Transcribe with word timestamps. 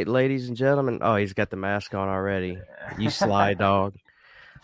Right, 0.00 0.08
ladies 0.08 0.48
and 0.48 0.56
gentlemen. 0.56 1.00
Oh, 1.02 1.16
he's 1.16 1.34
got 1.34 1.50
the 1.50 1.58
mask 1.58 1.94
on 1.94 2.08
already. 2.08 2.56
You 2.96 3.10
sly 3.10 3.52
dog. 3.68 3.96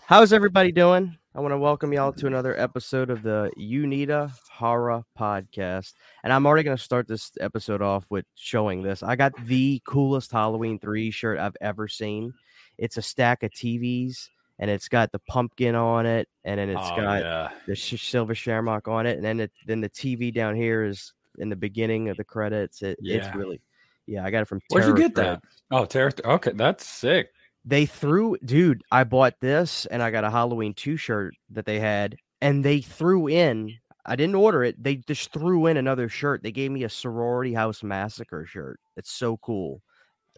How's 0.06 0.32
everybody 0.32 0.72
doing? 0.72 1.18
I 1.34 1.40
want 1.40 1.52
to 1.52 1.58
welcome 1.58 1.92
y'all 1.92 2.14
to 2.14 2.26
another 2.26 2.58
episode 2.58 3.10
of 3.10 3.22
the 3.22 3.50
Uneeda 3.58 4.32
Horror 4.50 5.04
Podcast. 5.20 5.92
And 6.24 6.32
I'm 6.32 6.46
already 6.46 6.62
going 6.64 6.78
to 6.78 6.82
start 6.82 7.06
this 7.06 7.32
episode 7.38 7.82
off 7.82 8.06
with 8.08 8.24
showing 8.34 8.82
this. 8.82 9.02
I 9.02 9.14
got 9.14 9.32
the 9.44 9.82
coolest 9.86 10.32
Halloween 10.32 10.78
3 10.78 11.10
shirt 11.10 11.38
I've 11.38 11.56
ever 11.60 11.86
seen. 11.86 12.32
It's 12.78 12.96
a 12.96 13.02
stack 13.02 13.42
of 13.42 13.50
TVs 13.50 14.30
and 14.58 14.70
it's 14.70 14.88
got 14.88 15.12
the 15.12 15.18
pumpkin 15.28 15.74
on 15.74 16.06
it 16.06 16.30
and 16.44 16.58
then 16.58 16.70
it's 16.70 16.80
Oh, 16.82 16.96
got 16.96 17.20
yeah. 17.22 17.48
the 17.66 17.74
sh- 17.74 18.00
silver 18.08 18.34
shamrock 18.34 18.88
on 18.88 19.04
it 19.04 19.16
and 19.18 19.24
then 19.26 19.40
it, 19.40 19.52
then 19.66 19.82
the 19.82 19.90
TV 19.90 20.32
down 20.32 20.56
here 20.56 20.84
is 20.86 21.12
in 21.36 21.50
the 21.50 21.56
beginning 21.56 22.08
of 22.08 22.16
the 22.16 22.24
credits. 22.24 22.80
It, 22.80 22.96
It's 23.02 23.26
Yeah. 23.26 23.36
really 23.36 23.60
Yeah, 24.06 24.24
I 24.24 24.30
got 24.30 24.42
it 24.42 24.48
from 24.48 24.60
Where'd 24.70 24.86
you 24.86 24.94
get 24.94 25.14
that? 25.16 25.42
Oh, 25.70 25.84
Terror. 25.84 26.12
Okay, 26.24 26.52
that's 26.54 26.86
sick. 26.86 27.30
They 27.64 27.86
threw, 27.86 28.36
dude. 28.44 28.82
I 28.92 29.04
bought 29.04 29.34
this, 29.40 29.86
and 29.86 30.02
I 30.02 30.10
got 30.12 30.24
a 30.24 30.30
Halloween 30.30 30.74
two 30.74 30.96
shirt 30.96 31.34
that 31.50 31.66
they 31.66 31.80
had, 31.80 32.16
and 32.40 32.64
they 32.64 32.80
threw 32.80 33.28
in. 33.28 33.74
I 34.04 34.14
didn't 34.14 34.36
order 34.36 34.62
it. 34.62 34.80
They 34.80 34.96
just 34.96 35.32
threw 35.32 35.66
in 35.66 35.76
another 35.76 36.08
shirt. 36.08 36.44
They 36.44 36.52
gave 36.52 36.70
me 36.70 36.84
a 36.84 36.88
sorority 36.88 37.52
house 37.52 37.82
massacre 37.82 38.46
shirt. 38.46 38.78
It's 38.96 39.10
so 39.10 39.36
cool. 39.38 39.82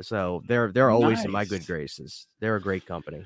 So 0.01 0.43
they're 0.47 0.73
they're 0.73 0.91
always 0.91 1.25
in 1.25 1.31
my 1.31 1.45
good 1.45 1.67
graces. 1.67 2.27
They're 2.41 2.57
a 2.57 2.63
great 2.63 2.87
company. 2.87 3.25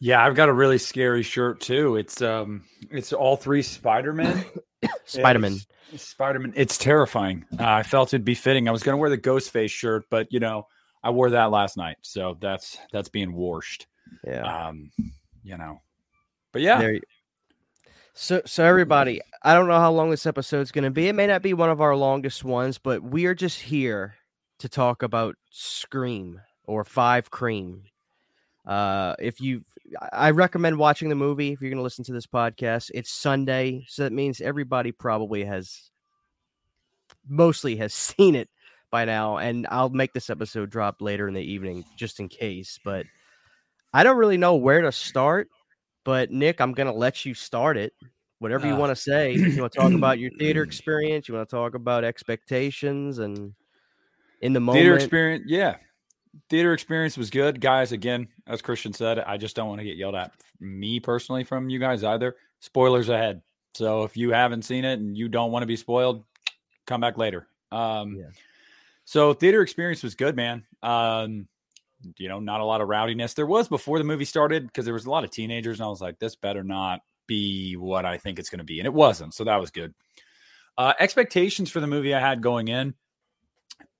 Yeah, 0.00 0.24
I've 0.24 0.34
got 0.34 0.48
a 0.48 0.52
really 0.52 0.78
scary 0.78 1.22
shirt 1.22 1.60
too. 1.60 1.96
It's 1.96 2.20
um, 2.20 2.64
it's 2.90 3.12
all 3.12 3.36
three 3.36 3.62
Spider 3.62 4.12
Man. 4.82 4.90
Spider 5.04 5.38
Man. 5.38 5.56
Spider 5.96 6.38
Man. 6.38 6.52
It's 6.56 6.78
terrifying. 6.78 7.44
Uh, 7.58 7.64
I 7.64 7.82
felt 7.82 8.14
it'd 8.14 8.24
be 8.24 8.34
fitting. 8.34 8.68
I 8.68 8.72
was 8.72 8.82
gonna 8.82 8.96
wear 8.96 9.10
the 9.10 9.18
Ghostface 9.18 9.70
shirt, 9.70 10.04
but 10.10 10.32
you 10.32 10.40
know, 10.40 10.66
I 11.02 11.10
wore 11.10 11.30
that 11.30 11.50
last 11.50 11.76
night, 11.76 11.96
so 12.02 12.36
that's 12.40 12.78
that's 12.92 13.08
being 13.08 13.32
washed. 13.32 13.86
Yeah. 14.26 14.68
Um, 14.68 14.90
you 15.42 15.56
know, 15.56 15.80
but 16.52 16.62
yeah, 16.62 16.80
you- 16.80 17.00
So, 18.14 18.42
so 18.44 18.64
everybody, 18.64 19.20
I 19.42 19.54
don't 19.54 19.68
know 19.68 19.78
how 19.78 19.90
long 19.92 20.10
this 20.10 20.26
episode's 20.26 20.72
going 20.72 20.84
to 20.84 20.90
be. 20.90 21.08
It 21.08 21.14
may 21.14 21.26
not 21.26 21.42
be 21.42 21.54
one 21.54 21.70
of 21.70 21.80
our 21.80 21.96
longest 21.96 22.44
ones, 22.44 22.76
but 22.78 23.02
we 23.02 23.24
are 23.26 23.34
just 23.34 23.60
here 23.62 24.16
to 24.58 24.68
talk 24.68 25.02
about 25.02 25.36
Scream 25.50 26.40
or 26.64 26.84
Five 26.84 27.30
Cream. 27.30 27.84
Uh, 28.70 29.16
if 29.18 29.40
you, 29.40 29.64
I 30.12 30.30
recommend 30.30 30.78
watching 30.78 31.08
the 31.08 31.16
movie 31.16 31.52
if 31.52 31.60
you're 31.60 31.70
going 31.70 31.78
to 31.78 31.82
listen 31.82 32.04
to 32.04 32.12
this 32.12 32.28
podcast. 32.28 32.92
It's 32.94 33.10
Sunday, 33.12 33.84
so 33.88 34.04
that 34.04 34.12
means 34.12 34.40
everybody 34.40 34.92
probably 34.92 35.44
has, 35.44 35.90
mostly 37.28 37.74
has 37.76 37.92
seen 38.16 38.36
it 38.36 38.48
by 38.92 39.04
now. 39.04 39.38
And 39.38 39.66
I'll 39.70 39.88
make 39.88 40.12
this 40.12 40.30
episode 40.30 40.70
drop 40.70 41.02
later 41.02 41.26
in 41.26 41.34
the 41.34 41.42
evening 41.42 41.84
just 41.96 42.20
in 42.20 42.28
case. 42.28 42.78
But 42.84 43.06
I 43.92 44.04
don't 44.04 44.16
really 44.16 44.38
know 44.38 44.54
where 44.54 44.82
to 44.82 44.92
start. 44.92 45.48
But 46.04 46.30
Nick, 46.30 46.60
I'm 46.60 46.72
gonna 46.72 46.94
let 46.94 47.26
you 47.26 47.34
start 47.34 47.76
it. 47.76 47.92
Whatever 48.38 48.68
you 48.68 48.74
Uh, 48.74 48.78
want 48.78 48.90
to 48.90 48.96
say. 48.96 49.32
You 49.34 49.60
want 49.60 49.72
to 49.72 49.78
talk 49.80 49.92
about 49.92 50.20
your 50.20 50.30
theater 50.38 50.62
experience? 50.64 51.28
You 51.28 51.34
want 51.34 51.48
to 51.48 51.54
talk 51.56 51.74
about 51.74 52.04
expectations 52.04 53.18
and 53.18 53.52
in 54.40 54.52
the 54.52 54.60
moment? 54.60 54.82
theater 54.82 54.94
experience. 54.94 55.44
Yeah, 55.46 55.76
theater 56.48 56.72
experience 56.72 57.16
was 57.16 57.30
good, 57.30 57.60
guys. 57.60 57.92
Again, 57.92 58.28
as 58.46 58.62
Christian 58.62 58.92
said, 58.92 59.18
I 59.18 59.36
just 59.36 59.56
don't 59.56 59.68
want 59.68 59.80
to 59.80 59.84
get 59.84 59.96
yelled 59.96 60.14
at. 60.14 60.32
Me 60.60 61.00
personally, 61.00 61.44
from 61.44 61.70
you 61.70 61.78
guys 61.78 62.04
either. 62.04 62.36
Spoilers 62.60 63.08
ahead. 63.08 63.42
So 63.74 64.02
if 64.02 64.16
you 64.16 64.30
haven't 64.30 64.62
seen 64.62 64.84
it 64.84 64.98
and 64.98 65.16
you 65.16 65.28
don't 65.28 65.52
want 65.52 65.62
to 65.62 65.66
be 65.66 65.76
spoiled, 65.76 66.24
come 66.86 67.00
back 67.00 67.16
later. 67.16 67.46
Um, 67.72 68.16
Yeah. 68.16 68.30
So 69.04 69.34
theater 69.34 69.60
experience 69.62 70.04
was 70.04 70.14
good, 70.14 70.36
man. 70.36 70.64
Um, 70.84 71.48
you 72.16 72.28
know, 72.28 72.38
not 72.38 72.60
a 72.60 72.64
lot 72.64 72.80
of 72.80 72.88
rowdiness. 72.88 73.34
There 73.34 73.46
was 73.46 73.68
before 73.68 73.98
the 73.98 74.04
movie 74.04 74.24
started 74.24 74.66
because 74.66 74.84
there 74.84 74.94
was 74.94 75.06
a 75.06 75.10
lot 75.10 75.24
of 75.24 75.30
teenagers, 75.30 75.80
and 75.80 75.86
I 75.86 75.88
was 75.88 76.00
like, 76.00 76.18
this 76.18 76.36
better 76.36 76.62
not 76.62 77.00
be 77.26 77.74
what 77.76 78.04
I 78.06 78.18
think 78.18 78.38
it's 78.38 78.50
going 78.50 78.58
to 78.60 78.64
be, 78.64 78.78
and 78.78 78.86
it 78.86 78.94
wasn't. 78.94 79.34
So 79.34 79.44
that 79.44 79.60
was 79.60 79.70
good. 79.70 79.94
Uh, 80.78 80.92
expectations 80.98 81.70
for 81.70 81.80
the 81.80 81.86
movie 81.86 82.14
I 82.14 82.20
had 82.20 82.40
going 82.40 82.68
in, 82.68 82.94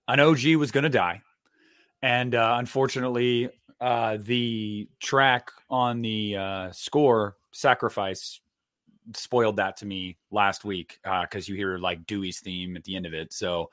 an 0.09 0.21
OG 0.21 0.55
was 0.57 0.71
going 0.71 0.85
to 0.85 0.91
die, 0.91 1.23
and 2.03 2.35
uh, 2.35 2.57
unfortunately, 2.59 3.51
uh, 3.81 4.19
the 4.21 4.89
track 5.01 5.51
on 5.69 6.03
the 6.03 6.37
uh, 6.37 6.73
score 6.73 7.37
sacrifice 7.53 8.41
spoiled 9.15 9.57
that 9.57 9.77
to 9.79 9.87
me 9.87 10.17
last 10.31 10.65
week 10.65 10.99
because 11.23 11.49
you 11.49 11.55
hear 11.55 11.79
like 11.79 12.07
Dewey's 12.07 12.41
theme 12.41 12.77
at 12.77 12.85
the 12.85 12.97
end 12.97 13.07
of 13.07 13.15
it. 13.15 13.33
So 13.33 13.71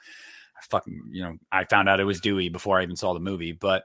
I 0.57 0.65
fucking, 0.69 1.09
you 1.11 1.23
know, 1.23 1.37
I 1.51 1.65
found 1.65 1.89
out 1.89 1.99
it 1.99 2.05
was 2.05 2.21
Dewey 2.21 2.49
before 2.49 2.79
I 2.79 2.83
even 2.83 2.95
saw 2.95 3.13
the 3.13 3.19
movie. 3.19 3.51
But, 3.51 3.83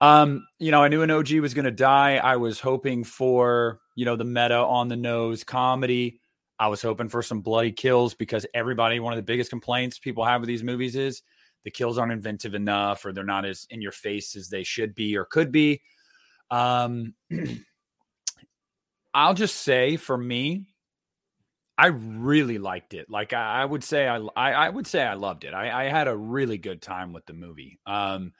um, 0.00 0.46
you 0.58 0.70
know, 0.70 0.82
I 0.82 0.88
knew 0.88 1.02
an 1.02 1.10
OG 1.10 1.32
was 1.34 1.54
going 1.54 1.66
to 1.66 1.70
die. 1.70 2.16
I 2.16 2.36
was 2.36 2.58
hoping 2.58 3.04
for, 3.04 3.80
you 3.94 4.04
know, 4.04 4.16
the 4.16 4.24
meta 4.24 4.56
on 4.56 4.88
the 4.88 4.96
nose 4.96 5.44
comedy. 5.44 6.20
I 6.58 6.68
was 6.68 6.82
hoping 6.82 7.08
for 7.08 7.22
some 7.22 7.40
bloody 7.40 7.72
kills 7.72 8.14
because 8.14 8.44
everybody, 8.54 9.00
one 9.00 9.12
of 9.12 9.18
the 9.18 9.22
biggest 9.22 9.50
complaints 9.50 9.98
people 9.98 10.24
have 10.24 10.40
with 10.40 10.48
these 10.48 10.62
movies 10.62 10.96
is 10.96 11.22
the 11.64 11.70
kills 11.70 11.98
aren't 11.98 12.12
inventive 12.12 12.54
enough 12.54 13.04
or 13.04 13.12
they're 13.12 13.24
not 13.24 13.44
as 13.44 13.66
in 13.70 13.82
your 13.82 13.92
face 13.92 14.36
as 14.36 14.48
they 14.48 14.62
should 14.62 14.94
be 14.94 15.16
or 15.16 15.24
could 15.24 15.52
be. 15.52 15.82
Um, 16.50 17.14
I'll 19.14 19.34
just 19.34 19.56
say 19.56 19.96
for 19.96 20.16
me, 20.16 20.66
I 21.76 21.86
really 21.86 22.58
liked 22.58 22.94
it. 22.94 23.08
Like 23.08 23.32
I, 23.32 23.62
I 23.62 23.64
would 23.64 23.82
say, 23.82 24.06
I, 24.06 24.18
I 24.36 24.52
I 24.52 24.68
would 24.68 24.86
say 24.86 25.02
I 25.02 25.14
loved 25.14 25.44
it. 25.44 25.54
I, 25.54 25.86
I 25.86 25.88
had 25.88 26.08
a 26.08 26.16
really 26.16 26.58
good 26.58 26.82
time 26.82 27.12
with 27.12 27.24
the 27.24 27.32
movie. 27.32 27.78
Um, 27.86 28.32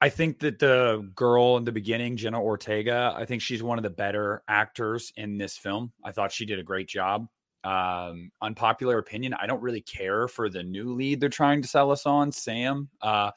I 0.00 0.10
think 0.10 0.40
that 0.40 0.58
the 0.58 1.10
girl 1.14 1.56
in 1.56 1.64
the 1.64 1.72
beginning, 1.72 2.16
Jenna 2.16 2.40
Ortega, 2.40 3.14
I 3.16 3.24
think 3.24 3.42
she's 3.42 3.62
one 3.62 3.78
of 3.78 3.84
the 3.84 3.90
better 3.90 4.42
actors 4.46 5.12
in 5.16 5.38
this 5.38 5.56
film. 5.56 5.92
I 6.04 6.12
thought 6.12 6.30
she 6.30 6.46
did 6.46 6.58
a 6.58 6.62
great 6.62 6.88
job. 6.88 7.26
Um, 7.64 8.30
unpopular 8.42 8.98
opinion, 8.98 9.34
I 9.34 9.46
don't 9.46 9.62
really 9.62 9.80
care 9.80 10.28
for 10.28 10.50
the 10.50 10.62
new 10.62 10.92
lead 10.92 11.20
they're 11.20 11.28
trying 11.30 11.62
to 11.62 11.68
sell 11.68 11.90
us 11.90 12.04
on, 12.04 12.30
Sam. 12.30 12.90
Uh, 13.00 13.30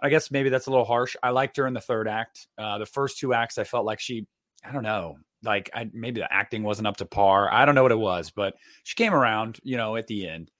I 0.00 0.08
guess 0.08 0.30
maybe 0.30 0.48
that's 0.48 0.66
a 0.66 0.70
little 0.70 0.84
harsh. 0.84 1.16
I 1.22 1.30
liked 1.30 1.56
her 1.56 1.66
in 1.66 1.74
the 1.74 1.80
third 1.80 2.08
act. 2.08 2.46
Uh, 2.56 2.78
the 2.78 2.86
first 2.86 3.18
two 3.18 3.34
acts, 3.34 3.58
I 3.58 3.64
felt 3.64 3.86
like 3.86 4.00
she, 4.00 4.26
I 4.64 4.72
don't 4.72 4.82
know, 4.82 5.18
like 5.42 5.70
I, 5.74 5.88
maybe 5.92 6.20
the 6.20 6.32
acting 6.32 6.62
wasn't 6.62 6.88
up 6.88 6.96
to 6.98 7.06
par. 7.06 7.52
I 7.52 7.64
don't 7.64 7.74
know 7.74 7.82
what 7.82 7.92
it 7.92 7.98
was, 7.98 8.30
but 8.30 8.54
she 8.84 8.94
came 8.96 9.14
around, 9.14 9.58
you 9.62 9.76
know, 9.76 9.96
at 9.96 10.06
the 10.06 10.28
end. 10.28 10.50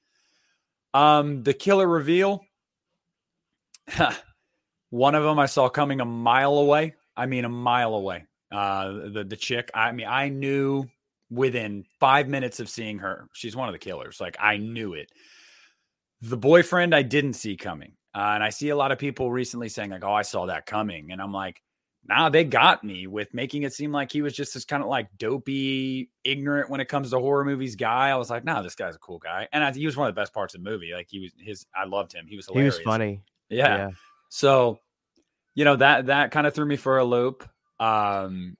Um, 0.94 1.42
the 1.42 1.54
killer 1.54 1.86
reveal. 1.86 2.44
One 4.90 5.14
of 5.14 5.22
them 5.22 5.38
I 5.38 5.46
saw 5.46 5.68
coming 5.68 6.00
a 6.00 6.04
mile 6.04 6.58
away. 6.58 6.94
I 7.16 7.26
mean, 7.26 7.44
a 7.44 7.50
mile 7.50 7.94
away. 7.94 8.24
Uh, 8.50 8.92
the 9.12 9.26
the 9.28 9.36
chick. 9.36 9.70
I 9.74 9.92
mean, 9.92 10.06
I 10.06 10.30
knew 10.30 10.86
within 11.30 11.84
five 12.00 12.28
minutes 12.28 12.60
of 12.60 12.68
seeing 12.68 12.98
her, 12.98 13.28
she's 13.32 13.54
one 13.56 13.68
of 13.68 13.72
the 13.72 13.78
killers. 13.78 14.20
Like 14.20 14.36
I 14.40 14.56
knew 14.56 14.94
it. 14.94 15.10
The 16.22 16.36
boyfriend 16.36 16.94
I 16.94 17.02
didn't 17.02 17.34
see 17.34 17.56
coming, 17.56 17.92
uh, 18.14 18.32
and 18.34 18.42
I 18.42 18.50
see 18.50 18.70
a 18.70 18.76
lot 18.76 18.90
of 18.92 18.98
people 18.98 19.30
recently 19.30 19.68
saying 19.68 19.90
like, 19.90 20.04
"Oh, 20.04 20.12
I 20.12 20.22
saw 20.22 20.46
that 20.46 20.66
coming," 20.66 21.12
and 21.12 21.22
I'm 21.22 21.32
like, 21.32 21.62
"Nah, 22.04 22.28
they 22.28 22.42
got 22.42 22.82
me 22.82 23.06
with 23.06 23.32
making 23.32 23.62
it 23.62 23.72
seem 23.72 23.92
like 23.92 24.10
he 24.10 24.20
was 24.22 24.34
just 24.34 24.52
this 24.54 24.64
kind 24.64 24.82
of 24.82 24.88
like 24.88 25.06
dopey, 25.16 26.10
ignorant 26.24 26.70
when 26.70 26.80
it 26.80 26.88
comes 26.88 27.10
to 27.10 27.20
horror 27.20 27.44
movies 27.44 27.76
guy." 27.76 28.08
I 28.08 28.16
was 28.16 28.30
like, 28.30 28.44
"Nah, 28.44 28.62
this 28.62 28.74
guy's 28.74 28.96
a 28.96 28.98
cool 28.98 29.18
guy," 29.18 29.46
and 29.52 29.62
I, 29.62 29.72
he 29.72 29.86
was 29.86 29.96
one 29.96 30.08
of 30.08 30.14
the 30.14 30.20
best 30.20 30.34
parts 30.34 30.56
of 30.56 30.64
the 30.64 30.68
movie. 30.68 30.90
Like 30.92 31.06
he 31.08 31.20
was 31.20 31.30
his, 31.38 31.66
I 31.72 31.84
loved 31.86 32.12
him. 32.12 32.26
He 32.26 32.34
was 32.34 32.46
He 32.46 32.52
hilarious. 32.54 32.78
was 32.78 32.84
funny. 32.84 33.20
yeah. 33.48 33.90
So, 34.30 34.80
you 35.54 35.64
know 35.64 35.76
that 35.76 36.06
that 36.06 36.32
kind 36.32 36.48
of 36.48 36.54
threw 36.54 36.66
me 36.66 36.76
for 36.76 36.98
a 36.98 37.04
loop. 37.04 37.48
Um, 37.78 38.56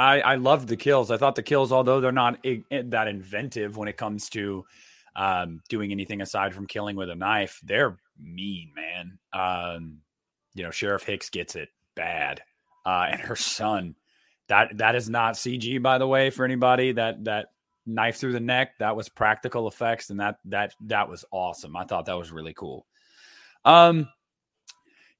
I 0.00 0.20
I 0.20 0.34
loved 0.36 0.68
the 0.68 0.76
kills. 0.76 1.10
I 1.10 1.18
thought 1.18 1.34
the 1.34 1.42
kills, 1.42 1.72
although 1.72 2.00
they're 2.00 2.12
not 2.12 2.42
that 2.42 3.08
inventive 3.08 3.76
when 3.76 3.88
it 3.88 3.98
comes 3.98 4.30
to 4.30 4.64
um, 5.14 5.60
doing 5.68 5.92
anything 5.92 6.22
aside 6.22 6.54
from 6.54 6.66
killing 6.66 6.96
with 6.96 7.10
a 7.10 7.14
knife, 7.14 7.60
they're 7.62 7.98
mean, 8.18 8.72
man. 8.74 9.18
Um, 9.32 9.98
you 10.54 10.62
know, 10.62 10.70
Sheriff 10.70 11.02
Hicks 11.02 11.28
gets 11.28 11.54
it 11.54 11.68
bad, 11.94 12.42
uh, 12.86 13.08
and 13.10 13.20
her 13.20 13.36
son. 13.36 13.94
That 14.48 14.78
that 14.78 14.94
is 14.94 15.10
not 15.10 15.34
CG, 15.34 15.80
by 15.82 15.98
the 15.98 16.08
way, 16.08 16.30
for 16.30 16.44
anybody 16.44 16.92
that 16.92 17.24
that 17.24 17.48
knife 17.84 18.16
through 18.16 18.32
the 18.32 18.40
neck. 18.40 18.78
That 18.78 18.96
was 18.96 19.10
practical 19.10 19.68
effects, 19.68 20.08
and 20.08 20.20
that 20.20 20.38
that 20.46 20.74
that 20.86 21.10
was 21.10 21.26
awesome. 21.30 21.76
I 21.76 21.84
thought 21.84 22.06
that 22.06 22.18
was 22.18 22.32
really 22.32 22.54
cool. 22.54 22.86
Um, 23.66 24.08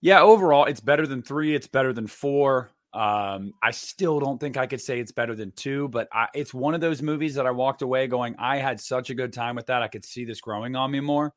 yeah, 0.01 0.23
overall, 0.23 0.65
it's 0.65 0.81
better 0.81 1.07
than 1.07 1.23
three. 1.23 1.55
It's 1.55 1.69
better 1.69 1.93
than 1.93 2.07
four. 2.07 2.71
Um, 2.93 3.53
I 3.63 3.71
still 3.71 4.19
don't 4.19 4.39
think 4.41 4.57
I 4.57 4.67
could 4.67 4.81
say 4.81 4.99
it's 4.99 5.13
better 5.13 5.35
than 5.35 5.53
two, 5.53 5.89
but 5.89 6.09
I, 6.13 6.29
it's 6.35 6.53
one 6.53 6.75
of 6.75 6.81
those 6.81 7.03
movies 7.03 7.37
that 7.37 7.47
I 7.47 7.53
walked 7.53 7.83
away 7.83 8.09
going, 8.09 8.35
I 8.39 8.57
had 8.57 8.81
such 8.81 9.11
a 9.11 9.15
good 9.15 9.33
time 9.33 9.55
with 9.57 9.67
that. 9.67 9.83
I 9.83 9.89
could 9.89 10.05
see 10.05 10.25
this 10.25 10.41
growing 10.41 10.75
on 10.75 10.91
me 10.91 11.01
more. 11.01 11.33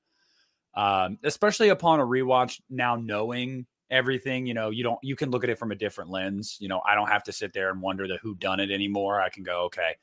Um, 0.75 1.19
especially 1.23 1.69
upon 1.69 1.99
a 1.99 2.05
rewatch 2.05 2.59
now 2.69 2.95
knowing 2.95 3.67
everything, 3.91 4.47
you 4.47 4.55
know, 4.55 4.71
you 4.71 4.83
don't 4.83 4.97
you 5.03 5.15
can 5.15 5.29
look 5.29 5.43
at 5.43 5.51
it 5.51 5.59
from 5.59 5.71
a 5.71 5.75
different 5.75 6.09
lens. 6.09 6.57
You 6.59 6.67
know, 6.67 6.81
I 6.83 6.95
don't 6.95 7.09
have 7.09 7.23
to 7.25 7.31
sit 7.31 7.53
there 7.53 7.69
and 7.69 7.79
wonder 7.79 8.07
the 8.07 8.17
who 8.17 8.33
done 8.33 8.59
it 8.59 8.71
anymore. 8.71 9.21
I 9.21 9.29
can 9.29 9.43
go, 9.43 9.65
okay. 9.65 9.95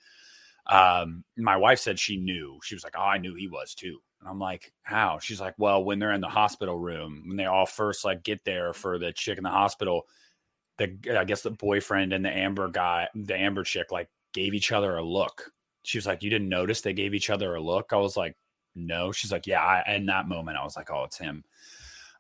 Um, 0.67 1.25
my 1.37 1.57
wife 1.57 1.81
said 1.81 1.99
she 1.99 2.17
knew. 2.17 2.61
She 2.63 2.77
was 2.77 2.85
like, 2.85 2.95
Oh, 2.97 3.03
I 3.03 3.19
knew 3.19 3.35
he 3.35 3.49
was 3.49 3.75
too. 3.75 3.99
And 4.21 4.29
I'm 4.29 4.39
like, 4.39 4.73
how? 4.83 5.19
She's 5.19 5.41
like, 5.41 5.55
well, 5.59 5.83
when 5.83 5.99
they're 5.99 6.13
in 6.13 6.21
the 6.21 6.29
hospital 6.29 6.79
room, 6.79 7.25
when 7.27 7.37
they 7.37 7.47
all 7.47 7.67
first 7.67 8.05
like 8.05 8.23
get 8.23 8.45
there 8.45 8.73
for 8.73 8.99
the 8.99 9.13
chick 9.13 9.39
in 9.39 9.45
the 9.45 9.51
hospital, 9.51 10.07
the 10.81 11.19
I 11.19 11.25
guess 11.25 11.43
the 11.43 11.51
boyfriend 11.51 12.13
and 12.13 12.25
the 12.25 12.35
Amber 12.35 12.69
guy, 12.69 13.07
the 13.15 13.37
Amber 13.37 13.63
chick, 13.63 13.93
like 13.93 14.09
gave 14.33 14.55
each 14.55 14.73
other 14.73 14.97
a 14.97 15.05
look. 15.05 15.53
She 15.83 15.99
was 15.99 16.07
like, 16.07 16.23
you 16.23 16.31
didn't 16.31 16.49
notice 16.49 16.81
they 16.81 16.93
gave 16.95 17.15
each 17.15 17.31
other 17.31 17.55
a 17.55 17.61
look. 17.61 17.93
I 17.93 17.97
was 17.97 18.17
like, 18.17 18.37
no. 18.75 19.13
She's 19.13 19.31
like, 19.31 19.47
yeah. 19.47 19.63
I, 19.63 19.95
in 19.95 20.07
that 20.07 20.27
moment, 20.27 20.57
I 20.57 20.65
was 20.65 20.77
like, 20.77 20.91
oh, 20.91 21.05
it's 21.05 21.19
him. 21.19 21.45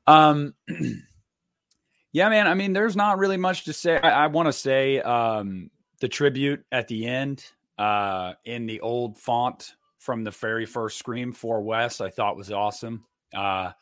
Um, 0.06 0.54
yeah, 2.12 2.28
man. 2.28 2.46
I 2.46 2.54
mean, 2.54 2.72
there's 2.72 2.96
not 2.96 3.18
really 3.18 3.36
much 3.38 3.64
to 3.64 3.72
say. 3.72 3.98
I, 3.98 4.24
I 4.24 4.26
want 4.26 4.46
to 4.46 4.52
say 4.52 5.00
um, 5.00 5.70
the 6.00 6.08
tribute 6.08 6.64
at 6.70 6.88
the 6.88 7.06
end 7.06 7.44
uh, 7.78 8.34
in 8.44 8.66
the 8.66 8.80
old 8.80 9.16
font 9.18 9.74
from 9.98 10.24
the 10.24 10.30
very 10.30 10.66
first 10.66 10.98
Scream 10.98 11.32
for 11.32 11.62
West, 11.62 12.00
I 12.00 12.10
thought 12.10 12.36
was 12.36 12.50
awesome. 12.50 13.04
Uh, 13.34 13.72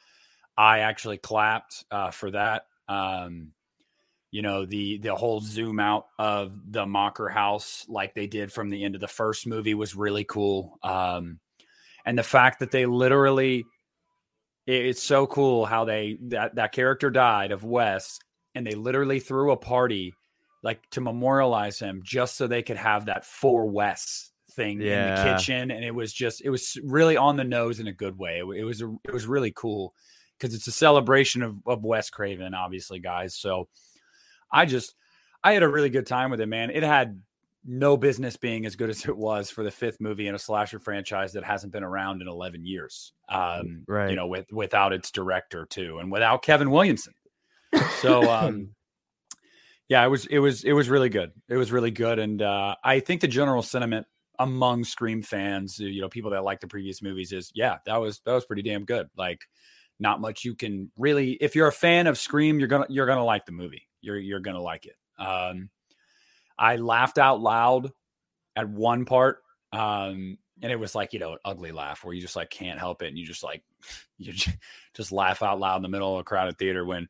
I 0.57 0.81
actually 0.81 1.19
clapped 1.19 1.85
uh, 1.91 2.11
for 2.11 2.31
that. 2.33 2.67
Um, 2.89 3.53
you 4.31 4.43
know 4.43 4.67
the 4.67 4.99
the 4.99 5.15
whole 5.15 5.41
zoom 5.41 5.81
out 5.81 6.07
of 6.19 6.53
the 6.71 6.85
Macher 6.85 7.33
house 7.33 7.87
like 7.89 8.15
they 8.15 8.27
did 8.27 8.53
from 8.53 8.69
the 8.71 8.85
end 8.85 8.95
of 8.95 9.01
the 9.01 9.09
first 9.09 9.47
movie 9.47 9.75
was 9.75 9.95
really 9.95 10.25
cool. 10.25 10.79
Um, 10.83 11.41
and 12.05 12.19
the 12.19 12.23
fact 12.23 12.61
that 12.61 12.71
they 12.71 12.87
literally 12.87 13.65
it's 14.67 15.03
so 15.03 15.27
cool 15.27 15.65
how 15.65 15.85
they 15.85 16.19
that 16.29 16.57
that 16.57 16.73
character 16.73 17.11
died 17.11 17.53
of 17.53 17.65
Wes 17.65 18.19
and 18.55 18.67
they 18.67 18.75
literally 18.75 19.21
threw 19.21 19.53
a 19.53 19.57
party 19.57 20.13
like 20.63 20.89
to 20.91 21.01
memorialize 21.01 21.79
him 21.79 22.03
just 22.05 22.37
so 22.37 22.47
they 22.47 22.63
could 22.63 22.77
have 22.77 23.07
that 23.07 23.25
for 23.25 23.67
Wes 23.67 24.31
thing 24.51 24.81
yeah. 24.81 25.09
in 25.09 25.15
the 25.15 25.33
kitchen, 25.33 25.71
and 25.71 25.85
it 25.85 25.95
was 25.95 26.13
just 26.13 26.43
it 26.45 26.51
was 26.51 26.77
really 26.85 27.17
on 27.17 27.37
the 27.37 27.45
nose 27.45 27.81
in 27.81 27.87
a 27.87 27.93
good 27.93 28.19
way. 28.19 28.39
It, 28.41 28.61
it 28.61 28.65
was 28.65 28.83
a, 28.83 28.93
it 29.05 29.13
was 29.13 29.27
really 29.27 29.53
cool 29.55 29.95
because 30.39 30.55
it's 30.55 30.67
a 30.67 30.73
celebration 30.73 31.43
of 31.43 31.57
of 31.67 31.85
Wes 31.85 32.11
Craven, 32.11 32.55
obviously, 32.55 32.99
guys. 32.99 33.37
So 33.37 33.69
I 34.53 34.67
just 34.67 34.95
I 35.43 35.53
had 35.53 35.63
a 35.63 35.69
really 35.69 35.91
good 35.91 36.07
time 36.07 36.31
with 36.31 36.41
it, 36.41 36.47
man. 36.47 36.71
It 36.71 36.83
had 36.83 37.21
no 37.65 37.97
business 37.97 38.37
being 38.37 38.67
as 38.67 38.77
good 38.77 38.91
as 38.91 39.05
it 39.05 39.17
was 39.17 39.51
for 39.51 39.63
the 39.63 39.71
fifth 39.71 40.01
movie 40.01 40.27
in 40.27 40.35
a 40.35 40.39
slasher 40.39 40.79
franchise 40.79 41.33
that 41.33 41.45
hasn't 41.45 41.73
been 41.73 41.83
around 41.83 42.23
in 42.23 42.29
11 42.29 42.65
years. 42.65 43.13
Um, 43.29 43.85
right. 43.87 44.11
You 44.11 44.17
know, 44.17 44.27
with 44.27 44.51
without 44.53 44.93
its 44.93 45.11
director 45.11 45.67
too, 45.67 45.99
and 45.99 46.11
without 46.11 46.43
Kevin 46.43 46.71
Williamson. 46.71 47.15
So, 48.01 48.23
um, 48.31 48.71
yeah, 49.89 50.05
it 50.05 50.09
was 50.09 50.27
it 50.27 50.39
was 50.39 50.65
it 50.65 50.73
was 50.73 50.89
really 50.89 51.09
good. 51.09 51.33
It 51.49 51.57
was 51.57 51.73
really 51.73 51.91
good, 51.91 52.19
and 52.19 52.41
uh, 52.41 52.77
I 52.85 53.01
think 53.01 53.21
the 53.21 53.29
general 53.29 53.63
sentiment 53.63 54.07
among 54.39 54.85
Scream 54.85 55.23
fans, 55.23 55.79
you 55.79 56.01
know, 56.01 56.09
people 56.09 56.31
that 56.31 56.45
like 56.45 56.61
the 56.61 56.69
previous 56.69 57.03
movies 57.03 57.33
is, 57.33 57.51
yeah, 57.55 57.79
that 57.87 57.97
was 57.97 58.21
that 58.25 58.33
was 58.33 58.45
pretty 58.45 58.63
damn 58.63 58.85
good. 58.85 59.09
Like, 59.17 59.41
not 59.99 60.21
much 60.21 60.45
you 60.45 60.55
can 60.55 60.91
really. 60.97 61.33
If 61.33 61.57
you're 61.57 61.69
a 61.69 61.73
fan 61.73 62.07
of 62.07 62.19
Scream, 62.19 62.59
you're 62.59 62.69
gonna 62.69 62.87
you're 62.89 63.07
gonna 63.07 63.25
like 63.25 63.47
the 63.47 63.53
movie. 63.53 63.88
You're 64.01 64.19
you're 64.19 64.41
gonna 64.41 64.63
like 64.63 64.87
it. 64.87 64.97
Um, 65.19 65.71
I 66.59 66.77
laughed 66.77 67.19
out 67.19 67.41
loud 67.41 67.91
at 68.57 68.69
one 68.69 69.05
part, 69.05 69.43
um, 69.73 70.39
and 70.63 70.73
it 70.73 70.79
was 70.79 70.95
like 70.95 71.13
you 71.13 71.19
know 71.19 71.33
an 71.33 71.39
ugly 71.45 71.73
laugh 71.73 72.05
where 72.05 72.15
you 72.15 72.21
just 72.21 72.37
like 72.37 72.51
can't 72.51 72.79
help 72.79 73.03
it, 73.03 73.09
and 73.09 73.19
you 73.19 73.27
just 73.27 73.43
like 73.43 73.63
you 74.19 74.33
just 74.95 75.13
laugh 75.13 75.43
out 75.43 75.61
loud 75.61 75.77
in 75.77 75.83
the 75.83 75.89
middle 75.89 76.15
of 76.15 76.21
a 76.21 76.25
crowded 76.25 76.59
theater 76.59 76.85
when 76.85 77.09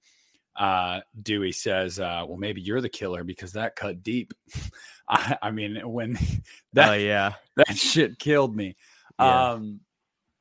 uh, 0.57 1.01
Dewey 1.23 1.53
says, 1.53 2.01
uh, 2.01 2.25
"Well, 2.27 2.37
maybe 2.37 2.61
you're 2.61 2.81
the 2.81 2.89
killer 2.89 3.25
because 3.25 3.53
that 3.53 3.77
cut 3.77 4.03
deep." 4.03 4.33
I, 5.09 5.39
I, 5.41 5.51
mean, 5.53 5.81
when 5.91 6.19
that 6.75 6.91
uh, 6.91 6.97
yeah 6.97 7.35
that 7.57 7.77
shit 7.77 8.19
killed 8.19 8.55
me. 8.55 8.77
Yeah. 9.19 9.53
Um, 9.53 9.81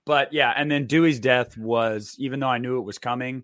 but 0.05 0.33
yeah, 0.33 0.53
and 0.55 0.71
then 0.71 0.87
Dewey's 0.87 1.19
death 1.19 1.57
was, 1.57 2.15
even 2.17 2.39
though 2.39 2.47
I 2.47 2.59
knew 2.59 2.77
it 2.79 2.85
was 2.85 2.97
coming, 2.97 3.43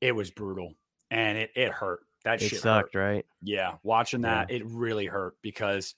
it 0.00 0.12
was 0.12 0.30
brutal 0.30 0.74
and 1.10 1.36
it 1.36 1.50
it 1.54 1.72
hurt. 1.72 2.00
That 2.28 2.42
it 2.42 2.50
shit 2.50 2.60
sucked, 2.60 2.92
hurt. 2.92 3.00
right? 3.00 3.26
Yeah, 3.42 3.76
watching 3.82 4.20
that, 4.20 4.50
yeah. 4.50 4.56
it 4.56 4.66
really 4.66 5.06
hurt 5.06 5.36
because 5.40 5.94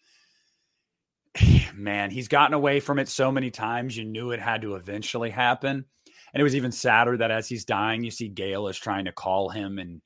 man, 1.74 2.12
he's 2.12 2.28
gotten 2.28 2.54
away 2.54 2.78
from 2.78 3.00
it 3.00 3.08
so 3.08 3.32
many 3.32 3.50
times. 3.50 3.96
You 3.96 4.04
knew 4.04 4.30
it 4.30 4.38
had 4.38 4.62
to 4.62 4.76
eventually 4.76 5.30
happen. 5.30 5.84
And 6.32 6.40
it 6.40 6.44
was 6.44 6.54
even 6.54 6.70
sadder 6.70 7.16
that 7.16 7.32
as 7.32 7.48
he's 7.48 7.64
dying, 7.64 8.04
you 8.04 8.12
see 8.12 8.28
Gale 8.28 8.68
is 8.68 8.78
trying 8.78 9.06
to 9.06 9.12
call 9.12 9.48
him. 9.48 9.80
And 9.80 10.02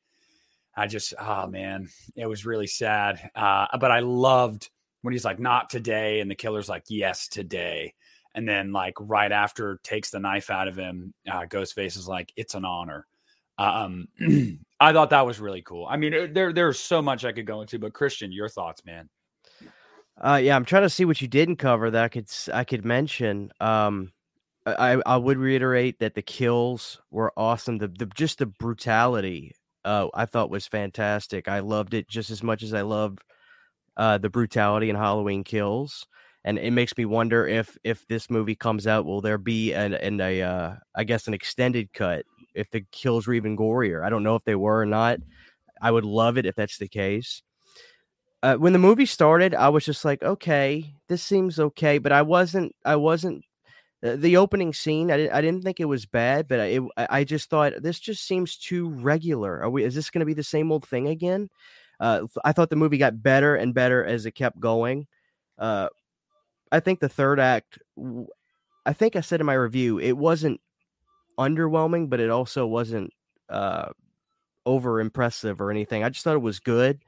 I 0.74 0.86
just, 0.86 1.12
oh 1.18 1.46
man, 1.46 1.90
it 2.16 2.26
was 2.26 2.46
really 2.46 2.68
sad. 2.68 3.30
Uh, 3.34 3.66
but 3.78 3.90
I 3.90 4.00
loved 4.00 4.70
when 5.02 5.12
he's 5.12 5.26
like, 5.26 5.38
not 5.38 5.68
today. 5.68 6.20
And 6.20 6.30
the 6.30 6.34
killer's 6.34 6.70
like, 6.70 6.84
yes, 6.88 7.28
today. 7.28 7.92
And 8.34 8.48
then, 8.48 8.72
like, 8.72 8.94
right 8.98 9.30
after 9.30 9.78
takes 9.84 10.08
the 10.08 10.20
knife 10.20 10.48
out 10.48 10.68
of 10.68 10.76
him, 10.76 11.12
uh, 11.30 11.42
Ghostface 11.42 11.98
is 11.98 12.08
like, 12.08 12.32
it's 12.34 12.54
an 12.54 12.64
honor. 12.64 13.06
Um, 13.58 14.08
I 14.80 14.92
thought 14.92 15.10
that 15.10 15.26
was 15.26 15.40
really 15.40 15.62
cool. 15.62 15.86
I 15.86 15.96
mean, 15.96 16.32
there 16.32 16.52
there's 16.52 16.80
so 16.80 17.00
much 17.00 17.24
I 17.24 17.32
could 17.32 17.46
go 17.46 17.60
into, 17.60 17.78
but 17.78 17.92
Christian, 17.92 18.32
your 18.32 18.48
thoughts, 18.48 18.84
man. 18.84 19.08
Uh, 20.20 20.40
yeah, 20.42 20.54
I'm 20.54 20.64
trying 20.64 20.82
to 20.82 20.90
see 20.90 21.04
what 21.04 21.20
you 21.20 21.28
didn't 21.28 21.56
cover 21.56 21.90
that 21.90 22.04
I 22.04 22.08
could 22.08 22.28
I 22.52 22.64
could 22.64 22.84
mention. 22.84 23.50
Um, 23.60 24.12
I, 24.66 25.00
I 25.04 25.16
would 25.16 25.36
reiterate 25.36 25.98
that 25.98 26.14
the 26.14 26.22
kills 26.22 27.00
were 27.10 27.32
awesome. 27.36 27.78
The, 27.78 27.88
the 27.88 28.06
just 28.06 28.38
the 28.38 28.46
brutality, 28.46 29.52
uh, 29.84 30.08
I 30.14 30.26
thought 30.26 30.50
was 30.50 30.66
fantastic. 30.66 31.48
I 31.48 31.60
loved 31.60 31.92
it 31.92 32.08
just 32.08 32.30
as 32.30 32.42
much 32.42 32.62
as 32.62 32.72
I 32.72 32.80
loved 32.80 33.20
uh, 33.96 34.18
the 34.18 34.30
brutality 34.30 34.88
in 34.88 34.96
Halloween 34.96 35.44
Kills. 35.44 36.06
And 36.44 36.58
it 36.58 36.72
makes 36.72 36.96
me 36.96 37.04
wonder 37.04 37.46
if 37.46 37.76
if 37.84 38.06
this 38.06 38.28
movie 38.28 38.54
comes 38.54 38.86
out, 38.86 39.06
will 39.06 39.20
there 39.20 39.38
be 39.38 39.72
an, 39.72 39.94
an 39.94 40.20
a 40.20 40.42
uh, 40.42 40.74
I 40.94 41.04
guess 41.04 41.26
an 41.26 41.34
extended 41.34 41.92
cut 41.92 42.26
if 42.54 42.70
the 42.70 42.84
kills 42.92 43.26
were 43.26 43.34
even 43.34 43.56
gorier? 43.56 44.04
I 44.04 44.10
don't 44.10 44.22
know 44.22 44.36
if 44.36 44.44
they 44.44 44.54
were 44.54 44.80
or 44.80 44.86
not. 44.86 45.20
I 45.80 45.90
would 45.90 46.04
love 46.04 46.38
it 46.38 46.46
if 46.46 46.54
that's 46.54 46.78
the 46.78 46.88
case. 46.88 47.42
Uh, 48.42 48.56
when 48.56 48.74
the 48.74 48.78
movie 48.78 49.06
started, 49.06 49.54
I 49.54 49.70
was 49.70 49.86
just 49.86 50.04
like, 50.04 50.22
okay, 50.22 50.94
this 51.08 51.22
seems 51.22 51.58
okay, 51.58 51.96
but 51.96 52.12
I 52.12 52.20
wasn't 52.22 52.74
I 52.84 52.96
wasn't 52.96 53.44
uh, 54.04 54.16
the 54.16 54.36
opening 54.36 54.74
scene 54.74 55.10
I 55.10 55.16
didn't, 55.16 55.32
I 55.32 55.40
didn't 55.40 55.62
think 55.62 55.80
it 55.80 55.86
was 55.86 56.04
bad 56.04 56.46
but 56.46 56.60
it, 56.60 56.82
i 56.96 57.24
just 57.24 57.48
thought 57.48 57.72
this 57.80 57.98
just 57.98 58.26
seems 58.26 58.56
too 58.56 58.90
regular 58.90 59.62
are 59.62 59.70
we 59.70 59.82
is 59.82 59.94
this 59.94 60.10
going 60.10 60.20
to 60.20 60.26
be 60.26 60.34
the 60.34 60.42
same 60.42 60.70
old 60.70 60.86
thing 60.86 61.08
again 61.08 61.48
uh, 62.00 62.22
i 62.44 62.52
thought 62.52 62.68
the 62.68 62.76
movie 62.76 62.98
got 62.98 63.22
better 63.22 63.56
and 63.56 63.72
better 63.72 64.04
as 64.04 64.26
it 64.26 64.32
kept 64.32 64.60
going 64.60 65.06
uh, 65.58 65.88
i 66.72 66.80
think 66.80 67.00
the 67.00 67.08
third 67.08 67.40
act 67.40 67.78
i 68.86 68.92
think 68.92 69.16
i 69.16 69.20
said 69.20 69.40
in 69.40 69.46
my 69.46 69.54
review 69.54 69.98
it 69.98 70.16
wasn't 70.16 70.60
underwhelming 71.38 72.08
but 72.08 72.20
it 72.20 72.30
also 72.30 72.66
wasn't 72.66 73.10
uh, 73.48 73.88
over 74.64 75.00
impressive 75.00 75.60
or 75.60 75.70
anything 75.70 76.04
i 76.04 76.08
just 76.08 76.24
thought 76.24 76.36
it 76.36 76.38
was 76.38 76.60
good 76.60 77.00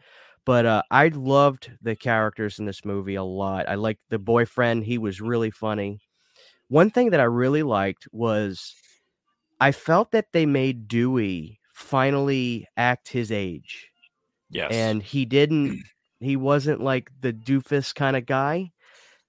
but 0.46 0.64
uh, 0.64 0.82
I 0.92 1.08
loved 1.08 1.72
the 1.82 1.96
characters 1.96 2.60
in 2.60 2.66
this 2.66 2.84
movie 2.84 3.16
a 3.16 3.24
lot. 3.24 3.68
I 3.68 3.74
liked 3.74 4.02
the 4.08 4.18
boyfriend; 4.20 4.84
he 4.84 4.96
was 4.96 5.20
really 5.20 5.50
funny. 5.50 5.98
One 6.68 6.88
thing 6.88 7.10
that 7.10 7.20
I 7.20 7.24
really 7.24 7.64
liked 7.64 8.06
was 8.12 8.74
I 9.60 9.72
felt 9.72 10.12
that 10.12 10.32
they 10.32 10.46
made 10.46 10.88
Dewey 10.88 11.60
finally 11.74 12.66
act 12.76 13.08
his 13.08 13.30
age. 13.30 13.90
Yes. 14.50 14.72
And 14.72 15.02
he 15.02 15.24
didn't, 15.24 15.82
he 16.20 16.36
wasn't 16.36 16.80
like 16.80 17.10
the 17.20 17.32
doofus 17.32 17.94
kind 17.94 18.16
of 18.16 18.24
guy. 18.24 18.72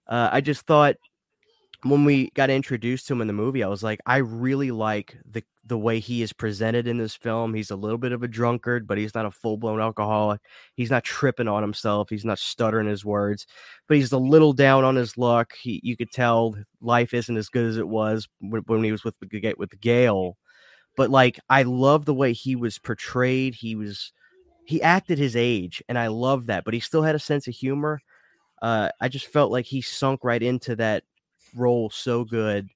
Uh, 0.07 0.29
I 0.31 0.41
just 0.41 0.65
thought 0.65 0.95
when 1.83 2.05
we 2.05 2.31
got 2.31 2.49
introduced 2.49 3.07
to 3.07 3.13
him 3.13 3.21
in 3.21 3.27
the 3.27 3.33
movie, 3.33 3.63
I 3.63 3.67
was 3.67 3.83
like, 3.83 3.99
I 4.05 4.17
really 4.17 4.71
like 4.71 5.17
the 5.29 5.43
the 5.65 5.77
way 5.77 5.99
he 5.99 6.21
is 6.21 6.31
presented 6.31 6.87
in 6.87 6.97
this 6.97 7.15
film. 7.15 7.53
He's 7.53 7.71
a 7.71 7.75
little 7.75 7.97
bit 7.97 8.13
of 8.13 8.23
a 8.23 8.27
drunkard, 8.27 8.87
but 8.87 8.97
he's 8.97 9.13
not 9.13 9.25
a 9.25 9.31
full 9.31 9.57
blown 9.57 9.81
alcoholic. 9.81 10.39
He's 10.75 10.89
not 10.89 11.03
tripping 11.03 11.49
on 11.49 11.61
himself. 11.61 12.09
He's 12.09 12.23
not 12.23 12.39
stuttering 12.39 12.87
his 12.87 13.03
words, 13.03 13.45
but 13.87 13.97
he's 13.97 14.13
a 14.13 14.17
little 14.17 14.53
down 14.53 14.85
on 14.85 14.95
his 14.95 15.17
luck. 15.17 15.51
He, 15.61 15.81
you 15.83 15.97
could 15.97 16.11
tell 16.11 16.55
life 16.79 17.13
isn't 17.13 17.35
as 17.35 17.49
good 17.49 17.65
as 17.65 17.77
it 17.77 17.87
was 17.87 18.29
when, 18.39 18.61
when 18.67 18.83
he 18.83 18.93
was 18.93 19.03
with 19.03 19.15
with 19.57 19.79
Gale. 19.81 20.37
But 20.95 21.11
like, 21.11 21.39
I 21.49 21.63
love 21.63 22.05
the 22.05 22.13
way 22.13 22.33
he 22.33 22.55
was 22.55 22.79
portrayed. 22.79 23.53
He 23.55 23.75
was 23.75 24.13
he 24.65 24.81
acted 24.81 25.17
his 25.17 25.35
age, 25.35 25.83
and 25.89 25.97
I 25.97 26.07
love 26.07 26.47
that. 26.47 26.63
But 26.63 26.73
he 26.73 26.79
still 26.79 27.03
had 27.03 27.15
a 27.15 27.19
sense 27.19 27.47
of 27.47 27.53
humor. 27.53 27.99
Uh, 28.61 28.89
I 28.99 29.09
just 29.09 29.27
felt 29.27 29.51
like 29.51 29.65
he 29.65 29.81
sunk 29.81 30.23
right 30.23 30.41
into 30.41 30.75
that 30.77 31.03
role 31.55 31.89
so 31.89 32.23
good. 32.23 32.69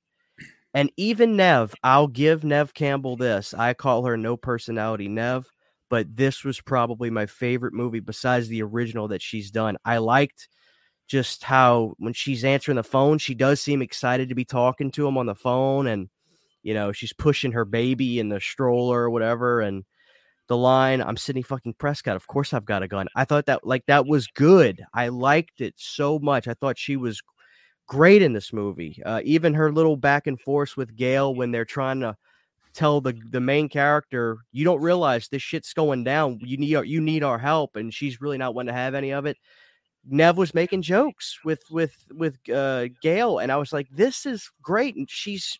And 0.73 0.91
even 0.95 1.35
Nev, 1.35 1.75
I'll 1.83 2.07
give 2.07 2.43
Nev 2.43 2.73
Campbell 2.73 3.17
this. 3.17 3.53
I 3.53 3.73
call 3.73 4.05
her 4.05 4.15
no 4.15 4.37
personality 4.37 5.09
Nev, 5.09 5.49
but 5.89 6.15
this 6.15 6.43
was 6.43 6.61
probably 6.61 7.09
my 7.09 7.25
favorite 7.25 7.73
movie 7.73 7.99
besides 7.99 8.47
the 8.47 8.63
original 8.63 9.09
that 9.09 9.21
she's 9.21 9.51
done. 9.51 9.77
I 9.83 9.97
liked 9.97 10.47
just 11.07 11.43
how 11.43 11.95
when 11.97 12.13
she's 12.13 12.45
answering 12.45 12.77
the 12.77 12.83
phone, 12.83 13.17
she 13.17 13.35
does 13.35 13.59
seem 13.59 13.81
excited 13.81 14.29
to 14.29 14.35
be 14.35 14.45
talking 14.45 14.91
to 14.91 15.05
him 15.05 15.17
on 15.17 15.25
the 15.25 15.35
phone 15.35 15.87
and 15.87 16.09
you 16.63 16.73
know, 16.73 16.91
she's 16.91 17.13
pushing 17.13 17.53
her 17.53 17.65
baby 17.65 18.19
in 18.19 18.29
the 18.29 18.39
stroller 18.39 19.01
or 19.01 19.09
whatever 19.09 19.61
and 19.61 19.83
the 20.51 20.57
line, 20.57 21.01
I'm 21.01 21.15
Sidney 21.15 21.43
fucking 21.43 21.75
Prescott. 21.75 22.17
Of 22.17 22.27
course 22.27 22.53
I've 22.53 22.65
got 22.65 22.83
a 22.83 22.87
gun. 22.87 23.07
I 23.15 23.23
thought 23.23 23.45
that 23.45 23.65
like 23.65 23.85
that 23.85 24.05
was 24.05 24.27
good. 24.27 24.83
I 24.93 25.07
liked 25.07 25.61
it 25.61 25.73
so 25.77 26.19
much. 26.19 26.45
I 26.45 26.53
thought 26.53 26.77
she 26.77 26.97
was 26.97 27.21
great 27.87 28.21
in 28.21 28.33
this 28.33 28.51
movie. 28.51 29.01
Uh, 29.05 29.21
even 29.23 29.53
her 29.53 29.71
little 29.71 29.95
back 29.95 30.27
and 30.27 30.37
forth 30.37 30.75
with 30.75 30.97
Gale 30.97 31.33
when 31.33 31.51
they're 31.51 31.63
trying 31.63 32.01
to 32.01 32.17
tell 32.73 32.99
the 32.99 33.13
the 33.29 33.39
main 33.39 33.69
character, 33.69 34.39
you 34.51 34.65
don't 34.65 34.81
realize 34.81 35.29
this 35.29 35.41
shit's 35.41 35.73
going 35.73 36.03
down. 36.03 36.37
You 36.41 36.57
need 36.57 36.75
our, 36.75 36.83
you 36.83 36.99
need 36.99 37.23
our 37.23 37.39
help, 37.39 37.77
and 37.77 37.93
she's 37.93 38.19
really 38.19 38.37
not 38.37 38.53
one 38.53 38.65
to 38.65 38.73
have 38.73 38.93
any 38.93 39.11
of 39.11 39.25
it. 39.25 39.37
Nev 40.05 40.35
was 40.35 40.53
making 40.53 40.81
jokes 40.81 41.39
with 41.45 41.63
with 41.71 41.95
with 42.11 42.37
uh, 42.53 42.89
Gale, 43.01 43.39
and 43.39 43.53
I 43.53 43.55
was 43.55 43.71
like, 43.71 43.87
"This 43.89 44.25
is 44.25 44.51
great." 44.61 44.97
And 44.97 45.09
she's, 45.09 45.57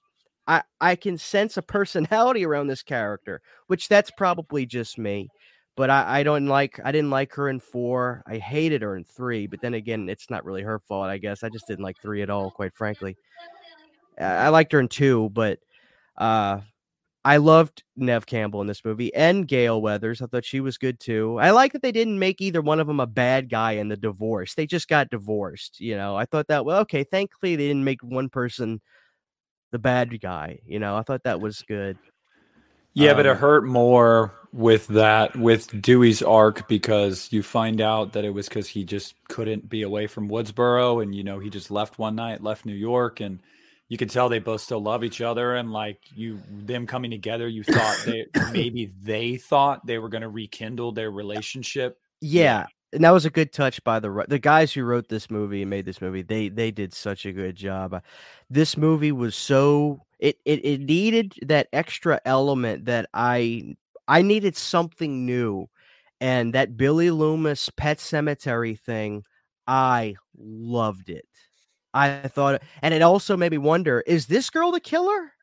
I 0.52 0.64
I 0.80 0.96
can 0.96 1.18
sense 1.18 1.58
a 1.58 1.62
personality 1.62 2.46
around 2.46 2.68
this 2.68 2.84
character, 2.84 3.42
which 3.68 3.88
that's 3.88 4.12
probably 4.12 4.66
just 4.66 4.98
me 4.98 5.30
but 5.78 5.90
I, 5.90 6.20
I 6.20 6.24
don't 6.24 6.48
like 6.48 6.80
I 6.84 6.92
didn't 6.92 7.10
like 7.10 7.34
her 7.34 7.50
in 7.50 7.60
four. 7.60 8.24
I 8.28 8.38
hated 8.38 8.82
her 8.82 8.96
in 8.96 9.04
three, 9.04 9.48
but 9.48 9.62
then 9.62 9.74
again, 9.74 10.10
it's 10.10 10.30
not 10.30 10.46
really 10.46 10.62
her 10.64 10.80
fault, 10.80 11.10
I 11.10 11.18
guess. 11.18 11.44
I 11.44 11.50
just 11.50 11.68
didn't 11.68 11.84
like 11.84 11.98
three 12.02 12.22
at 12.22 12.30
all, 12.30 12.52
quite 12.52 12.76
frankly. 12.76 13.16
I 14.20 14.50
liked 14.50 14.72
her 14.74 14.80
in 14.80 14.88
two, 14.88 15.30
but 15.34 15.60
uh 16.18 16.60
I 17.24 17.38
loved 17.38 17.84
Nev 17.96 18.26
Campbell 18.26 18.62
in 18.62 18.68
this 18.68 18.84
movie 18.86 19.14
and 19.14 19.48
Gale 19.48 19.82
Weathers. 19.82 20.22
I 20.22 20.26
thought 20.26 20.46
she 20.46 20.60
was 20.60 20.78
good 20.80 21.00
too. 21.00 21.38
I 21.40 21.52
like 21.52 21.74
that 21.74 21.84
they 21.84 21.92
didn't 21.92 22.20
make 22.20 22.42
either 22.42 22.62
one 22.62 22.80
of 22.80 22.88
them 22.88 23.00
a 23.00 23.08
bad 23.08 23.50
guy 23.50 23.74
in 23.74 23.90
the 23.90 23.98
divorce. 23.98 24.56
They 24.56 24.66
just 24.66 24.88
got 24.88 25.12
divorced. 25.12 25.80
You 25.80 25.98
know, 25.98 26.16
I 26.16 26.26
thought 26.26 26.48
that 26.48 26.66
well, 26.66 26.80
okay, 26.82 27.04
thankfully 27.04 27.56
they 27.56 27.68
didn't 27.68 27.84
make 27.86 28.04
one 28.04 28.30
person 28.30 28.82
the 29.72 29.80
bad 29.80 30.20
guy. 30.22 30.60
You 30.66 30.80
know, 30.80 30.96
I 30.96 31.02
thought 31.02 31.24
that 31.24 31.42
was 31.42 31.62
good. 31.68 31.98
Yeah, 32.94 33.12
um, 33.12 33.18
but 33.18 33.26
it 33.26 33.30
um, 33.30 33.38
hurt 33.38 33.66
more 33.66 34.34
with 34.54 34.88
that 34.88 35.36
with 35.36 35.82
Dewey's 35.82 36.22
arc 36.22 36.68
because 36.68 37.32
you 37.32 37.42
find 37.42 37.80
out 37.80 38.14
that 38.14 38.26
it 38.26 38.32
was 38.32 38.50
because 38.50 38.68
he 38.68 38.84
just 38.84 39.16
couldn't 39.30 39.70
be 39.70 39.82
away 39.82 40.08
from 40.08 40.30
Woodsboro, 40.30 41.02
and 41.02 41.16
you 41.16 41.24
know 41.24 41.40
he 41.40 41.50
just 41.50 41.72
left 41.72 42.00
one 42.00 42.16
night, 42.16 42.44
left 42.44 42.66
New 42.66 42.74
York, 42.74 43.22
and 43.22 43.40
you 43.88 43.98
could 43.98 44.10
tell 44.10 44.30
they 44.30 44.40
both 44.40 44.62
still 44.62 44.82
love 44.82 45.04
each 45.04 45.22
other, 45.22 45.56
and 45.56 45.72
like 45.72 46.00
you 46.16 46.42
them 46.50 46.86
coming 46.86 47.12
together, 47.12 47.48
you 47.48 47.64
thought 47.64 47.98
they 48.06 48.26
maybe 48.52 48.92
they 49.02 49.38
thought 49.38 49.86
they 49.86 49.98
were 49.98 50.10
going 50.10 50.24
to 50.24 50.30
rekindle 50.30 50.92
their 50.92 51.12
relationship. 51.12 51.98
Yeah, 52.20 52.68
and 52.94 53.04
that 53.04 53.12
was 53.12 53.26
a 53.26 53.30
good 53.30 53.54
touch 53.54 53.84
by 53.84 54.00
the 54.00 54.26
the 54.28 54.40
guys 54.40 54.74
who 54.74 54.84
wrote 54.84 55.08
this 55.10 55.30
movie 55.30 55.62
and 55.62 55.70
made 55.70 55.86
this 55.86 56.02
movie. 56.02 56.22
They 56.22 56.50
they 56.50 56.72
did 56.72 56.94
such 56.94 57.26
a 57.26 57.32
good 57.32 57.56
job. 57.56 58.02
This 58.50 58.78
movie 58.78 59.12
was 59.12 59.36
so 59.36 60.06
it, 60.20 60.38
it 60.46 60.64
it 60.66 60.82
needed 60.82 61.36
that 61.44 61.68
extra 61.74 62.20
element 62.26 62.86
that 62.86 63.10
I 63.14 63.76
I 64.08 64.22
needed 64.22 64.56
something 64.58 65.26
new, 65.26 65.68
and 66.20 66.54
that 66.54 66.78
Billy 66.78 67.12
Loomis 67.12 67.70
Pet 67.70 68.00
Cemetery 68.00 68.76
thing, 68.76 69.24
I 69.68 70.16
loved 70.38 71.10
it. 71.10 71.26
I 71.94 72.28
thought, 72.28 72.62
and 72.82 72.94
it 72.94 73.02
also 73.02 73.38
made 73.38 73.52
me 73.52 73.58
wonder: 73.58 74.02
Is 74.08 74.28
this 74.28 74.50
girl 74.50 74.72
the 74.72 74.80
killer? 74.80 75.34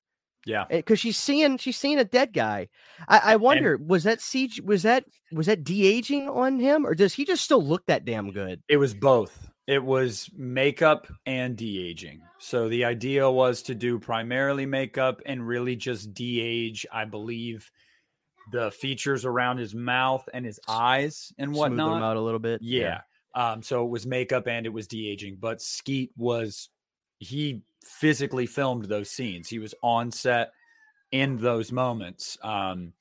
Yeah, 0.49 0.65
because 0.71 0.99
she's 0.99 1.19
seeing 1.19 1.59
she's 1.59 1.77
seeing 1.77 1.99
a 1.99 2.05
dead 2.05 2.33
guy. 2.33 2.69
I, 3.07 3.21
I 3.25 3.37
wonder 3.37 3.75
and 3.75 3.87
was 3.87 4.05
that 4.05 4.21
CG 4.21 4.65
was 4.65 4.83
that 4.85 5.05
was 5.31 5.45
that 5.45 5.63
de 5.63 5.87
aging 5.87 6.27
on 6.27 6.59
him, 6.59 6.87
or 6.87 6.95
does 6.95 7.13
he 7.13 7.27
just 7.27 7.45
still 7.45 7.63
look 7.63 7.85
that 7.87 8.07
damn 8.07 8.33
good? 8.33 8.63
It 8.67 8.79
was 8.79 8.95
both. 8.95 9.51
It 9.67 9.85
was 9.85 10.31
makeup 10.35 11.07
and 11.27 11.55
de 11.55 11.87
aging. 11.87 12.23
So 12.39 12.71
the 12.71 12.87
idea 12.87 13.31
was 13.31 13.61
to 13.65 13.75
do 13.75 13.99
primarily 13.99 14.65
makeup 14.65 15.21
and 15.27 15.47
really 15.47 15.77
just 15.77 16.15
de 16.15 16.41
age. 16.41 16.87
I 16.91 17.05
believe 17.05 17.71
the 18.51 18.71
features 18.71 19.27
around 19.27 19.59
his 19.59 19.75
mouth 19.75 20.27
and 20.33 20.47
his 20.47 20.59
eyes 20.67 21.31
and 21.37 21.53
whatnot. 21.53 21.89
Smooth 21.89 21.97
them 21.97 22.03
out 22.03 22.17
a 22.17 22.23
little 22.23 22.41
bit. 22.41 22.63
Yeah. 22.63 23.01
yeah. 23.37 23.51
Um, 23.53 23.63
so 23.63 23.85
it 23.85 23.91
was 23.91 24.07
makeup 24.07 24.47
and 24.47 24.65
it 24.65 24.73
was 24.73 24.87
de 24.87 25.11
aging, 25.11 25.37
but 25.39 25.61
Skeet 25.61 26.11
was 26.17 26.71
he 27.19 27.61
physically 27.85 28.47
filmed 28.47 28.85
those 28.85 29.11
scenes. 29.11 29.49
He 29.49 29.59
was 29.59 29.75
on 29.83 30.11
set 30.11 30.53
in 31.13 31.39
those 31.39 31.73
moments. 31.73 32.39
Um, 32.43 32.93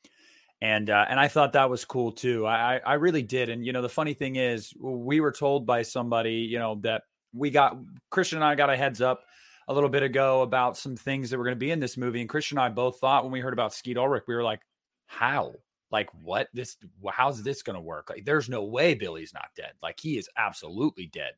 and 0.61 0.89
uh, 0.89 1.05
and 1.07 1.19
I 1.19 1.27
thought 1.27 1.53
that 1.53 1.69
was 1.69 1.85
cool 1.85 2.11
too. 2.11 2.47
I 2.47 2.79
I 2.83 2.93
really 2.95 3.21
did. 3.21 3.49
And 3.49 3.65
you 3.65 3.73
know, 3.73 3.81
the 3.81 3.89
funny 3.89 4.13
thing 4.13 4.37
is, 4.37 4.73
we 4.79 5.19
were 5.19 5.31
told 5.31 5.67
by 5.67 5.83
somebody, 5.83 6.33
you 6.33 6.57
know, 6.57 6.79
that 6.81 7.03
we 7.33 7.51
got 7.51 7.77
Christian 8.09 8.37
and 8.37 8.45
I 8.45 8.55
got 8.55 8.71
a 8.71 8.77
heads 8.77 9.01
up 9.01 9.23
a 9.67 9.73
little 9.73 9.89
bit 9.89 10.01
ago 10.01 10.41
about 10.41 10.77
some 10.77 10.95
things 10.95 11.29
that 11.29 11.37
were 11.37 11.43
going 11.43 11.55
to 11.55 11.59
be 11.59 11.71
in 11.71 11.79
this 11.79 11.97
movie. 11.97 12.21
And 12.21 12.29
Christian 12.29 12.57
and 12.57 12.65
I 12.65 12.69
both 12.69 12.99
thought 12.99 13.23
when 13.23 13.31
we 13.31 13.39
heard 13.39 13.53
about 13.53 13.73
Skeet 13.73 13.97
Ulrich, 13.97 14.23
we 14.27 14.33
were 14.33 14.43
like, 14.43 14.61
how? 15.05 15.53
Like 15.91 16.09
what? 16.21 16.47
This 16.53 16.77
how's 17.11 17.43
this 17.43 17.61
going 17.61 17.75
to 17.75 17.81
work? 17.81 18.09
Like, 18.09 18.25
there's 18.25 18.49
no 18.49 18.63
way 18.63 18.93
Billy's 18.93 19.33
not 19.33 19.49
dead. 19.55 19.73
Like 19.83 19.99
he 19.99 20.17
is 20.17 20.29
absolutely 20.37 21.07
dead. 21.07 21.33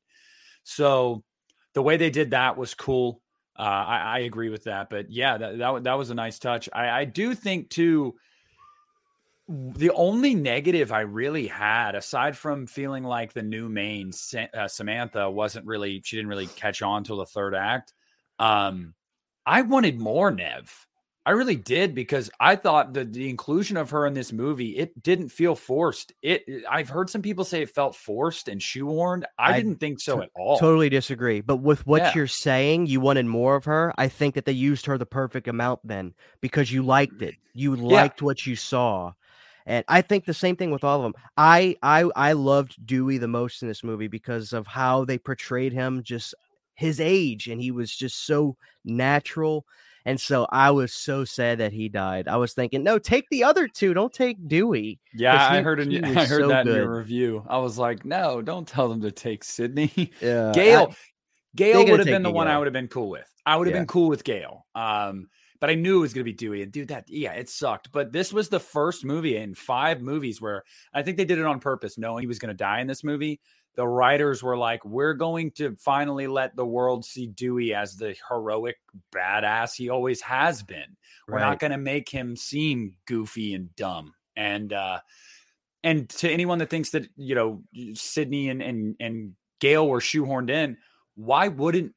So 0.63 1.23
the 1.73 1.81
way 1.81 1.97
they 1.97 2.09
did 2.09 2.31
that 2.31 2.57
was 2.57 2.73
cool. 2.73 3.21
Uh, 3.59 3.63
I, 3.63 3.97
I, 3.97 4.19
agree 4.19 4.47
with 4.47 4.63
that. 4.63 4.89
But 4.89 5.11
yeah, 5.11 5.37
that, 5.37 5.57
that, 5.57 5.83
that 5.83 5.97
was 5.97 6.11
a 6.11 6.15
nice 6.15 6.39
touch. 6.39 6.69
I, 6.71 7.01
I 7.01 7.05
do 7.05 7.35
think 7.35 7.69
too. 7.69 8.15
The 9.49 9.91
only 9.91 10.33
negative 10.33 10.93
I 10.93 11.01
really 11.01 11.47
had, 11.47 11.95
aside 11.95 12.37
from 12.37 12.67
feeling 12.67 13.03
like 13.03 13.33
the 13.33 13.43
new 13.43 13.67
main 13.67 14.11
uh, 14.53 14.67
Samantha 14.69 15.29
wasn't 15.29 15.65
really, 15.65 16.01
she 16.05 16.15
didn't 16.15 16.29
really 16.29 16.47
catch 16.47 16.81
on 16.81 17.03
till 17.03 17.17
the 17.17 17.25
third 17.25 17.53
act. 17.53 17.93
Um, 18.37 18.93
I 19.45 19.63
wanted 19.63 19.99
more 19.99 20.31
Nev. 20.31 20.87
I 21.25 21.31
really 21.31 21.55
did 21.55 21.93
because 21.93 22.31
I 22.39 22.55
thought 22.55 22.93
the 22.93 23.03
the 23.03 23.29
inclusion 23.29 23.77
of 23.77 23.89
her 23.91 24.05
in 24.05 24.13
this 24.13 24.31
movie 24.31 24.77
it 24.77 25.03
didn't 25.03 25.29
feel 25.29 25.55
forced. 25.55 26.13
It 26.21 26.45
I've 26.69 26.89
heard 26.89 27.09
some 27.09 27.21
people 27.21 27.43
say 27.43 27.61
it 27.61 27.69
felt 27.69 27.95
forced 27.95 28.47
and 28.47 28.59
shoehorned. 28.59 29.25
I, 29.37 29.53
I 29.53 29.57
didn't 29.57 29.79
think 29.79 29.99
so 29.99 30.17
t- 30.17 30.23
at 30.23 30.31
all. 30.35 30.57
Totally 30.57 30.89
disagree. 30.89 31.41
But 31.41 31.57
with 31.57 31.85
what 31.85 32.01
yeah. 32.01 32.13
you're 32.15 32.27
saying, 32.27 32.87
you 32.87 33.01
wanted 33.01 33.25
more 33.25 33.55
of 33.55 33.65
her. 33.65 33.93
I 33.97 34.07
think 34.07 34.35
that 34.35 34.45
they 34.45 34.53
used 34.53 34.85
her 34.85 34.97
the 34.97 35.05
perfect 35.05 35.47
amount 35.47 35.81
then 35.83 36.13
because 36.41 36.71
you 36.71 36.83
liked 36.83 37.21
it. 37.21 37.35
You 37.53 37.75
liked 37.75 38.21
yeah. 38.21 38.25
what 38.25 38.47
you 38.47 38.55
saw. 38.55 39.13
And 39.65 39.85
I 39.87 40.01
think 40.01 40.25
the 40.25 40.33
same 40.33 40.55
thing 40.55 40.71
with 40.71 40.83
all 40.83 40.97
of 40.97 41.03
them. 41.03 41.21
I 41.37 41.75
I 41.83 42.09
I 42.15 42.31
loved 42.31 42.83
Dewey 42.87 43.17
the 43.17 43.27
most 43.27 43.61
in 43.61 43.67
this 43.67 43.83
movie 43.83 44.07
because 44.07 44.53
of 44.53 44.65
how 44.65 45.05
they 45.05 45.17
portrayed 45.17 45.73
him 45.73 46.01
just 46.01 46.33
his 46.73 46.99
age 47.01 47.47
and 47.47 47.61
he 47.61 47.71
was 47.71 47.93
just 47.93 48.25
so 48.25 48.55
natural 48.85 49.65
and 50.09 50.19
so 50.19 50.47
I 50.49 50.71
was 50.71 50.91
so 50.91 51.23
sad 51.23 51.59
that 51.59 51.71
he 51.71 51.87
died. 51.87 52.27
I 52.27 52.37
was 52.37 52.53
thinking, 52.53 52.81
no, 52.81 52.97
take 52.97 53.29
the 53.29 53.43
other 53.43 53.67
two. 53.67 53.93
Don't 53.93 54.11
take 54.11 54.47
Dewey. 54.47 54.99
Yeah, 55.13 55.51
he, 55.51 55.57
I 55.57 55.61
heard 55.61 55.79
in, 55.79 56.03
I 56.17 56.25
heard 56.25 56.41
so 56.41 56.47
that 56.47 56.65
good. 56.65 56.77
in 56.77 56.81
your 56.81 56.97
review. 56.97 57.45
I 57.47 57.59
was 57.59 57.77
like, 57.77 58.05
no, 58.05 58.41
don't 58.41 58.67
tell 58.67 58.89
them 58.89 59.01
to 59.01 59.11
take 59.11 59.43
Sidney. 59.43 60.11
Yeah, 60.19 60.51
Gale. 60.55 60.87
I, 60.89 60.95
Gale 61.55 61.85
would 61.85 61.99
have 61.99 62.07
been 62.07 62.23
the 62.23 62.31
one 62.31 62.47
I 62.47 62.57
would 62.57 62.65
have 62.65 62.73
been 62.73 62.87
cool 62.87 63.09
with. 63.09 63.31
I 63.45 63.55
would 63.55 63.67
have 63.67 63.75
yeah. 63.75 63.81
been 63.81 63.87
cool 63.87 64.09
with 64.09 64.23
Gale. 64.23 64.65
Um, 64.73 65.27
but 65.59 65.69
I 65.69 65.75
knew 65.75 65.99
it 65.99 66.01
was 66.01 66.13
going 66.13 66.25
to 66.25 66.31
be 66.31 66.35
Dewey. 66.35 66.63
And 66.63 66.71
dude, 66.71 66.87
that 66.87 67.05
yeah, 67.07 67.33
it 67.33 67.47
sucked. 67.47 67.91
But 67.91 68.11
this 68.11 68.33
was 68.33 68.49
the 68.49 68.59
first 68.59 69.05
movie 69.05 69.37
in 69.37 69.53
five 69.53 70.01
movies 70.01 70.41
where 70.41 70.63
I 70.91 71.03
think 71.03 71.17
they 71.17 71.25
did 71.25 71.37
it 71.37 71.45
on 71.45 71.59
purpose, 71.59 71.99
knowing 71.99 72.23
he 72.23 72.27
was 72.27 72.39
going 72.39 72.49
to 72.49 72.55
die 72.57 72.79
in 72.79 72.87
this 72.87 73.03
movie 73.03 73.39
the 73.79 73.87
writers 73.87 74.43
were 74.43 74.57
like, 74.57 74.83
we're 74.83 75.13
going 75.13 75.51
to 75.51 75.73
finally 75.77 76.27
let 76.27 76.53
the 76.53 76.65
world 76.65 77.05
see 77.05 77.27
Dewey 77.27 77.73
as 77.73 77.95
the 77.95 78.13
heroic 78.27 78.75
badass 79.15 79.73
he 79.73 79.89
always 79.89 80.19
has 80.19 80.61
been. 80.61 80.97
We're 81.29 81.35
right. 81.35 81.47
not 81.47 81.59
going 81.59 81.71
to 81.71 81.77
make 81.77 82.09
him 82.09 82.35
seem 82.35 82.97
goofy 83.05 83.53
and 83.53 83.73
dumb. 83.77 84.15
And, 84.35 84.73
uh, 84.73 84.99
and 85.81 86.09
to 86.09 86.29
anyone 86.29 86.57
that 86.57 86.69
thinks 86.69 86.89
that, 86.89 87.07
you 87.15 87.35
know, 87.35 87.63
Sidney 87.93 88.49
and, 88.49 88.61
and, 88.61 88.97
and 88.99 89.35
Gale 89.61 89.87
were 89.87 90.01
shoehorned 90.01 90.49
in, 90.49 90.75
why 91.15 91.47
wouldn't 91.47 91.93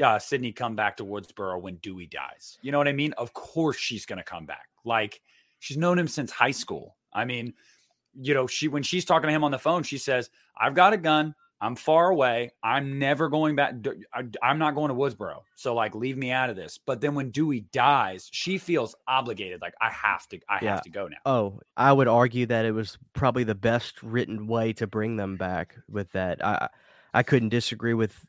uh, 0.00 0.20
Sidney 0.20 0.52
come 0.52 0.76
back 0.76 0.98
to 0.98 1.04
Woodsboro 1.04 1.60
when 1.60 1.78
Dewey 1.78 2.06
dies? 2.06 2.58
You 2.62 2.70
know 2.70 2.78
what 2.78 2.86
I 2.86 2.92
mean? 2.92 3.12
Of 3.14 3.32
course 3.32 3.76
she's 3.76 4.06
going 4.06 4.18
to 4.18 4.22
come 4.24 4.46
back. 4.46 4.68
Like 4.84 5.20
she's 5.58 5.78
known 5.78 5.98
him 5.98 6.06
since 6.06 6.30
high 6.30 6.52
school. 6.52 6.96
I 7.12 7.24
mean, 7.24 7.54
you 8.20 8.34
know, 8.34 8.46
she 8.46 8.68
when 8.68 8.82
she's 8.82 9.04
talking 9.04 9.28
to 9.28 9.32
him 9.32 9.44
on 9.44 9.50
the 9.50 9.58
phone, 9.58 9.82
she 9.82 9.98
says, 9.98 10.30
"I've 10.58 10.74
got 10.74 10.92
a 10.92 10.96
gun. 10.96 11.34
I'm 11.60 11.74
far 11.74 12.08
away. 12.10 12.52
I'm 12.62 13.00
never 13.00 13.28
going 13.28 13.56
back. 13.56 13.74
I'm 14.40 14.58
not 14.58 14.76
going 14.76 14.90
to 14.90 14.94
Woodsboro. 14.94 15.40
So 15.56 15.74
like, 15.74 15.94
leave 15.94 16.16
me 16.16 16.30
out 16.30 16.50
of 16.50 16.56
this." 16.56 16.78
But 16.78 17.00
then 17.00 17.14
when 17.14 17.30
Dewey 17.30 17.60
dies, 17.72 18.28
she 18.32 18.58
feels 18.58 18.94
obligated. 19.06 19.60
Like 19.60 19.74
I 19.80 19.90
have 19.90 20.26
to. 20.28 20.40
I 20.48 20.58
yeah. 20.62 20.70
have 20.70 20.82
to 20.82 20.90
go 20.90 21.08
now. 21.08 21.16
Oh, 21.26 21.60
I 21.76 21.92
would 21.92 22.08
argue 22.08 22.46
that 22.46 22.64
it 22.64 22.72
was 22.72 22.98
probably 23.12 23.44
the 23.44 23.54
best 23.54 24.02
written 24.02 24.46
way 24.46 24.72
to 24.74 24.86
bring 24.86 25.16
them 25.16 25.36
back 25.36 25.76
with 25.88 26.12
that. 26.12 26.44
I 26.44 26.68
I 27.14 27.22
couldn't 27.22 27.50
disagree 27.50 27.94
with 27.94 28.24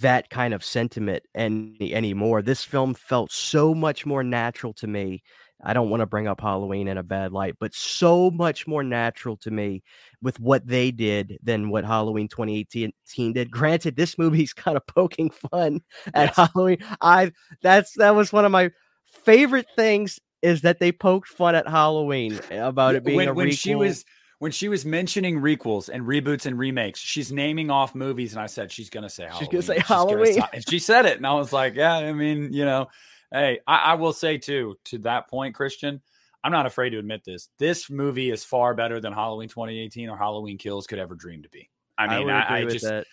that 0.00 0.30
kind 0.30 0.54
of 0.54 0.64
sentiment 0.64 1.22
any 1.34 1.94
anymore. 1.94 2.42
This 2.42 2.64
film 2.64 2.94
felt 2.94 3.30
so 3.30 3.74
much 3.74 4.06
more 4.06 4.24
natural 4.24 4.72
to 4.74 4.86
me. 4.86 5.22
I 5.62 5.72
don't 5.72 5.90
want 5.90 6.00
to 6.00 6.06
bring 6.06 6.26
up 6.26 6.40
Halloween 6.40 6.88
in 6.88 6.98
a 6.98 7.02
bad 7.02 7.32
light, 7.32 7.56
but 7.60 7.74
so 7.74 8.30
much 8.30 8.66
more 8.66 8.82
natural 8.82 9.36
to 9.38 9.50
me 9.50 9.82
with 10.20 10.40
what 10.40 10.66
they 10.66 10.90
did 10.90 11.38
than 11.42 11.70
what 11.70 11.84
Halloween 11.84 12.28
2018 12.28 13.32
did. 13.32 13.50
Granted, 13.50 13.96
this 13.96 14.18
movie's 14.18 14.52
kind 14.54 14.76
of 14.76 14.86
poking 14.86 15.30
fun 15.30 15.80
at 16.14 16.34
yes. 16.36 16.36
Halloween. 16.36 16.78
I 17.00 17.32
that's 17.62 17.94
that 17.96 18.14
was 18.14 18.32
one 18.32 18.44
of 18.44 18.52
my 18.52 18.70
favorite 19.06 19.66
things 19.76 20.18
is 20.42 20.62
that 20.62 20.80
they 20.80 20.90
poked 20.90 21.28
fun 21.28 21.54
at 21.54 21.68
Halloween 21.68 22.40
about 22.50 22.96
it 22.96 23.04
being 23.04 23.16
when, 23.16 23.28
a 23.28 23.34
when 23.34 23.48
requel. 23.48 23.58
she 23.58 23.74
was 23.74 24.04
when 24.40 24.50
she 24.50 24.68
was 24.68 24.84
mentioning 24.84 25.40
requels 25.40 25.88
and 25.88 26.02
reboots 26.02 26.46
and 26.46 26.58
remakes, 26.58 26.98
she's 26.98 27.30
naming 27.30 27.70
off 27.70 27.94
movies, 27.94 28.32
and 28.32 28.42
I 28.42 28.46
said 28.46 28.72
she's 28.72 28.90
gonna 28.90 29.08
say 29.08 29.22
Halloween. 29.22 29.38
She's 29.38 29.48
gonna 29.48 29.62
say 29.62 29.78
Halloween, 29.86 30.34
gonna, 30.34 30.50
and 30.52 30.68
she 30.68 30.80
said 30.80 31.06
it, 31.06 31.16
and 31.16 31.24
I 31.24 31.34
was 31.34 31.52
like, 31.52 31.76
yeah, 31.76 31.94
I 31.94 32.12
mean, 32.12 32.52
you 32.52 32.64
know, 32.64 32.88
hey, 33.32 33.60
I, 33.66 33.76
I, 33.78 33.94
will 33.94 34.12
say 34.12 34.38
too 34.38 34.76
to 34.86 34.98
that 34.98 35.28
point, 35.28 35.54
Christian. 35.54 36.00
I'm 36.44 36.52
not 36.52 36.66
afraid 36.66 36.90
to 36.90 36.98
admit 36.98 37.24
this. 37.24 37.48
This 37.58 37.88
movie 37.88 38.30
is 38.30 38.44
far 38.44 38.74
better 38.74 39.00
than 39.00 39.12
Halloween 39.12 39.48
2018 39.48 40.08
or 40.08 40.16
Halloween 40.16 40.58
Kills 40.58 40.86
could 40.86 40.98
ever 40.98 41.14
dream 41.14 41.42
to 41.42 41.48
be. 41.48 41.70
I 41.96 42.18
mean, 42.18 42.30
I, 42.30 42.60
I 42.60 42.64
just 42.64 42.84
that. 42.84 43.06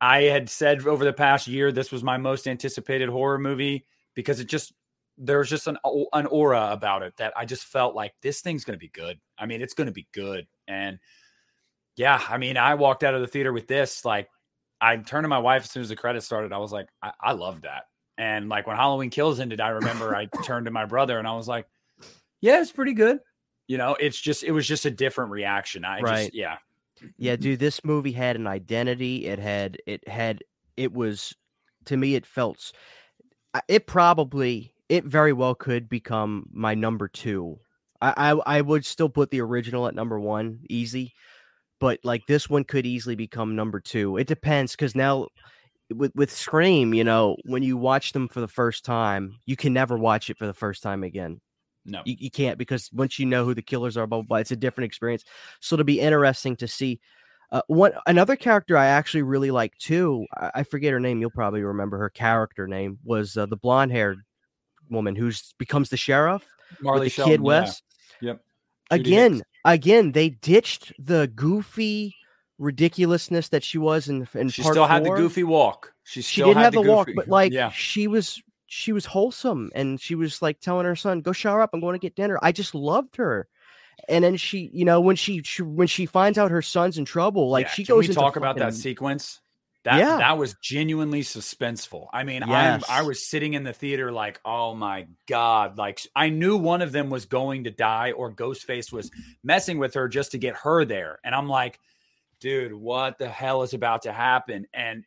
I 0.00 0.22
had 0.22 0.50
said 0.50 0.86
over 0.86 1.04
the 1.04 1.12
past 1.12 1.46
year 1.46 1.70
this 1.70 1.92
was 1.92 2.02
my 2.02 2.16
most 2.16 2.48
anticipated 2.48 3.08
horror 3.08 3.38
movie 3.38 3.86
because 4.14 4.40
it 4.40 4.48
just 4.48 4.72
there's 5.18 5.48
just 5.48 5.66
an 5.66 5.78
an 6.12 6.26
aura 6.26 6.70
about 6.72 7.02
it 7.02 7.16
that 7.16 7.32
I 7.36 7.44
just 7.44 7.64
felt 7.64 7.94
like 7.94 8.14
this 8.20 8.40
thing's 8.40 8.64
going 8.64 8.74
to 8.74 8.84
be 8.84 8.88
good. 8.88 9.18
I 9.38 9.46
mean, 9.46 9.62
it's 9.62 9.74
going 9.74 9.86
to 9.86 9.92
be 9.92 10.08
good. 10.12 10.46
And 10.68 10.98
yeah, 11.96 12.20
I 12.28 12.36
mean, 12.36 12.56
I 12.56 12.74
walked 12.74 13.04
out 13.04 13.14
of 13.14 13.22
the 13.22 13.26
theater 13.26 13.52
with 13.52 13.66
this. 13.66 14.04
Like, 14.04 14.28
I 14.80 14.96
turned 14.96 15.24
to 15.24 15.28
my 15.28 15.38
wife 15.38 15.64
as 15.64 15.70
soon 15.70 15.82
as 15.82 15.88
the 15.88 15.96
credits 15.96 16.26
started. 16.26 16.52
I 16.52 16.58
was 16.58 16.72
like, 16.72 16.88
I, 17.02 17.12
I 17.20 17.32
love 17.32 17.62
that. 17.62 17.84
And 18.18 18.48
like 18.48 18.66
when 18.66 18.76
Halloween 18.76 19.10
Kills 19.10 19.40
ended, 19.40 19.60
I 19.60 19.68
remember 19.68 20.14
I 20.16 20.26
turned 20.44 20.66
to 20.66 20.72
my 20.72 20.86
brother 20.86 21.18
and 21.18 21.28
I 21.28 21.34
was 21.34 21.48
like, 21.48 21.66
Yeah, 22.40 22.60
it's 22.60 22.72
pretty 22.72 22.94
good. 22.94 23.20
You 23.66 23.78
know, 23.78 23.96
it's 23.98 24.20
just 24.20 24.44
it 24.44 24.52
was 24.52 24.66
just 24.66 24.86
a 24.86 24.90
different 24.90 25.30
reaction. 25.32 25.84
I 25.84 26.00
right. 26.00 26.24
just 26.24 26.34
yeah. 26.34 26.56
Yeah, 27.18 27.36
dude, 27.36 27.58
this 27.58 27.84
movie 27.84 28.12
had 28.12 28.36
an 28.36 28.46
identity. 28.46 29.26
It 29.26 29.38
had 29.38 29.78
it 29.86 30.06
had 30.08 30.42
it 30.76 30.92
was 30.92 31.34
to 31.86 31.96
me 31.96 32.14
it 32.14 32.26
felt 32.26 32.72
it 33.68 33.86
probably 33.86 34.72
it 34.88 35.04
very 35.04 35.32
well 35.32 35.54
could 35.54 35.88
become 35.88 36.46
my 36.52 36.74
number 36.74 37.08
two. 37.08 37.58
I, 38.00 38.32
I, 38.32 38.58
I 38.58 38.60
would 38.60 38.84
still 38.84 39.08
put 39.08 39.30
the 39.30 39.40
original 39.40 39.86
at 39.88 39.94
number 39.94 40.20
one, 40.20 40.60
easy, 40.68 41.14
but 41.80 41.98
like 42.04 42.26
this 42.26 42.48
one 42.48 42.64
could 42.64 42.86
easily 42.86 43.16
become 43.16 43.56
number 43.56 43.80
two. 43.80 44.16
It 44.16 44.26
depends 44.26 44.72
because 44.72 44.94
now 44.94 45.28
with 45.94 46.14
with 46.14 46.30
Scream, 46.30 46.94
you 46.94 47.04
know, 47.04 47.36
when 47.44 47.62
you 47.62 47.76
watch 47.76 48.12
them 48.12 48.28
for 48.28 48.40
the 48.40 48.48
first 48.48 48.84
time, 48.84 49.38
you 49.46 49.56
can 49.56 49.72
never 49.72 49.96
watch 49.96 50.30
it 50.30 50.38
for 50.38 50.46
the 50.46 50.54
first 50.54 50.82
time 50.82 51.04
again. 51.04 51.40
No, 51.84 52.02
you, 52.04 52.16
you 52.18 52.30
can't 52.30 52.58
because 52.58 52.90
once 52.92 53.18
you 53.18 53.26
know 53.26 53.44
who 53.44 53.54
the 53.54 53.62
killers 53.62 53.96
are, 53.96 54.06
blah, 54.06 54.18
blah, 54.18 54.26
blah, 54.26 54.36
it's 54.38 54.50
a 54.50 54.56
different 54.56 54.86
experience. 54.86 55.24
So 55.60 55.74
it'll 55.74 55.84
be 55.84 56.00
interesting 56.00 56.56
to 56.56 56.68
see. 56.68 57.00
Uh, 57.52 57.62
one 57.68 57.92
another 58.08 58.34
character 58.34 58.76
I 58.76 58.86
actually 58.86 59.22
really 59.22 59.52
like 59.52 59.78
too. 59.78 60.26
I, 60.34 60.50
I, 60.56 60.62
forget 60.64 60.92
her 60.92 60.98
name. 60.98 61.20
You'll 61.20 61.30
probably 61.30 61.62
remember 61.62 61.96
her 61.98 62.10
character 62.10 62.66
name 62.66 62.98
was 63.04 63.36
uh, 63.36 63.46
the 63.46 63.56
blonde 63.56 63.92
haired 63.92 64.18
woman 64.90 65.14
who's 65.14 65.54
becomes 65.56 65.88
the 65.88 65.96
sheriff. 65.96 66.44
Marley 66.80 67.06
the 67.06 67.10
Shelton, 67.10 67.34
kid 67.34 67.40
West. 67.40 67.84
Yeah. 68.20 68.30
Yep. 68.30 68.40
again, 68.90 69.42
again, 69.64 70.10
they 70.10 70.30
ditched 70.30 70.92
the 70.98 71.30
goofy 71.36 72.16
ridiculousness 72.58 73.48
that 73.50 73.62
she 73.62 73.78
was 73.78 74.08
in. 74.08 74.26
in 74.34 74.48
she 74.48 74.62
still 74.62 74.74
four. 74.74 74.88
had 74.88 75.04
the 75.04 75.10
goofy 75.10 75.44
walk. 75.44 75.92
She 76.04 76.22
she 76.22 76.42
didn't 76.42 76.62
have 76.62 76.74
the, 76.74 76.82
the 76.82 76.90
walk, 76.90 77.08
but 77.14 77.28
like 77.28 77.52
yeah. 77.52 77.70
she 77.70 78.06
was 78.06 78.42
she 78.66 78.92
was 78.92 79.06
wholesome 79.06 79.70
and 79.74 80.00
she 80.00 80.14
was 80.14 80.42
like 80.42 80.60
telling 80.60 80.86
her 80.86 80.96
son, 80.96 81.20
"Go 81.20 81.32
shower 81.32 81.60
up. 81.60 81.70
I'm 81.72 81.80
going 81.80 81.94
to 81.94 81.98
get 81.98 82.14
dinner." 82.14 82.38
I 82.42 82.52
just 82.52 82.74
loved 82.74 83.16
her. 83.16 83.48
And 84.08 84.22
then 84.22 84.36
she, 84.36 84.70
you 84.74 84.84
know, 84.84 85.00
when 85.00 85.16
she, 85.16 85.42
she 85.42 85.62
when 85.62 85.88
she 85.88 86.04
finds 86.04 86.36
out 86.36 86.50
her 86.50 86.62
son's 86.62 86.98
in 86.98 87.06
trouble, 87.06 87.48
like 87.48 87.66
yeah. 87.66 87.72
she 87.72 87.84
Can 87.84 87.96
goes. 87.96 88.08
We 88.08 88.14
talk 88.14 88.34
fucking, 88.34 88.42
about 88.42 88.58
that 88.58 88.74
sequence 88.74 89.40
that 89.86 90.00
yeah. 90.00 90.16
that 90.16 90.36
was 90.36 90.54
genuinely 90.60 91.22
suspenseful. 91.22 92.08
I 92.12 92.24
mean, 92.24 92.42
yes. 92.46 92.84
I 92.88 92.98
I 92.98 93.02
was 93.02 93.24
sitting 93.24 93.54
in 93.54 93.62
the 93.62 93.72
theater 93.72 94.10
like, 94.10 94.40
oh 94.44 94.74
my 94.74 95.06
god, 95.28 95.78
like 95.78 96.00
I 96.14 96.28
knew 96.28 96.56
one 96.56 96.82
of 96.82 96.90
them 96.90 97.08
was 97.08 97.24
going 97.26 97.64
to 97.64 97.70
die 97.70 98.10
or 98.10 98.32
Ghostface 98.32 98.92
was 98.92 99.12
messing 99.44 99.78
with 99.78 99.94
her 99.94 100.08
just 100.08 100.32
to 100.32 100.38
get 100.38 100.56
her 100.56 100.84
there, 100.84 101.20
and 101.22 101.36
I'm 101.36 101.48
like, 101.48 101.78
dude, 102.40 102.72
what 102.72 103.18
the 103.18 103.28
hell 103.28 103.62
is 103.62 103.74
about 103.74 104.02
to 104.02 104.12
happen? 104.12 104.66
And 104.72 105.04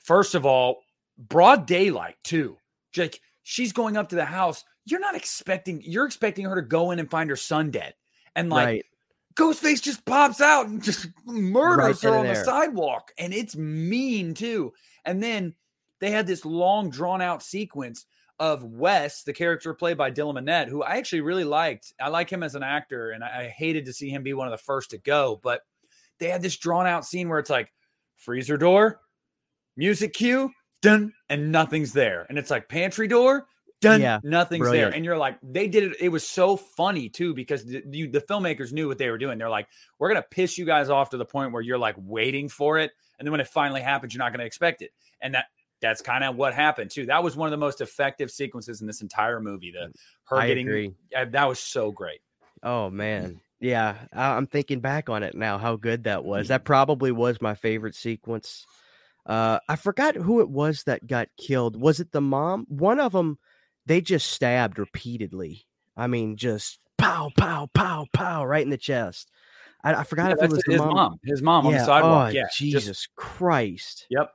first 0.00 0.34
of 0.34 0.46
all, 0.46 0.82
broad 1.16 1.66
daylight 1.66 2.16
too. 2.24 2.56
Like 2.96 3.20
she's 3.42 3.72
going 3.72 3.96
up 3.96 4.08
to 4.10 4.16
the 4.16 4.24
house. 4.24 4.64
You're 4.84 5.00
not 5.00 5.14
expecting. 5.14 5.82
You're 5.84 6.06
expecting 6.06 6.46
her 6.46 6.56
to 6.56 6.62
go 6.62 6.90
in 6.90 6.98
and 6.98 7.10
find 7.10 7.30
her 7.30 7.36
son 7.36 7.70
dead, 7.70 7.94
and 8.34 8.50
like. 8.50 8.66
Right 8.66 8.84
Ghostface 9.38 9.80
just 9.80 10.04
pops 10.04 10.40
out 10.40 10.66
and 10.66 10.82
just 10.82 11.06
murders 11.24 12.02
right 12.02 12.10
her 12.10 12.18
on 12.18 12.24
there. 12.24 12.34
the 12.34 12.44
sidewalk. 12.44 13.12
And 13.18 13.32
it's 13.32 13.56
mean 13.56 14.34
too. 14.34 14.72
And 15.04 15.22
then 15.22 15.54
they 16.00 16.10
had 16.10 16.26
this 16.26 16.44
long, 16.44 16.90
drawn 16.90 17.22
out 17.22 17.44
sequence 17.44 18.06
of 18.40 18.64
Wes, 18.64 19.22
the 19.22 19.32
character 19.32 19.74
played 19.74 19.96
by 19.96 20.10
Dylan 20.10 20.38
Minnette, 20.38 20.68
who 20.68 20.82
I 20.82 20.96
actually 20.96 21.20
really 21.20 21.44
liked. 21.44 21.92
I 22.00 22.08
like 22.08 22.30
him 22.30 22.42
as 22.42 22.56
an 22.56 22.64
actor, 22.64 23.10
and 23.10 23.22
I 23.22 23.48
hated 23.48 23.84
to 23.86 23.92
see 23.92 24.10
him 24.10 24.24
be 24.24 24.34
one 24.34 24.48
of 24.48 24.52
the 24.52 24.58
first 24.58 24.90
to 24.90 24.98
go. 24.98 25.40
But 25.40 25.62
they 26.20 26.28
had 26.28 26.42
this 26.42 26.56
drawn 26.56 26.86
out 26.86 27.04
scene 27.04 27.28
where 27.28 27.38
it's 27.38 27.50
like 27.50 27.72
freezer 28.16 28.56
door, 28.56 29.00
music 29.76 30.12
cue, 30.12 30.50
done, 30.82 31.12
and 31.28 31.52
nothing's 31.52 31.92
there. 31.92 32.26
And 32.28 32.38
it's 32.38 32.50
like 32.50 32.68
pantry 32.68 33.08
door, 33.08 33.46
done 33.80 34.00
yeah, 34.00 34.18
nothing's 34.22 34.62
brilliant. 34.62 34.90
there 34.90 34.96
and 34.96 35.04
you're 35.04 35.16
like 35.16 35.38
they 35.42 35.68
did 35.68 35.84
it 35.84 35.96
it 36.00 36.08
was 36.08 36.26
so 36.26 36.56
funny 36.56 37.08
too 37.08 37.34
because 37.34 37.64
the, 37.64 37.82
you, 37.90 38.10
the 38.10 38.20
filmmakers 38.20 38.72
knew 38.72 38.88
what 38.88 38.98
they 38.98 39.08
were 39.08 39.18
doing 39.18 39.38
they're 39.38 39.48
like 39.48 39.68
we're 39.98 40.08
gonna 40.08 40.24
piss 40.30 40.58
you 40.58 40.64
guys 40.64 40.90
off 40.90 41.10
to 41.10 41.16
the 41.16 41.24
point 41.24 41.52
where 41.52 41.62
you're 41.62 41.78
like 41.78 41.94
waiting 41.98 42.48
for 42.48 42.78
it 42.78 42.90
and 43.18 43.26
then 43.26 43.30
when 43.30 43.40
it 43.40 43.48
finally 43.48 43.80
happens 43.80 44.12
you're 44.12 44.18
not 44.18 44.32
gonna 44.32 44.44
expect 44.44 44.82
it 44.82 44.90
and 45.20 45.34
that 45.34 45.46
that's 45.80 46.02
kind 46.02 46.24
of 46.24 46.34
what 46.34 46.54
happened 46.54 46.90
too 46.90 47.06
that 47.06 47.22
was 47.22 47.36
one 47.36 47.46
of 47.46 47.52
the 47.52 47.56
most 47.56 47.80
effective 47.80 48.30
sequences 48.30 48.80
in 48.80 48.86
this 48.86 49.00
entire 49.00 49.40
movie 49.40 49.70
the 49.70 49.92
her 50.24 50.36
I 50.36 50.48
getting 50.48 50.66
agree. 50.66 50.94
Uh, 51.16 51.26
that 51.30 51.48
was 51.48 51.60
so 51.60 51.92
great 51.92 52.20
oh 52.62 52.90
man 52.90 53.40
yeah 53.60 53.96
i'm 54.12 54.46
thinking 54.46 54.80
back 54.80 55.08
on 55.08 55.22
it 55.22 55.34
now 55.34 55.58
how 55.58 55.76
good 55.76 56.04
that 56.04 56.24
was 56.24 56.48
that 56.48 56.64
probably 56.64 57.10
was 57.10 57.40
my 57.40 57.54
favorite 57.54 57.94
sequence 57.94 58.66
uh 59.26 59.58
i 59.68 59.76
forgot 59.76 60.14
who 60.14 60.40
it 60.40 60.48
was 60.48 60.84
that 60.84 61.06
got 61.06 61.28
killed 61.36 61.80
was 61.80 62.00
it 62.00 62.12
the 62.12 62.20
mom 62.20 62.64
one 62.68 63.00
of 63.00 63.12
them 63.12 63.38
they 63.88 64.02
just 64.02 64.30
stabbed 64.30 64.78
repeatedly. 64.78 65.66
I 65.96 66.06
mean, 66.06 66.36
just 66.36 66.78
pow, 66.98 67.30
pow, 67.36 67.68
pow, 67.72 68.06
pow, 68.12 68.44
right 68.44 68.62
in 68.62 68.70
the 68.70 68.76
chest. 68.76 69.30
I, 69.82 69.94
I 69.94 70.04
forgot 70.04 70.28
yeah, 70.28 70.36
if 70.36 70.42
it 70.42 70.50
was 70.50 70.62
his 70.66 70.78
mom. 70.78 70.94
mom. 70.94 71.20
His 71.24 71.42
mom 71.42 71.64
yeah. 71.64 71.70
on 71.70 71.78
the 71.78 71.84
sidewalk. 71.84 72.28
Oh, 72.28 72.30
yeah, 72.30 72.48
Jesus 72.52 72.84
just, 72.84 73.14
Christ. 73.16 74.06
Yep. 74.10 74.30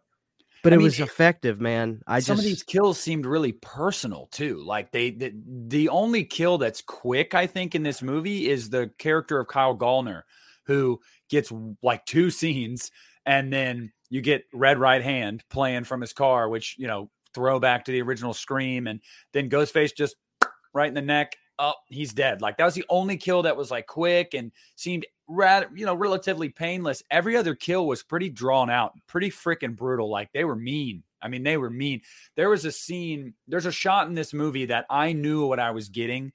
But 0.63 0.71
I 0.71 0.75
it 0.75 0.77
mean, 0.77 0.85
was 0.85 0.99
effective, 1.01 1.59
man. 1.59 2.01
I 2.07 2.21
some 2.21 2.37
just 2.37 2.45
of 2.45 2.49
these 2.49 2.63
kills 2.63 2.97
seemed 2.97 3.25
really 3.25 3.51
personal 3.51 4.27
too. 4.31 4.63
Like 4.65 4.91
they, 4.91 5.11
the, 5.11 5.33
the 5.67 5.89
only 5.89 6.23
kill 6.23 6.57
that's 6.57 6.81
quick, 6.81 7.35
I 7.35 7.47
think, 7.47 7.75
in 7.75 7.83
this 7.83 8.01
movie 8.01 8.49
is 8.49 8.69
the 8.69 8.89
character 8.97 9.41
of 9.41 9.49
Kyle 9.49 9.77
Gallner, 9.77 10.21
who 10.65 11.01
gets 11.29 11.51
like 11.83 12.05
two 12.05 12.29
scenes, 12.31 12.91
and 13.25 13.51
then 13.51 13.91
you 14.09 14.21
get 14.21 14.45
Red 14.53 14.79
Right 14.79 15.03
Hand 15.03 15.43
playing 15.49 15.83
from 15.83 15.99
his 15.99 16.13
car, 16.13 16.47
which 16.47 16.77
you 16.79 16.87
know 16.87 17.09
throwback 17.35 17.83
to 17.85 17.91
the 17.91 18.01
original 18.01 18.33
Scream, 18.33 18.87
and 18.87 19.01
then 19.33 19.49
Ghostface 19.49 19.93
just 19.93 20.15
right 20.73 20.87
in 20.87 20.93
the 20.93 21.01
neck. 21.01 21.35
Up, 21.59 21.75
oh, 21.77 21.81
he's 21.87 22.13
dead. 22.13 22.41
Like 22.41 22.57
that 22.57 22.65
was 22.65 22.73
the 22.73 22.85
only 22.89 23.17
kill 23.17 23.43
that 23.43 23.57
was 23.57 23.69
like 23.69 23.85
quick 23.85 24.33
and 24.33 24.51
seemed 24.75 25.05
rad, 25.27 25.69
you 25.75 25.85
know, 25.85 25.95
relatively 25.95 26.49
painless. 26.49 27.03
Every 27.09 27.35
other 27.37 27.55
kill 27.55 27.87
was 27.87 28.03
pretty 28.03 28.29
drawn 28.29 28.69
out, 28.69 28.93
pretty 29.07 29.29
freaking 29.29 29.75
brutal. 29.75 30.09
Like 30.09 30.31
they 30.33 30.43
were 30.43 30.55
mean. 30.55 31.03
I 31.21 31.29
mean, 31.29 31.43
they 31.43 31.57
were 31.57 31.69
mean. 31.69 32.01
There 32.35 32.49
was 32.49 32.65
a 32.65 32.71
scene, 32.71 33.33
there's 33.47 33.65
a 33.65 33.71
shot 33.71 34.07
in 34.07 34.13
this 34.13 34.33
movie 34.33 34.65
that 34.65 34.85
I 34.89 35.13
knew 35.13 35.45
what 35.45 35.59
I 35.59 35.71
was 35.71 35.89
getting 35.89 36.33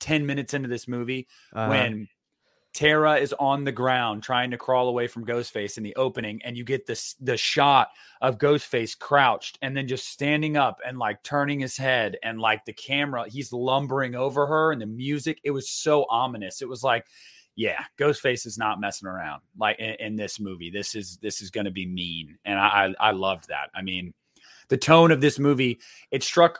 10 0.00 0.24
minutes 0.24 0.54
into 0.54 0.68
this 0.68 0.86
movie 0.86 1.26
uh-huh. 1.52 1.68
when 1.68 2.08
Tara 2.72 3.16
is 3.16 3.34
on 3.38 3.64
the 3.64 3.72
ground 3.72 4.22
trying 4.22 4.52
to 4.52 4.56
crawl 4.56 4.88
away 4.88 5.08
from 5.08 5.26
Ghostface 5.26 5.76
in 5.76 5.82
the 5.82 5.96
opening, 5.96 6.40
and 6.44 6.56
you 6.56 6.62
get 6.62 6.86
this 6.86 7.16
the 7.20 7.36
shot 7.36 7.88
of 8.20 8.38
Ghostface 8.38 8.96
crouched 8.96 9.58
and 9.60 9.76
then 9.76 9.88
just 9.88 10.08
standing 10.08 10.56
up 10.56 10.78
and 10.86 10.98
like 10.98 11.22
turning 11.24 11.58
his 11.58 11.76
head 11.76 12.16
and 12.22 12.40
like 12.40 12.64
the 12.64 12.72
camera, 12.72 13.28
he's 13.28 13.52
lumbering 13.52 14.14
over 14.14 14.46
her 14.46 14.70
and 14.70 14.80
the 14.80 14.86
music. 14.86 15.40
It 15.42 15.50
was 15.50 15.68
so 15.68 16.06
ominous. 16.08 16.62
It 16.62 16.68
was 16.68 16.84
like, 16.84 17.06
yeah, 17.60 17.84
Ghostface 17.98 18.46
is 18.46 18.56
not 18.56 18.80
messing 18.80 19.06
around. 19.06 19.42
Like 19.58 19.78
in, 19.78 19.94
in 20.00 20.16
this 20.16 20.40
movie, 20.40 20.70
this 20.70 20.94
is 20.94 21.18
this 21.18 21.42
is 21.42 21.50
going 21.50 21.66
to 21.66 21.70
be 21.70 21.84
mean, 21.84 22.38
and 22.46 22.58
I, 22.58 22.94
I 23.00 23.08
I 23.08 23.10
loved 23.10 23.48
that. 23.48 23.68
I 23.74 23.82
mean, 23.82 24.14
the 24.70 24.78
tone 24.78 25.10
of 25.10 25.20
this 25.20 25.38
movie 25.38 25.78
it 26.10 26.22
struck 26.22 26.58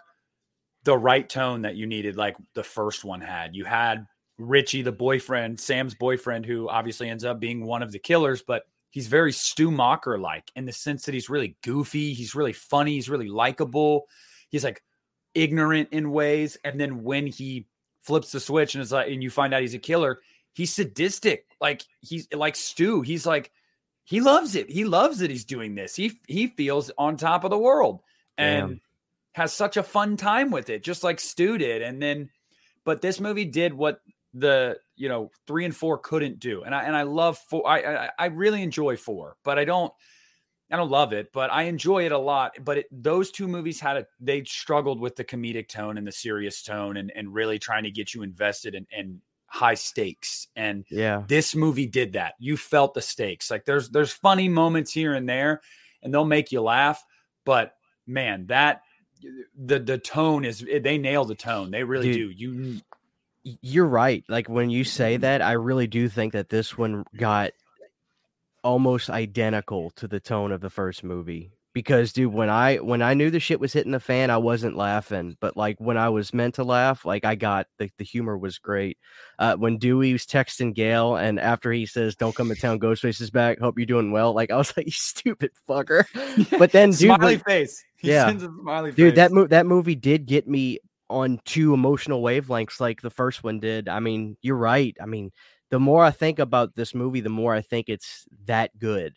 the 0.84 0.98
right 0.98 1.26
tone 1.26 1.62
that 1.62 1.74
you 1.74 1.86
needed, 1.86 2.18
like 2.18 2.36
the 2.52 2.62
first 2.62 3.02
one 3.02 3.22
had. 3.22 3.56
You 3.56 3.64
had 3.64 4.06
Richie, 4.36 4.82
the 4.82 4.92
boyfriend, 4.92 5.58
Sam's 5.58 5.94
boyfriend, 5.94 6.44
who 6.44 6.68
obviously 6.68 7.08
ends 7.08 7.24
up 7.24 7.40
being 7.40 7.64
one 7.64 7.82
of 7.82 7.92
the 7.92 7.98
killers, 7.98 8.42
but 8.46 8.64
he's 8.90 9.06
very 9.06 9.32
Stu 9.32 9.70
Macher 9.70 10.20
like 10.20 10.52
in 10.54 10.66
the 10.66 10.72
sense 10.72 11.06
that 11.06 11.14
he's 11.14 11.30
really 11.30 11.56
goofy, 11.62 12.12
he's 12.12 12.34
really 12.34 12.52
funny, 12.52 12.92
he's 12.92 13.08
really 13.08 13.28
likable. 13.28 14.04
He's 14.50 14.64
like 14.64 14.82
ignorant 15.34 15.88
in 15.92 16.10
ways, 16.10 16.58
and 16.62 16.78
then 16.78 17.02
when 17.02 17.26
he 17.26 17.68
flips 18.02 18.32
the 18.32 18.40
switch 18.40 18.74
and 18.74 18.82
it's 18.82 18.92
like, 18.92 19.10
and 19.10 19.22
you 19.22 19.30
find 19.30 19.54
out 19.54 19.62
he's 19.62 19.72
a 19.72 19.78
killer, 19.78 20.20
he's 20.52 20.72
sadistic. 20.72 21.46
Like 21.60 21.82
he's 22.00 22.28
like 22.32 22.56
Stu. 22.56 23.02
He's 23.02 23.26
like 23.26 23.50
he 24.04 24.20
loves 24.20 24.56
it. 24.56 24.68
He 24.70 24.84
loves 24.84 25.18
that 25.18 25.30
he's 25.30 25.44
doing 25.44 25.74
this. 25.74 25.94
He 25.94 26.12
he 26.26 26.48
feels 26.48 26.90
on 26.98 27.16
top 27.16 27.44
of 27.44 27.50
the 27.50 27.58
world 27.58 28.00
and 28.36 28.68
Damn. 28.68 28.80
has 29.32 29.52
such 29.52 29.76
a 29.76 29.82
fun 29.82 30.16
time 30.16 30.50
with 30.50 30.70
it, 30.70 30.82
just 30.82 31.04
like 31.04 31.20
Stu 31.20 31.58
did. 31.58 31.82
And 31.82 32.02
then, 32.02 32.30
but 32.84 33.02
this 33.02 33.20
movie 33.20 33.44
did 33.44 33.74
what 33.74 34.00
the 34.34 34.78
you 34.96 35.08
know 35.08 35.30
three 35.46 35.64
and 35.64 35.74
four 35.74 35.98
couldn't 35.98 36.38
do 36.38 36.62
and 36.62 36.72
i 36.72 36.84
and 36.84 36.94
i 36.94 37.02
love 37.02 37.36
four 37.36 37.66
i 37.66 38.04
i, 38.06 38.10
I 38.16 38.26
really 38.26 38.62
enjoy 38.62 38.96
four 38.96 39.36
but 39.42 39.58
i 39.58 39.64
don't 39.64 39.92
i 40.70 40.76
don't 40.76 40.88
love 40.88 41.12
it 41.12 41.32
but 41.32 41.52
i 41.52 41.64
enjoy 41.64 42.06
it 42.06 42.12
a 42.12 42.18
lot 42.18 42.52
but 42.64 42.78
it, 42.78 42.86
those 42.92 43.32
two 43.32 43.48
movies 43.48 43.80
had 43.80 43.96
a 43.96 44.06
they 44.20 44.44
struggled 44.44 45.00
with 45.00 45.16
the 45.16 45.24
comedic 45.24 45.66
tone 45.66 45.98
and 45.98 46.06
the 46.06 46.12
serious 46.12 46.62
tone 46.62 46.96
and 46.96 47.10
and 47.16 47.34
really 47.34 47.58
trying 47.58 47.82
to 47.82 47.90
get 47.90 48.14
you 48.14 48.22
invested 48.22 48.76
and 48.76 48.86
in 48.96 49.20
high 49.52 49.74
stakes 49.74 50.46
and 50.54 50.84
yeah. 50.90 51.24
this 51.26 51.54
movie 51.54 51.86
did 51.86 52.14
that. 52.14 52.34
You 52.38 52.56
felt 52.56 52.94
the 52.94 53.02
stakes. 53.02 53.50
Like 53.50 53.64
there's 53.64 53.90
there's 53.90 54.12
funny 54.12 54.48
moments 54.48 54.92
here 54.92 55.12
and 55.12 55.28
there 55.28 55.60
and 56.02 56.14
they'll 56.14 56.24
make 56.24 56.52
you 56.52 56.62
laugh 56.62 57.04
but 57.44 57.74
man 58.06 58.46
that 58.46 58.82
the 59.58 59.78
the 59.78 59.98
tone 59.98 60.44
is 60.44 60.64
eh, 60.70 60.78
they 60.78 60.98
nail 60.98 61.24
the 61.24 61.34
tone. 61.34 61.70
They 61.70 61.84
really 61.84 62.12
Dude, 62.12 62.38
do. 62.38 62.44
You 62.44 62.80
you're 63.62 63.86
right. 63.86 64.24
Like 64.28 64.48
when 64.48 64.70
you 64.70 64.84
say 64.84 65.14
mm-hmm. 65.14 65.22
that, 65.22 65.42
I 65.42 65.52
really 65.52 65.86
do 65.86 66.08
think 66.08 66.32
that 66.32 66.48
this 66.48 66.76
one 66.76 67.04
got 67.16 67.52
almost 68.62 69.08
identical 69.08 69.90
to 69.96 70.06
the 70.06 70.20
tone 70.20 70.52
of 70.52 70.60
the 70.60 70.70
first 70.70 71.02
movie. 71.02 71.50
Because 71.72 72.12
dude, 72.12 72.32
when 72.32 72.50
I 72.50 72.76
when 72.76 73.00
I 73.00 73.14
knew 73.14 73.30
the 73.30 73.38
shit 73.38 73.60
was 73.60 73.72
hitting 73.72 73.92
the 73.92 74.00
fan, 74.00 74.28
I 74.30 74.38
wasn't 74.38 74.76
laughing. 74.76 75.36
But 75.40 75.56
like 75.56 75.76
when 75.78 75.96
I 75.96 76.08
was 76.08 76.34
meant 76.34 76.56
to 76.56 76.64
laugh, 76.64 77.04
like 77.04 77.24
I 77.24 77.36
got 77.36 77.68
the, 77.78 77.88
the 77.96 78.04
humor 78.04 78.36
was 78.36 78.58
great. 78.58 78.98
Uh, 79.38 79.56
when 79.56 79.78
Dewey 79.78 80.12
was 80.12 80.26
texting 80.26 80.74
Gale, 80.74 81.14
and 81.14 81.38
after 81.38 81.70
he 81.72 81.86
says, 81.86 82.16
"Don't 82.16 82.34
come 82.34 82.48
to 82.48 82.56
town, 82.56 82.80
Ghostface 82.80 83.20
is 83.20 83.30
back. 83.30 83.60
Hope 83.60 83.78
you're 83.78 83.86
doing 83.86 84.10
well." 84.10 84.34
Like 84.34 84.50
I 84.50 84.56
was 84.56 84.72
like, 84.76 84.86
"You 84.86 84.92
stupid 84.92 85.52
fucker." 85.68 86.04
But 86.58 86.72
then, 86.72 86.90
dude, 86.90 87.14
smiley 87.14 87.38
face. 87.38 87.84
He 87.96 88.08
yeah, 88.08 88.36
smiley 88.36 88.90
dude, 88.90 89.12
face. 89.12 89.16
that 89.16 89.32
mo- 89.32 89.46
that 89.46 89.66
movie 89.66 89.94
did 89.94 90.26
get 90.26 90.48
me 90.48 90.80
on 91.08 91.40
two 91.44 91.74
emotional 91.74 92.22
wavelengths 92.22 92.80
like 92.80 93.00
the 93.00 93.10
first 93.10 93.44
one 93.44 93.60
did. 93.60 93.88
I 93.88 94.00
mean, 94.00 94.36
you're 94.42 94.56
right. 94.56 94.96
I 95.00 95.06
mean, 95.06 95.30
the 95.70 95.80
more 95.80 96.04
I 96.04 96.10
think 96.10 96.38
about 96.38 96.74
this 96.74 96.94
movie, 96.94 97.20
the 97.20 97.28
more 97.28 97.54
I 97.54 97.60
think 97.60 97.88
it's 97.88 98.26
that 98.46 98.76
good. 98.78 99.16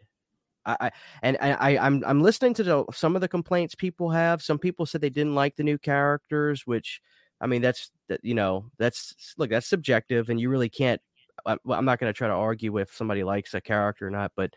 I, 0.66 0.78
I 0.80 0.92
and 1.22 1.38
I, 1.42 1.78
I'm 1.78 2.04
I'm 2.06 2.22
listening 2.22 2.54
to 2.56 2.64
the, 2.64 2.86
some 2.94 3.16
of 3.16 3.22
the 3.22 3.28
complaints 3.28 3.76
people 3.76 4.10
have. 4.10 4.42
Some 4.42 4.60
people 4.60 4.86
said 4.86 5.02
they 5.02 5.10
didn't 5.10 5.36
like 5.36 5.56
the 5.56 5.64
new 5.64 5.78
characters, 5.78 6.66
which 6.66 7.02
I 7.42 7.48
mean 7.48 7.62
that's 7.62 7.92
that 8.10 8.20
you 8.24 8.34
know 8.34 8.66
that's 8.78 9.36
look 9.38 9.50
that's 9.50 9.68
subjective, 9.68 10.30
and 10.30 10.40
you 10.40 10.50
really 10.50 10.70
can't. 10.70 11.02
I, 11.46 11.54
am 11.54 11.86
not 11.86 12.00
going 12.00 12.12
to 12.12 12.18
try 12.18 12.28
to 12.28 12.34
argue 12.34 12.78
if 12.78 12.94
somebody 12.94 13.24
likes 13.24 13.54
a 13.54 13.62
character 13.62 14.08
or 14.08 14.12
not, 14.12 14.32
but 14.36 14.54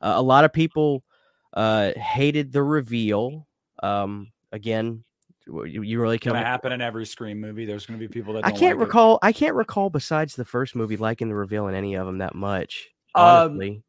uh, 0.00 0.14
a 0.16 0.22
lot 0.22 0.44
of 0.44 0.52
people 0.52 1.02
uh, 1.54 1.92
hated 1.98 2.52
the 2.52 2.62
reveal. 2.62 3.46
Um, 3.82 4.30
again, 4.52 5.04
you, 5.46 5.82
you 5.82 6.00
really 6.00 6.18
can't 6.18 6.36
happen 6.36 6.72
in 6.72 6.80
every 6.80 7.04
Scream 7.04 7.40
movie. 7.40 7.64
There's 7.64 7.86
going 7.86 7.98
to 7.98 8.06
be 8.06 8.10
people 8.10 8.34
that 8.34 8.46
I 8.46 8.52
can't 8.52 8.78
like 8.78 8.86
recall. 8.86 9.14
It. 9.16 9.20
I 9.22 9.32
can't 9.32 9.54
recall 9.54 9.90
besides 9.90 10.36
the 10.36 10.44
first 10.44 10.74
movie 10.74 10.96
liking 10.96 11.28
the 11.28 11.34
reveal 11.34 11.66
in 11.68 11.74
any 11.74 11.94
of 11.94 12.06
them 12.06 12.18
that 12.18 12.34
much. 12.34 12.88
Honestly. 13.14 13.82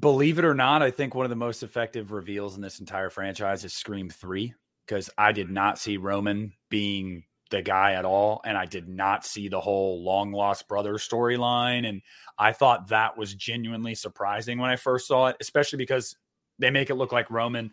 Believe 0.00 0.38
it 0.38 0.44
or 0.44 0.54
not, 0.54 0.82
I 0.82 0.90
think 0.90 1.14
one 1.14 1.26
of 1.26 1.30
the 1.30 1.36
most 1.36 1.62
effective 1.62 2.10
reveals 2.10 2.56
in 2.56 2.62
this 2.62 2.80
entire 2.80 3.08
franchise 3.08 3.64
is 3.64 3.72
Scream 3.72 4.10
Three 4.10 4.52
because 4.84 5.10
I 5.16 5.32
did 5.32 5.48
not 5.48 5.78
see 5.78 5.96
Roman 5.96 6.52
being 6.70 7.24
the 7.50 7.62
guy 7.62 7.92
at 7.92 8.04
all, 8.04 8.40
and 8.44 8.58
I 8.58 8.66
did 8.66 8.88
not 8.88 9.24
see 9.24 9.46
the 9.46 9.60
whole 9.60 10.02
long 10.02 10.32
lost 10.32 10.66
brother 10.66 10.94
storyline, 10.94 11.88
and 11.88 12.02
I 12.36 12.52
thought 12.52 12.88
that 12.88 13.16
was 13.16 13.34
genuinely 13.34 13.94
surprising 13.94 14.58
when 14.58 14.70
I 14.70 14.76
first 14.76 15.06
saw 15.06 15.28
it, 15.28 15.36
especially 15.40 15.76
because 15.76 16.16
they 16.58 16.70
make 16.70 16.90
it 16.90 16.96
look 16.96 17.12
like 17.12 17.30
Roman 17.30 17.70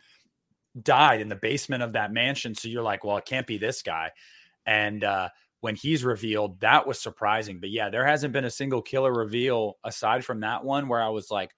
died 0.79 1.21
in 1.21 1.29
the 1.29 1.35
basement 1.35 1.81
of 1.81 1.93
that 1.93 2.13
mansion. 2.13 2.53
So 2.53 2.67
you're 2.67 2.83
like, 2.83 3.03
well, 3.03 3.17
it 3.17 3.25
can't 3.25 3.47
be 3.47 3.57
this 3.57 3.81
guy. 3.81 4.11
And 4.67 5.03
uh, 5.03 5.29
when 5.61 5.75
he's 5.75 6.03
revealed, 6.03 6.59
that 6.59 6.85
was 6.85 6.99
surprising. 6.99 7.59
But 7.59 7.71
yeah, 7.71 7.89
there 7.89 8.05
hasn't 8.05 8.33
been 8.33 8.45
a 8.45 8.51
single 8.51 8.81
killer 8.81 9.11
reveal 9.11 9.77
aside 9.83 10.23
from 10.25 10.41
that 10.41 10.63
one 10.63 10.87
where 10.87 11.01
I 11.01 11.09
was 11.09 11.31
like, 11.31 11.51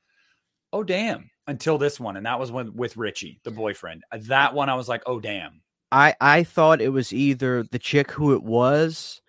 oh, 0.74 0.84
damn, 0.84 1.30
until 1.48 1.78
this 1.78 2.00
one. 2.00 2.18
And 2.18 2.26
that 2.26 2.40
was 2.40 2.52
when 2.52 2.74
with 2.76 2.98
Richie, 2.98 3.40
the 3.44 3.52
boyfriend. 3.52 4.04
That 4.12 4.54
one, 4.54 4.70
I 4.70 4.76
was 4.76 4.88
like, 4.88 5.04
oh, 5.06 5.20
damn. 5.20 5.62
I, 5.92 6.16
I 6.20 6.44
thought 6.44 6.82
it 6.82 6.90
was 6.90 7.14
either 7.14 7.64
the 7.64 7.80
chick 7.80 8.12
who 8.12 8.34
it 8.34 8.44
was 8.44 9.22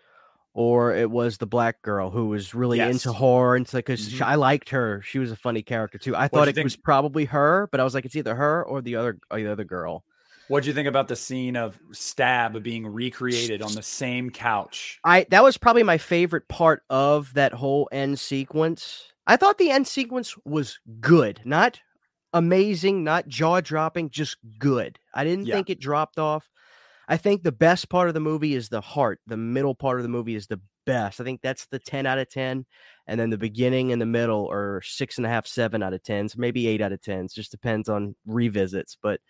or 0.57 0.95
it 0.95 1.11
was 1.11 1.37
the 1.37 1.47
black 1.47 1.83
girl 1.83 2.11
who 2.11 2.29
was 2.29 2.55
really 2.55 2.79
yes. 2.79 2.91
into 2.91 3.13
horror 3.13 3.57
and 3.57 3.71
because 3.71 4.09
mm-hmm. 4.09 4.25
I 4.25 4.37
liked 4.37 4.71
her. 4.71 5.03
She 5.03 5.19
was 5.19 5.31
a 5.31 5.37
funny 5.37 5.63
character 5.63 5.99
too. 5.99 6.17
I 6.17 6.29
thought 6.29 6.49
it 6.49 6.55
think? 6.55 6.65
was 6.65 6.77
probably 6.77 7.27
her, 7.27 7.69
but 7.71 7.79
I 7.79 7.85
was 7.85 7.93
like, 7.95 8.07
it's 8.07 8.17
either 8.17 8.35
her 8.35 8.65
or 8.65 8.81
the 8.81 8.97
other 8.97 9.19
or 9.31 9.39
the 9.39 9.53
other 9.53 9.65
girl. 9.65 10.03
What 10.49 10.63
do 10.63 10.69
you 10.69 10.75
think 10.75 10.89
about 10.89 11.09
the 11.09 11.17
scene 11.17 11.57
of 11.57 11.79
Stab 11.93 12.63
being 12.63 12.87
recreated 12.87 13.61
on 13.61 13.75
the 13.75 13.83
same 13.83 14.31
couch? 14.31 14.99
I 15.05 15.27
that 15.31 15.43
was 15.43 15.59
probably 15.59 15.83
my 15.83 15.99
favorite 15.99 16.49
part 16.49 16.83
of 16.89 17.35
that 17.35 17.53
whole 17.53 17.89
end 17.93 18.19
sequence. 18.19 19.13
I 19.27 19.37
thought 19.37 19.59
the 19.59 19.71
end 19.71 19.87
sequence 19.87 20.37
was 20.45 20.79
good, 21.01 21.41
not 21.45 21.81
amazing, 22.33 23.03
not 23.03 23.29
jaw 23.29 23.61
dropping, 23.61 24.11
just 24.11 24.37
good. 24.59 24.99
I 25.15 25.25
didn't 25.25 25.47
yeah. 25.47 25.55
think 25.55 25.71
it 25.71 25.81
dropped 25.81 26.19
off. 26.19 26.49
I 27.09 27.17
think 27.17 27.43
the 27.43 27.53
best 27.53 27.89
part 27.89 28.09
of 28.09 28.15
the 28.15 28.21
movie 28.21 28.55
is 28.55 28.69
the 28.69 28.81
heart. 28.81 29.21
The 29.27 29.37
middle 29.37 29.75
part 29.75 29.99
of 29.99 30.03
the 30.03 30.09
movie 30.09 30.35
is 30.35 30.47
the 30.47 30.61
best. 30.87 31.21
I 31.21 31.25
think 31.25 31.41
that's 31.41 31.67
the 31.67 31.79
10 31.79 32.07
out 32.07 32.19
of 32.19 32.29
10. 32.29 32.67
And 33.07 33.21
then 33.21 33.31
the 33.31 33.39
beginning 33.39 33.93
and 33.93 34.03
the 34.03 34.07
middle 34.07 34.51
are 34.51 34.83
six 34.83 35.17
and 35.17 35.27
a 35.27 35.29
half, 35.29 35.47
seven 35.47 35.83
out 35.83 35.95
of 35.95 36.03
10s, 36.03 36.37
maybe 36.37 36.67
eight 36.67 36.81
out 36.81 36.93
of 36.93 37.01
10s. 37.01 37.33
Just 37.33 37.53
depends 37.53 37.89
on 37.89 38.17
revisits. 38.27 38.97
But 39.01 39.21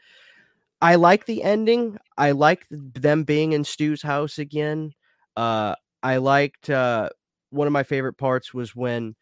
I 0.81 0.95
like 0.95 1.27
the 1.27 1.43
ending. 1.43 1.99
I 2.17 2.33
like 2.33 2.67
them 2.71 3.25
being 3.25 3.53
in 3.53 3.65
Stu's 3.65 4.03
house 4.03 4.39
again. 4.39 4.93
Uh, 5.37 5.75
I 6.03 6.17
liked 6.17 6.71
uh, 6.71 7.11
one 7.51 7.67
of 7.67 7.73
my 7.73 7.83
favorite 7.83 8.17
parts 8.17 8.55
was 8.55 8.75
when 8.75 9.17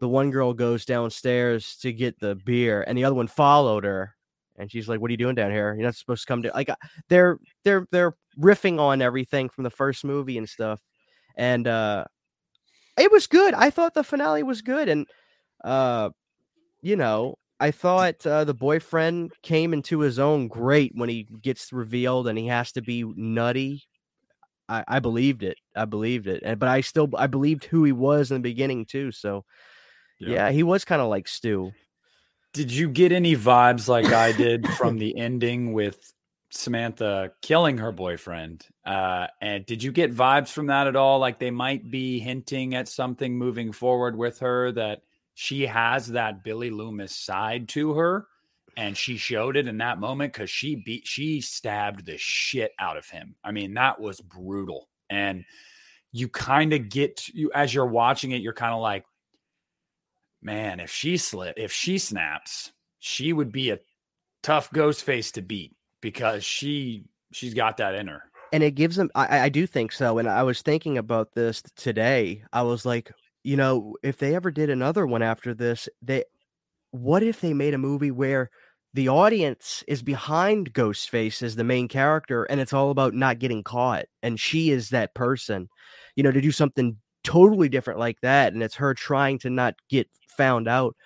the 0.00 0.08
one 0.08 0.30
girl 0.30 0.52
goes 0.54 0.84
downstairs 0.84 1.76
to 1.76 1.92
get 1.92 2.18
the 2.20 2.34
beer 2.36 2.84
and 2.86 2.96
the 2.96 3.04
other 3.04 3.14
one 3.14 3.26
followed 3.26 3.84
her 3.84 4.14
and 4.58 4.70
she's 4.70 4.88
like, 4.88 5.00
"What 5.00 5.08
are 5.08 5.12
you 5.12 5.16
doing 5.16 5.36
down 5.36 5.50
here? 5.50 5.74
You're 5.74 5.84
not 5.84 5.94
supposed 5.94 6.22
to 6.22 6.26
come 6.26 6.42
to." 6.42 6.50
Like, 6.52 6.68
uh, 6.68 6.76
they're 7.08 7.38
they're 7.64 7.86
they're 7.90 8.14
riffing 8.38 8.78
on 8.78 9.00
everything 9.00 9.48
from 9.48 9.64
the 9.64 9.70
first 9.70 10.04
movie 10.04 10.36
and 10.36 10.48
stuff, 10.48 10.80
and 11.36 11.66
uh, 11.66 12.04
it 12.98 13.10
was 13.10 13.26
good. 13.26 13.54
I 13.54 13.70
thought 13.70 13.94
the 13.94 14.04
finale 14.04 14.42
was 14.42 14.60
good, 14.60 14.88
and 14.88 15.06
uh, 15.64 16.10
you 16.82 16.96
know, 16.96 17.36
I 17.60 17.70
thought 17.70 18.26
uh, 18.26 18.44
the 18.44 18.54
boyfriend 18.54 19.32
came 19.42 19.72
into 19.72 20.00
his 20.00 20.18
own 20.18 20.48
great 20.48 20.92
when 20.94 21.08
he 21.08 21.26
gets 21.40 21.72
revealed, 21.72 22.28
and 22.28 22.38
he 22.38 22.48
has 22.48 22.72
to 22.72 22.82
be 22.82 23.04
nutty. 23.04 23.84
I, 24.68 24.84
I 24.86 24.98
believed 24.98 25.42
it. 25.42 25.56
I 25.74 25.86
believed 25.86 26.26
it, 26.26 26.42
and 26.44 26.58
but 26.58 26.68
I 26.68 26.80
still 26.82 27.08
I 27.16 27.28
believed 27.28 27.64
who 27.64 27.84
he 27.84 27.92
was 27.92 28.30
in 28.30 28.36
the 28.36 28.48
beginning 28.48 28.86
too. 28.86 29.12
So, 29.12 29.44
yeah, 30.18 30.30
yeah 30.30 30.50
he 30.50 30.62
was 30.62 30.84
kind 30.84 31.00
of 31.00 31.08
like 31.08 31.28
Stu. 31.28 31.72
Did 32.52 32.72
you 32.72 32.88
get 32.88 33.12
any 33.12 33.36
vibes 33.36 33.88
like 33.88 34.06
I 34.06 34.32
did 34.32 34.66
from 34.74 34.98
the 34.98 35.16
ending 35.16 35.72
with 35.72 36.12
Samantha 36.50 37.32
killing 37.42 37.78
her 37.78 37.92
boyfriend? 37.92 38.66
Uh, 38.84 39.26
and 39.40 39.66
did 39.66 39.82
you 39.82 39.92
get 39.92 40.14
vibes 40.14 40.48
from 40.48 40.66
that 40.68 40.86
at 40.86 40.96
all? 40.96 41.18
Like 41.18 41.38
they 41.38 41.50
might 41.50 41.90
be 41.90 42.18
hinting 42.18 42.74
at 42.74 42.88
something 42.88 43.36
moving 43.36 43.72
forward 43.72 44.16
with 44.16 44.38
her 44.40 44.72
that 44.72 45.02
she 45.34 45.66
has 45.66 46.08
that 46.08 46.42
Billy 46.42 46.70
Loomis 46.70 47.14
side 47.14 47.68
to 47.70 47.92
her, 47.92 48.26
and 48.76 48.96
she 48.96 49.16
showed 49.16 49.56
it 49.56 49.68
in 49.68 49.78
that 49.78 50.00
moment 50.00 50.32
because 50.32 50.50
she 50.50 50.74
beat 50.74 51.06
she 51.06 51.40
stabbed 51.40 52.06
the 52.06 52.16
shit 52.16 52.72
out 52.78 52.96
of 52.96 53.08
him. 53.08 53.36
I 53.44 53.52
mean, 53.52 53.74
that 53.74 54.00
was 54.00 54.20
brutal, 54.20 54.88
and 55.08 55.44
you 56.10 56.28
kind 56.28 56.72
of 56.72 56.88
get 56.88 57.28
you 57.28 57.52
as 57.54 57.72
you're 57.72 57.86
watching 57.86 58.32
it, 58.32 58.40
you're 58.40 58.52
kind 58.52 58.74
of 58.74 58.80
like, 58.80 59.04
man, 60.42 60.80
if 60.80 60.90
she 60.90 61.16
slip, 61.16 61.54
if 61.58 61.72
she 61.72 61.98
snaps, 61.98 62.72
she 62.98 63.32
would 63.32 63.52
be 63.52 63.70
a 63.70 63.78
tough 64.42 64.72
ghost 64.72 65.04
face 65.04 65.32
to 65.32 65.42
beat 65.42 65.74
because 66.00 66.44
she 66.44 67.04
she's 67.32 67.54
got 67.54 67.78
that 67.78 67.94
in 67.94 68.08
her. 68.08 68.22
And 68.52 68.62
it 68.62 68.74
gives 68.74 68.96
them. 68.96 69.10
I, 69.14 69.40
I 69.40 69.48
do 69.48 69.66
think 69.66 69.92
so. 69.92 70.18
And 70.18 70.28
I 70.28 70.42
was 70.42 70.62
thinking 70.62 70.96
about 70.96 71.34
this 71.34 71.62
today. 71.76 72.42
I 72.52 72.62
was 72.62 72.86
like, 72.86 73.12
you 73.44 73.56
know, 73.56 73.96
if 74.02 74.16
they 74.18 74.34
ever 74.34 74.50
did 74.50 74.70
another 74.70 75.06
one 75.06 75.22
after 75.22 75.54
this, 75.54 75.88
they, 76.00 76.24
what 76.90 77.22
if 77.22 77.40
they 77.40 77.52
made 77.52 77.74
a 77.74 77.78
movie 77.78 78.10
where 78.10 78.50
the 78.94 79.08
audience 79.08 79.84
is 79.86 80.02
behind 80.02 80.72
Ghostface 80.72 81.42
as 81.42 81.56
the 81.56 81.64
main 81.64 81.88
character, 81.88 82.44
and 82.44 82.58
it's 82.58 82.72
all 82.72 82.90
about 82.90 83.12
not 83.14 83.38
getting 83.38 83.62
caught, 83.62 84.06
and 84.22 84.40
she 84.40 84.70
is 84.70 84.88
that 84.90 85.14
person, 85.14 85.68
you 86.16 86.22
know, 86.22 86.32
to 86.32 86.40
do 86.40 86.50
something 86.50 86.96
totally 87.22 87.68
different 87.68 88.00
like 88.00 88.20
that, 88.22 88.54
and 88.54 88.62
it's 88.62 88.76
her 88.76 88.94
trying 88.94 89.38
to 89.40 89.50
not 89.50 89.74
get 89.90 90.08
found 90.38 90.68
out. 90.68 90.96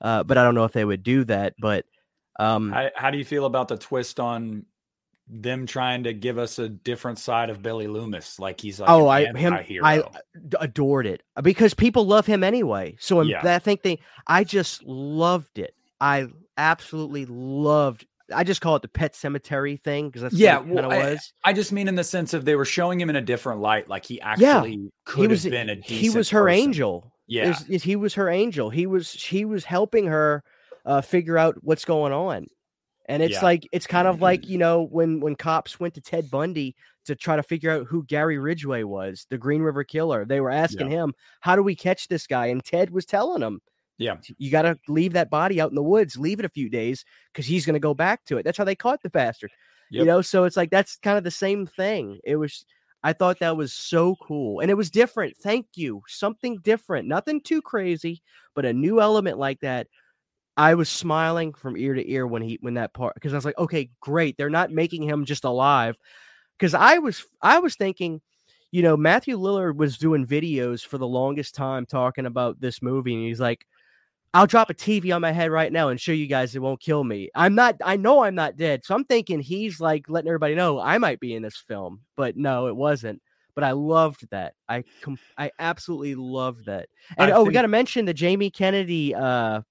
Uh, 0.00 0.22
but 0.22 0.38
I 0.38 0.44
don't 0.44 0.54
know 0.54 0.64
if 0.64 0.72
they 0.72 0.84
would 0.84 1.02
do 1.02 1.24
that. 1.24 1.54
But 1.58 1.84
um, 2.38 2.70
how, 2.70 2.90
how 2.94 3.10
do 3.10 3.18
you 3.18 3.24
feel 3.24 3.46
about 3.46 3.66
the 3.66 3.76
twist 3.76 4.20
on 4.20 4.64
them 5.26 5.66
trying 5.66 6.04
to 6.04 6.14
give 6.14 6.38
us 6.38 6.58
a 6.58 6.68
different 6.68 7.18
side 7.18 7.50
of 7.50 7.62
Billy 7.62 7.88
Loomis? 7.88 8.38
Like 8.38 8.60
he's 8.60 8.78
like, 8.78 8.88
oh, 8.88 9.08
I 9.08 9.26
him, 9.32 9.52
I 9.82 10.04
adored 10.60 11.06
it 11.06 11.24
because 11.42 11.74
people 11.74 12.06
love 12.06 12.26
him 12.26 12.44
anyway. 12.44 12.94
So 13.00 13.22
yeah. 13.22 13.40
I 13.44 13.58
think 13.58 13.82
they, 13.82 13.98
I 14.28 14.44
just 14.44 14.84
loved 14.84 15.58
it. 15.58 15.74
I 16.00 16.28
absolutely 16.56 17.26
loved 17.26 18.06
I 18.34 18.44
just 18.44 18.60
call 18.60 18.76
it 18.76 18.82
the 18.82 18.88
pet 18.88 19.14
cemetery 19.14 19.76
thing 19.76 20.08
because 20.08 20.22
that's 20.22 20.34
yeah, 20.34 20.58
what 20.58 20.86
well, 20.86 20.90
it 20.90 21.12
was. 21.12 21.32
I, 21.44 21.50
I, 21.50 21.52
just 21.52 21.72
mean 21.72 21.88
in 21.88 21.94
the 21.94 22.04
sense 22.04 22.34
of 22.34 22.44
they 22.44 22.56
were 22.56 22.64
showing 22.64 23.00
him 23.00 23.08
in 23.10 23.16
a 23.16 23.20
different 23.20 23.60
light, 23.60 23.88
like 23.88 24.04
he 24.04 24.20
actually 24.20 24.70
yeah, 24.70 24.88
could 25.04 25.22
he 25.22 25.26
was, 25.28 25.42
have 25.44 25.50
been 25.50 25.70
a 25.70 25.76
he 25.76 26.10
was 26.10 26.30
her 26.30 26.44
person. 26.44 26.58
angel. 26.58 27.12
Yeah, 27.28 27.48
was, 27.68 27.82
he 27.82 27.96
was 27.96 28.14
her 28.14 28.28
angel. 28.28 28.70
He 28.70 28.86
was 28.86 29.12
he 29.12 29.44
was 29.44 29.64
helping 29.64 30.06
her 30.06 30.42
uh, 30.84 31.00
figure 31.00 31.38
out 31.38 31.56
what's 31.62 31.84
going 31.84 32.12
on, 32.12 32.46
and 33.06 33.22
it's 33.22 33.34
yeah. 33.34 33.42
like 33.42 33.68
it's 33.70 33.86
kind 33.86 34.08
of 34.08 34.20
like 34.20 34.48
you 34.48 34.58
know 34.58 34.82
when 34.82 35.20
when 35.20 35.36
cops 35.36 35.78
went 35.78 35.94
to 35.94 36.00
Ted 36.00 36.30
Bundy 36.30 36.74
to 37.04 37.14
try 37.14 37.36
to 37.36 37.42
figure 37.42 37.70
out 37.70 37.86
who 37.86 38.04
Gary 38.04 38.38
Ridgway 38.38 38.82
was, 38.82 39.26
the 39.30 39.38
Green 39.38 39.62
River 39.62 39.84
Killer. 39.84 40.24
They 40.24 40.40
were 40.40 40.50
asking 40.50 40.90
yeah. 40.90 41.04
him, 41.04 41.14
"How 41.40 41.54
do 41.54 41.62
we 41.62 41.76
catch 41.76 42.08
this 42.08 42.26
guy?" 42.26 42.46
And 42.46 42.64
Ted 42.64 42.90
was 42.90 43.04
telling 43.04 43.42
him 43.42 43.60
yeah. 43.98 44.16
You 44.38 44.50
got 44.50 44.62
to 44.62 44.78
leave 44.86 45.12
that 45.14 45.28
body 45.28 45.60
out 45.60 45.70
in 45.70 45.74
the 45.74 45.82
woods, 45.82 46.16
leave 46.16 46.38
it 46.38 46.44
a 46.44 46.50
few 46.50 46.70
days 46.70 47.04
because 47.32 47.46
he's 47.46 47.66
going 47.66 47.74
to 47.74 47.80
go 47.80 47.94
back 47.94 48.24
to 48.26 48.38
it. 48.38 48.44
That's 48.44 48.56
how 48.56 48.64
they 48.64 48.76
caught 48.76 49.02
the 49.02 49.10
bastard. 49.10 49.50
Yep. 49.90 50.00
You 50.00 50.06
know, 50.06 50.22
so 50.22 50.44
it's 50.44 50.56
like 50.56 50.70
that's 50.70 50.96
kind 50.96 51.18
of 51.18 51.24
the 51.24 51.30
same 51.30 51.66
thing. 51.66 52.20
It 52.24 52.36
was, 52.36 52.64
I 53.08 53.14
thought 53.14 53.38
that 53.38 53.56
was 53.56 53.72
so 53.72 54.16
cool 54.16 54.60
and 54.60 54.70
it 54.70 54.74
was 54.74 54.90
different. 54.90 55.34
Thank 55.38 55.66
you. 55.76 56.02
Something 56.08 56.58
different, 56.58 57.08
nothing 57.08 57.40
too 57.40 57.62
crazy, 57.62 58.22
but 58.54 58.66
a 58.66 58.72
new 58.74 59.00
element 59.00 59.38
like 59.38 59.60
that. 59.60 59.86
I 60.58 60.74
was 60.74 60.90
smiling 60.90 61.54
from 61.54 61.78
ear 61.78 61.94
to 61.94 62.10
ear 62.10 62.26
when 62.26 62.42
he 62.42 62.58
when 62.60 62.74
that 62.74 62.92
part 62.92 63.14
because 63.14 63.32
I 63.32 63.36
was 63.36 63.46
like, 63.46 63.56
okay, 63.56 63.88
great. 64.00 64.36
They're 64.36 64.50
not 64.50 64.72
making 64.72 65.04
him 65.04 65.24
just 65.24 65.44
alive. 65.44 65.96
Because 66.58 66.74
I 66.74 66.98
was 66.98 67.24
I 67.40 67.60
was 67.60 67.76
thinking, 67.76 68.20
you 68.72 68.82
know, 68.82 68.96
Matthew 68.96 69.38
Lillard 69.38 69.76
was 69.76 69.96
doing 69.96 70.26
videos 70.26 70.84
for 70.84 70.98
the 70.98 71.06
longest 71.06 71.54
time 71.54 71.86
talking 71.86 72.26
about 72.26 72.60
this 72.60 72.82
movie, 72.82 73.14
and 73.14 73.24
he's 73.24 73.40
like, 73.40 73.64
I'll 74.34 74.46
drop 74.46 74.70
a 74.70 74.74
TV 74.74 75.14
on 75.14 75.22
my 75.22 75.32
head 75.32 75.50
right 75.50 75.72
now 75.72 75.88
and 75.88 76.00
show 76.00 76.12
you 76.12 76.26
guys 76.26 76.54
it 76.54 76.60
won't 76.60 76.80
kill 76.80 77.02
me. 77.02 77.30
I'm 77.34 77.54
not, 77.54 77.76
I 77.84 77.96
know 77.96 78.24
I'm 78.24 78.34
not 78.34 78.56
dead. 78.56 78.84
So 78.84 78.94
I'm 78.94 79.04
thinking 79.04 79.40
he's 79.40 79.80
like 79.80 80.08
letting 80.08 80.28
everybody 80.28 80.54
know 80.54 80.78
I 80.78 80.98
might 80.98 81.20
be 81.20 81.34
in 81.34 81.42
this 81.42 81.56
film, 81.56 82.00
but 82.16 82.36
no, 82.36 82.66
it 82.66 82.76
wasn't. 82.76 83.22
But 83.54 83.64
I 83.64 83.72
loved 83.72 84.28
that. 84.30 84.54
I, 84.68 84.84
com- 85.00 85.18
I 85.36 85.50
absolutely 85.58 86.14
loved 86.14 86.66
that. 86.66 86.88
And 87.16 87.30
I 87.30 87.34
oh, 87.34 87.38
think- 87.38 87.48
we 87.48 87.54
got 87.54 87.62
to 87.62 87.68
mention 87.68 88.04
the 88.04 88.14
Jamie 88.14 88.50
Kennedy 88.50 89.14
uh, 89.14 89.62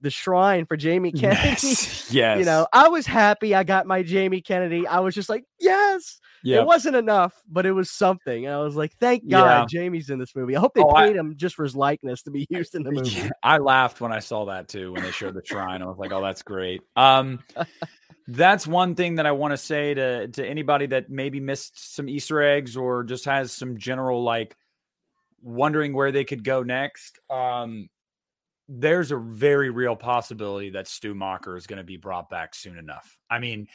the 0.00 0.10
shrine 0.10 0.66
for 0.66 0.76
Jamie 0.76 1.12
Kennedy. 1.12 1.40
Yes. 1.48 2.12
yes. 2.12 2.38
You 2.38 2.44
know, 2.44 2.66
I 2.72 2.88
was 2.88 3.06
happy 3.06 3.54
I 3.54 3.64
got 3.64 3.86
my 3.86 4.02
Jamie 4.02 4.40
Kennedy. 4.40 4.86
I 4.86 5.00
was 5.00 5.14
just 5.14 5.28
like, 5.28 5.44
yes. 5.58 6.20
Yep. 6.42 6.62
It 6.62 6.66
wasn't 6.66 6.96
enough, 6.96 7.34
but 7.48 7.66
it 7.66 7.72
was 7.72 7.90
something. 7.90 8.46
And 8.46 8.54
I 8.54 8.60
was 8.60 8.74
like, 8.74 8.94
thank 8.96 9.28
God 9.28 9.44
yeah. 9.44 9.66
Jamie's 9.68 10.08
in 10.08 10.18
this 10.18 10.34
movie. 10.34 10.56
I 10.56 10.60
hope 10.60 10.72
they 10.74 10.82
oh, 10.82 10.94
paid 10.94 11.16
I, 11.16 11.20
him 11.20 11.34
just 11.36 11.54
for 11.54 11.64
his 11.64 11.76
likeness 11.76 12.22
to 12.22 12.30
be 12.30 12.46
used 12.48 12.74
in 12.74 12.82
the 12.82 12.90
movie. 12.92 13.10
Yeah, 13.10 13.30
I 13.42 13.58
laughed 13.58 14.00
when 14.00 14.12
I 14.12 14.20
saw 14.20 14.46
that 14.46 14.68
too 14.68 14.92
when 14.92 15.02
they 15.02 15.10
showed 15.10 15.34
the 15.34 15.44
shrine. 15.44 15.82
I 15.82 15.86
was 15.86 15.98
like, 15.98 16.12
oh, 16.12 16.22
that's 16.22 16.42
great. 16.42 16.80
Um 16.96 17.40
that's 18.26 18.66
one 18.66 18.94
thing 18.94 19.16
that 19.16 19.26
I 19.26 19.32
want 19.32 19.52
to 19.52 19.56
say 19.56 19.92
to 19.94 20.28
to 20.28 20.46
anybody 20.46 20.86
that 20.86 21.10
maybe 21.10 21.40
missed 21.40 21.94
some 21.94 22.08
Easter 22.08 22.40
eggs 22.40 22.76
or 22.76 23.04
just 23.04 23.26
has 23.26 23.52
some 23.52 23.76
general 23.76 24.22
like 24.22 24.56
wondering 25.42 25.92
where 25.92 26.12
they 26.12 26.24
could 26.24 26.42
go 26.42 26.62
next. 26.62 27.18
Um 27.28 27.88
there's 28.72 29.10
a 29.10 29.16
very 29.16 29.68
real 29.68 29.96
possibility 29.96 30.70
that 30.70 30.86
Stu 30.86 31.12
Macher 31.12 31.56
is 31.56 31.66
going 31.66 31.78
to 31.78 31.84
be 31.84 31.96
brought 31.96 32.30
back 32.30 32.54
soon 32.54 32.78
enough. 32.78 33.18
I 33.28 33.40
mean, 33.40 33.66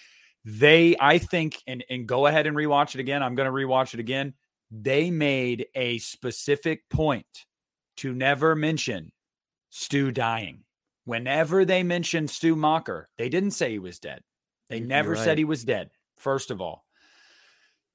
they, 0.46 0.96
I 1.00 1.18
think, 1.18 1.62
and, 1.68 1.84
and 1.90 2.08
go 2.08 2.28
ahead 2.28 2.48
and 2.48 2.56
rewatch 2.56 2.96
it 2.96 3.02
again. 3.02 3.22
I'm 3.22 3.36
going 3.36 3.48
to 3.48 3.52
rewatch 3.52 3.94
it 3.94 4.00
again. 4.00 4.34
They 4.72 5.12
made 5.12 5.68
a 5.76 5.98
specific 5.98 6.88
point 6.90 7.46
to 7.98 8.14
never 8.14 8.56
mention 8.56 9.12
Stu 9.70 10.12
dying. 10.12 10.64
Whenever 11.04 11.66
they 11.66 11.84
mentioned 11.84 12.30
Stu 12.30 12.56
Macher, 12.56 13.06
they 13.18 13.28
didn't 13.28 13.52
say 13.52 13.72
he 13.72 13.80
was 13.80 14.00
dead. 14.00 14.22
They 14.70 14.80
never 14.80 15.12
right. 15.12 15.24
said 15.24 15.38
he 15.38 15.44
was 15.44 15.64
dead, 15.64 15.92
first 16.18 16.52
of 16.52 16.62
all. 16.62 16.86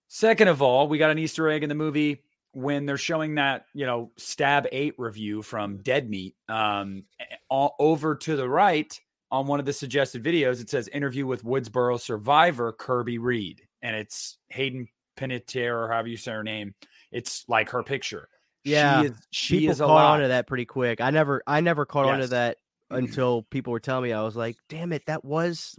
Second 0.08 0.48
of 0.48 0.60
all, 0.60 0.86
we 0.86 0.98
got 0.98 1.10
an 1.10 1.18
Easter 1.18 1.48
egg 1.48 1.62
in 1.62 1.68
the 1.68 1.74
movie 1.74 2.22
when 2.52 2.86
they're 2.86 2.96
showing 2.96 3.36
that 3.36 3.66
you 3.74 3.86
know 3.86 4.10
stab 4.16 4.66
eight 4.72 4.94
review 4.98 5.42
from 5.42 5.78
dead 5.78 6.08
meat 6.08 6.34
um 6.48 7.04
all 7.48 7.76
over 7.78 8.16
to 8.16 8.36
the 8.36 8.48
right 8.48 8.98
on 9.30 9.46
one 9.46 9.60
of 9.60 9.66
the 9.66 9.72
suggested 9.72 10.22
videos 10.22 10.60
it 10.60 10.68
says 10.68 10.88
interview 10.88 11.26
with 11.26 11.44
woodsboro 11.44 12.00
survivor 12.00 12.72
kirby 12.72 13.18
reed 13.18 13.62
and 13.82 13.94
it's 13.94 14.38
hayden 14.48 14.88
panettiere 15.16 15.74
or 15.74 15.88
however 15.88 16.08
you 16.08 16.16
say 16.16 16.32
her 16.32 16.42
name 16.42 16.74
it's 17.12 17.44
like 17.48 17.70
her 17.70 17.82
picture 17.82 18.28
yeah 18.64 19.02
she 19.02 19.06
is, 19.06 19.16
she 19.30 19.58
people 19.60 19.72
is 19.72 19.78
caught 19.78 19.90
alive. 19.90 20.14
on 20.14 20.20
to 20.20 20.28
that 20.28 20.46
pretty 20.46 20.64
quick 20.64 21.00
i 21.00 21.10
never 21.10 21.42
i 21.46 21.60
never 21.60 21.86
caught 21.86 22.06
yes. 22.06 22.14
on 22.14 22.20
to 22.20 22.26
that 22.28 22.56
until 22.90 23.42
people 23.42 23.72
were 23.72 23.80
telling 23.80 24.04
me 24.04 24.12
i 24.12 24.22
was 24.22 24.34
like 24.34 24.56
damn 24.68 24.92
it 24.92 25.06
that 25.06 25.24
was 25.24 25.78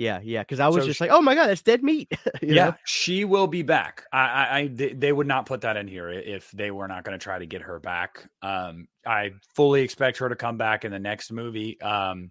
yeah, 0.00 0.18
yeah. 0.22 0.40
Because 0.40 0.60
I 0.60 0.68
was 0.68 0.82
so 0.84 0.86
just 0.86 0.98
she, 0.98 1.04
like, 1.04 1.10
oh 1.10 1.20
my 1.20 1.34
god, 1.34 1.48
that's 1.48 1.60
dead 1.60 1.82
meat. 1.82 2.10
yeah, 2.42 2.70
know? 2.70 2.74
she 2.86 3.26
will 3.26 3.46
be 3.46 3.62
back. 3.62 4.04
I, 4.10 4.18
I, 4.18 4.58
I, 4.58 4.68
they 4.94 5.12
would 5.12 5.26
not 5.26 5.44
put 5.44 5.60
that 5.60 5.76
in 5.76 5.86
here 5.86 6.08
if 6.08 6.50
they 6.52 6.70
were 6.70 6.88
not 6.88 7.04
going 7.04 7.18
to 7.18 7.22
try 7.22 7.38
to 7.38 7.44
get 7.44 7.60
her 7.60 7.78
back. 7.78 8.26
Um, 8.40 8.88
I 9.06 9.32
fully 9.54 9.82
expect 9.82 10.16
her 10.18 10.30
to 10.30 10.36
come 10.36 10.56
back 10.56 10.86
in 10.86 10.90
the 10.90 10.98
next 10.98 11.30
movie. 11.30 11.78
Um, 11.82 12.30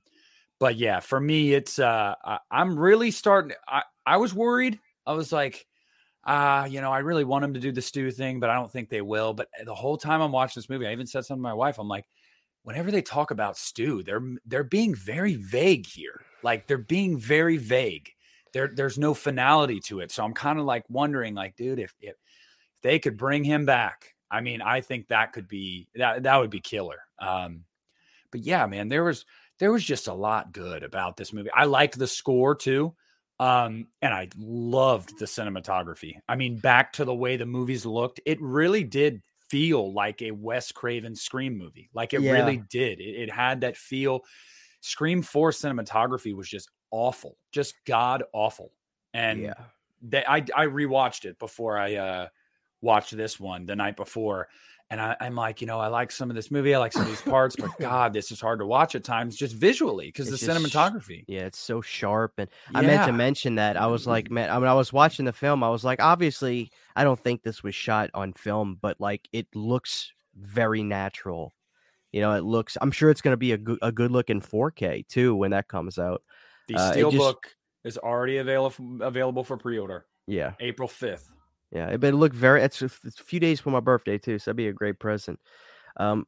but 0.60 0.78
yeah, 0.78 1.00
for 1.00 1.20
me, 1.20 1.54
it's 1.54 1.78
uh, 1.78 2.16
I, 2.26 2.40
I'm 2.50 2.78
really 2.78 3.12
starting. 3.12 3.56
I, 3.68 3.84
I 4.04 4.18
was 4.18 4.34
worried. 4.34 4.80
I 5.06 5.14
was 5.14 5.32
like, 5.32 5.68
uh, 6.24 6.68
you 6.68 6.82
know, 6.82 6.92
I 6.92 7.00
really 7.00 7.24
want 7.24 7.44
them 7.44 7.54
to 7.54 7.60
do 7.60 7.72
the 7.72 7.84
Stu 7.84 8.10
thing, 8.10 8.40
but 8.40 8.50
I 8.50 8.56
don't 8.56 8.72
think 8.72 8.90
they 8.90 9.02
will. 9.02 9.36
But 9.36 9.48
the 9.64 9.76
whole 9.76 9.98
time 9.98 10.22
I'm 10.22 10.32
watching 10.32 10.60
this 10.60 10.70
movie, 10.70 10.88
I 10.88 10.92
even 10.92 11.06
said 11.06 11.24
something 11.24 11.44
to 11.44 11.50
my 11.50 11.54
wife. 11.54 11.78
I'm 11.78 11.88
like, 11.88 12.06
whenever 12.64 12.90
they 12.90 13.04
talk 13.04 13.30
about 13.30 13.58
Stu, 13.58 14.02
they're 14.02 14.24
they're 14.48 14.64
being 14.64 14.96
very 14.96 15.36
vague 15.36 15.86
here. 15.86 16.22
Like 16.44 16.68
they're 16.68 16.78
being 16.78 17.18
very 17.18 17.58
vague. 17.58 18.10
There, 18.54 18.68
there's 18.68 18.98
no 18.98 19.14
finality 19.14 19.80
to 19.82 20.00
it. 20.00 20.12
So 20.12 20.24
I'm 20.24 20.34
kind 20.34 20.60
of 20.60 20.66
like 20.66 20.84
wondering, 20.90 21.36
like, 21.36 21.56
dude, 21.56 21.80
if, 21.80 21.94
if 22.02 22.16
they 22.82 23.00
could 23.00 23.18
bring 23.18 23.44
him 23.44 23.66
back, 23.66 24.16
I 24.32 24.42
mean, 24.42 24.62
I 24.62 24.82
think 24.82 25.08
that 25.08 25.34
could 25.34 25.48
be 25.48 25.88
that 25.96 26.24
that 26.24 26.38
would 26.38 26.50
be 26.50 26.60
killer. 26.60 27.00
Um, 27.20 27.66
but 28.32 28.42
yeah, 28.42 28.66
man, 28.66 28.88
there 28.88 29.04
was 29.04 29.26
there 29.60 29.72
was 29.72 29.84
just 29.84 30.08
a 30.08 30.14
lot 30.14 30.52
good 30.52 30.84
about 30.84 31.18
this 31.18 31.34
movie. 31.34 31.52
I 31.52 31.66
liked 31.66 31.98
the 31.98 32.08
score 32.08 32.56
too. 32.56 32.96
Um, 33.40 33.88
and 34.02 34.14
I 34.14 34.28
loved 34.38 35.18
the 35.18 35.26
cinematography. 35.26 36.16
I 36.28 36.36
mean, 36.36 36.60
back 36.60 36.94
to 36.94 37.06
the 37.06 37.16
way 37.16 37.38
the 37.38 37.46
movies 37.46 37.86
looked, 37.86 38.20
it 38.26 38.42
really 38.42 38.84
did 38.84 39.22
feel 39.50 39.94
like 39.94 40.22
a 40.22 40.32
Wes 40.32 40.72
Craven 40.72 41.16
Scream 41.16 41.58
movie. 41.58 41.90
Like 41.94 42.14
it 42.14 42.22
yeah. 42.22 42.34
really 42.34 42.58
did. 42.70 43.00
It, 43.00 43.16
it, 43.24 43.32
had 43.32 43.62
that 43.62 43.78
feel. 43.78 44.22
Scream 44.82 45.22
4 45.22 45.52
cinematography 45.52 46.36
was 46.36 46.48
just 46.48 46.70
awful, 46.92 47.38
just 47.52 47.76
god 47.86 48.24
awful. 48.34 48.72
And 49.14 49.42
yeah. 49.42 49.54
they, 50.02 50.24
I, 50.26 50.38
I 50.56 50.66
rewatched 50.68 51.26
it 51.26 51.40
before 51.40 51.78
I 51.78 51.96
uh, 51.96 52.28
watched 52.82 53.16
this 53.16 53.40
one 53.40 53.66
the 53.66 53.76
night 53.76 53.96
before. 53.96 54.48
And 54.92 55.00
I, 55.00 55.16
am 55.20 55.36
like, 55.36 55.62
you 55.62 55.68
know, 55.68 55.80
I 55.80 55.86
like 55.88 56.12
some 56.12 56.32
of 56.32 56.36
this 56.36 56.50
movie. 56.50 56.74
I 56.74 56.80
like 56.80 56.94
some 56.94 57.04
of 57.04 57.10
these 57.10 57.22
parts, 57.22 57.56
but 57.56 57.70
God, 57.80 58.12
this 58.12 58.32
is 58.32 58.42
hard 58.42 58.58
to 58.60 58.66
watch 58.66 58.96
at 58.96 59.04
times 59.04 59.36
just 59.36 59.56
visually 59.56 60.08
because 60.08 60.32
the 60.32 60.52
cinematography. 60.52 61.26
yeah, 61.28 61.42
it's 61.42 61.60
so 61.60 61.80
sharp. 61.80 62.34
And 62.40 62.50
I 62.74 62.82
meant 62.82 63.06
to 63.06 63.14
mention 63.14 63.56
that. 63.56 63.78
I 63.78 63.86
was 63.86 64.08
like, 64.08 64.32
man, 64.32 64.50
I 64.50 64.58
mean, 64.58 64.68
I 64.68 64.74
was 64.74 64.92
watching 64.92 65.26
the 65.26 65.34
film. 65.34 65.64
I 65.64 65.70
was 65.70 65.84
like, 65.84 66.02
obviously, 66.02 66.72
I 66.96 67.04
don't 67.04 67.20
think 67.20 67.44
this 67.44 67.62
was 67.62 67.76
shot 67.76 68.10
on 68.16 68.34
film, 68.34 68.80
but 68.82 69.00
like 69.00 69.30
it 69.32 69.46
looks 69.54 70.12
very 70.36 70.82
natural. 70.82 71.54
You 72.12 72.22
know, 72.22 72.34
it 72.34 72.44
looks. 72.44 72.78
I'm 72.82 72.92
sure 72.92 73.10
it's 73.10 73.22
going 73.22 73.34
to 73.34 73.38
be 73.38 73.52
a 73.52 73.58
good 73.58 73.80
a 73.82 73.92
good 73.92 74.12
look 74.12 74.30
in 74.30 74.42
4K 74.42 75.08
too 75.08 75.36
when 75.36 75.52
that 75.52 75.68
comes 75.68 76.00
out. 76.00 76.24
The 76.68 76.76
uh, 76.76 76.94
steelbook 76.94 77.36
uh, 77.46 77.50
is 77.86 77.98
already 77.98 78.38
available 78.38 79.02
available 79.02 79.44
for 79.44 79.58
pre 79.58 79.78
order. 79.78 80.06
Yeah, 80.28 80.54
April 80.60 80.88
5th. 80.88 81.30
Yeah, 81.72 81.98
but 81.98 82.14
it 82.14 82.16
looked 82.16 82.36
very. 82.36 82.64
It's 82.64 82.82
a, 82.82 82.86
it's 82.86 83.20
a 83.20 83.24
few 83.24 83.40
days 83.40 83.60
for 83.60 83.70
my 83.70 83.80
birthday 83.80 84.18
too, 84.18 84.40
so 84.40 84.50
that'd 84.50 84.58
be 84.58 84.68
a 84.68 84.74
great 84.74 85.00
present. 85.00 85.40
Um, 85.98 86.26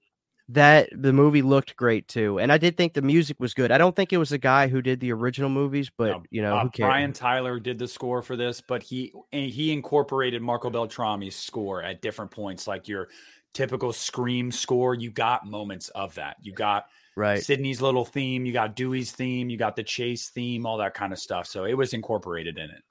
that 0.50 0.90
the 0.92 1.14
movie 1.14 1.42
looked 1.42 1.76
great 1.76 2.08
too, 2.08 2.38
and 2.40 2.52
I 2.52 2.58
did 2.58 2.78
think 2.78 2.94
the 2.94 3.02
music 3.02 3.38
was 3.40 3.54
good. 3.54 3.72
I 3.72 3.78
don't 3.78 3.96
think 3.96 4.12
it 4.12 4.18
was 4.18 4.30
the 4.30 4.38
guy 4.38 4.68
who 4.68 4.82
did 4.82 5.00
the 5.00 5.14
original 5.14 5.50
movies, 5.50 5.90
but 5.98 6.10
no, 6.10 6.24
you 6.30 6.42
know, 6.42 6.58
uh, 6.58 6.68
Brian 6.78 7.14
Tyler 7.14 7.60
did 7.60 7.80
the 7.80 7.88
score 7.88 8.22
for 8.22 8.36
this, 8.36 8.62
but 8.62 8.84
he 8.84 9.14
he 9.32 9.72
incorporated 9.72 10.42
Marco 10.42 10.70
Beltrami's 10.70 11.36
score 11.36 11.82
at 11.82 12.02
different 12.02 12.32
points, 12.32 12.68
like 12.68 12.88
your 12.88 13.08
typical 13.54 13.94
scream 13.94 14.52
score. 14.52 14.96
You 14.96 15.12
got 15.12 15.46
moments 15.46 15.90
of 15.90 16.16
that. 16.16 16.38
You 16.42 16.54
got 16.54 16.86
right 17.16 17.44
Sidney's 17.44 17.82
little 17.82 18.06
theme, 18.06 18.46
you 18.46 18.54
got 18.54 18.76
Dewey's 18.76 19.12
theme, 19.12 19.50
you 19.50 19.58
got 19.58 19.76
the 19.76 19.84
chase 19.84 20.30
theme, 20.30 20.66
all 20.66 20.78
that 20.78 20.94
kind 20.94 21.14
of 21.14 21.20
stuff. 21.20 21.48
So 21.48 21.66
it 21.66 21.74
was 21.74 21.94
incorporated 21.94 22.58
in 22.58 22.70
it. 22.70 22.84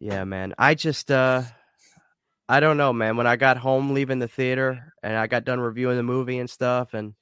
Yeah, 0.00 0.24
man. 0.24 0.54
I 0.58 0.74
just 0.74 1.10
uh 1.10 1.42
I 2.48 2.60
don't 2.60 2.76
know, 2.76 2.92
man. 2.92 3.16
When 3.16 3.26
I 3.26 3.36
got 3.36 3.56
home 3.56 3.94
leaving 3.94 4.18
the 4.18 4.28
theater 4.28 4.92
and 5.02 5.16
I 5.16 5.26
got 5.26 5.44
done 5.44 5.60
reviewing 5.60 5.96
the 5.96 6.02
movie 6.02 6.38
and 6.38 6.50
stuff 6.50 6.94
and 6.94 7.14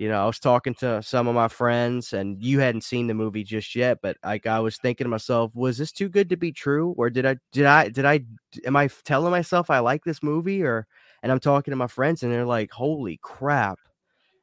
you 0.00 0.08
know, 0.08 0.22
I 0.22 0.24
was 0.24 0.38
talking 0.38 0.72
to 0.76 1.02
some 1.02 1.28
of 1.28 1.34
my 1.34 1.48
friends, 1.48 2.14
and 2.14 2.42
you 2.42 2.58
hadn't 2.58 2.84
seen 2.84 3.06
the 3.06 3.12
movie 3.12 3.44
just 3.44 3.76
yet, 3.76 3.98
but 4.00 4.16
like 4.24 4.46
I 4.46 4.58
was 4.60 4.78
thinking 4.78 5.04
to 5.04 5.10
myself, 5.10 5.54
was 5.54 5.76
this 5.76 5.92
too 5.92 6.08
good 6.08 6.30
to 6.30 6.38
be 6.38 6.52
true, 6.52 6.94
or 6.96 7.10
did 7.10 7.26
I 7.26 7.36
did 7.52 7.66
I 7.66 7.90
did 7.90 8.06
I 8.06 8.20
am 8.64 8.76
I 8.76 8.88
telling 9.04 9.30
myself 9.30 9.68
I 9.68 9.80
like 9.80 10.02
this 10.04 10.22
movie, 10.22 10.62
or 10.62 10.86
and 11.22 11.32
I'm 11.32 11.40
talking 11.40 11.72
to 11.72 11.76
my 11.76 11.86
friends, 11.86 12.22
and 12.22 12.32
they're 12.32 12.46
like, 12.46 12.70
"Holy 12.72 13.18
crap!" 13.22 13.78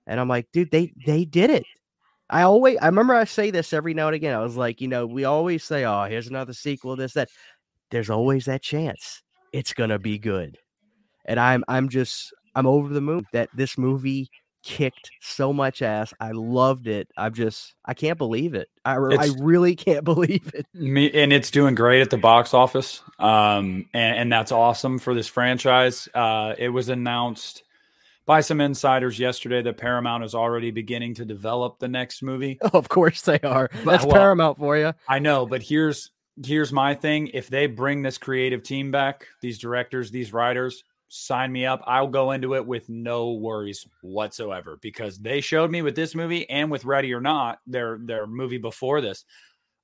And 0.07 0.19
I'm 0.19 0.27
like, 0.29 0.47
"Dude, 0.53 0.71
they 0.71 0.93
they 1.05 1.25
did 1.25 1.49
it." 1.49 1.65
I 2.29 2.43
always 2.43 2.77
I 2.81 2.87
remember 2.87 3.15
I 3.15 3.25
say 3.25 3.51
this 3.51 3.73
every 3.73 3.93
now 3.93 4.07
and 4.07 4.15
again. 4.15 4.35
I 4.35 4.43
was 4.43 4.57
like, 4.57 4.81
you 4.81 4.87
know, 4.87 5.05
we 5.07 5.25
always 5.25 5.63
say, 5.63 5.85
"Oh, 5.85 6.05
here's 6.05 6.27
another 6.27 6.53
sequel." 6.53 6.95
This 6.95 7.13
that. 7.13 7.29
There's 7.91 8.09
always 8.09 8.45
that 8.45 8.61
chance 8.63 9.23
it's 9.53 9.73
gonna 9.73 9.99
be 9.99 10.17
good, 10.19 10.57
and 11.25 11.39
I'm 11.39 11.63
I'm 11.67 11.89
just 11.89 12.33
I'm 12.55 12.67
over 12.67 12.93
the 12.93 13.01
moon 13.01 13.25
that 13.33 13.49
this 13.55 13.77
movie 13.77 14.29
kicked 14.67 15.11
so 15.21 15.53
much 15.53 15.81
ass. 15.81 16.13
I 16.19 16.31
loved 16.31 16.87
it. 16.87 17.09
I'm 17.15 17.33
just 17.33 17.73
I 17.85 17.93
can't 17.93 18.17
believe 18.17 18.53
it. 18.53 18.67
I 18.83 18.95
I 18.95 19.29
really 19.39 19.77
can't 19.77 20.03
believe 20.03 20.51
it. 20.53 20.65
Me 20.73 21.09
and 21.13 21.31
it's 21.31 21.49
doing 21.49 21.73
great 21.73 22.01
at 22.01 22.09
the 22.09 22.17
box 22.17 22.53
office. 22.53 23.01
Um 23.17 23.87
and, 23.93 24.17
and 24.17 24.31
that's 24.31 24.51
awesome 24.51 24.99
for 24.99 25.13
this 25.15 25.27
franchise. 25.27 26.09
Uh 26.13 26.53
it 26.57 26.67
was 26.67 26.89
announced 26.89 27.63
by 28.25 28.41
some 28.41 28.59
insiders 28.59 29.17
yesterday 29.17 29.61
that 29.61 29.77
Paramount 29.77 30.25
is 30.25 30.35
already 30.35 30.69
beginning 30.69 31.13
to 31.13 31.23
develop 31.23 31.79
the 31.79 31.87
next 31.87 32.21
movie. 32.21 32.57
Oh, 32.61 32.71
of 32.73 32.89
course 32.89 33.21
they 33.21 33.39
are. 33.39 33.69
That's 33.85 34.03
well, 34.03 34.15
Paramount 34.15 34.57
for 34.57 34.77
you. 34.77 34.91
I 35.07 35.19
know, 35.19 35.45
but 35.45 35.63
here's 35.63 36.11
here's 36.45 36.73
my 36.73 36.93
thing. 36.93 37.27
If 37.33 37.47
they 37.47 37.67
bring 37.67 38.01
this 38.01 38.17
creative 38.17 38.63
team 38.63 38.91
back, 38.91 39.27
these 39.39 39.57
directors, 39.57 40.11
these 40.11 40.33
writers, 40.33 40.83
sign 41.09 41.51
me 41.51 41.65
up. 41.65 41.81
I'll 41.85 42.07
go 42.07 42.31
into 42.31 42.55
it 42.55 42.65
with 42.65 42.89
no 42.89 43.33
worries 43.33 43.87
whatsoever 44.01 44.77
because 44.81 45.17
they 45.17 45.41
showed 45.41 45.71
me 45.71 45.81
with 45.81 45.95
this 45.95 46.15
movie 46.15 46.49
and 46.49 46.69
with 46.69 46.85
Ready 46.85 47.13
or 47.13 47.21
Not, 47.21 47.59
their 47.65 47.99
their 48.01 48.27
movie 48.27 48.57
before 48.57 49.01
this. 49.01 49.25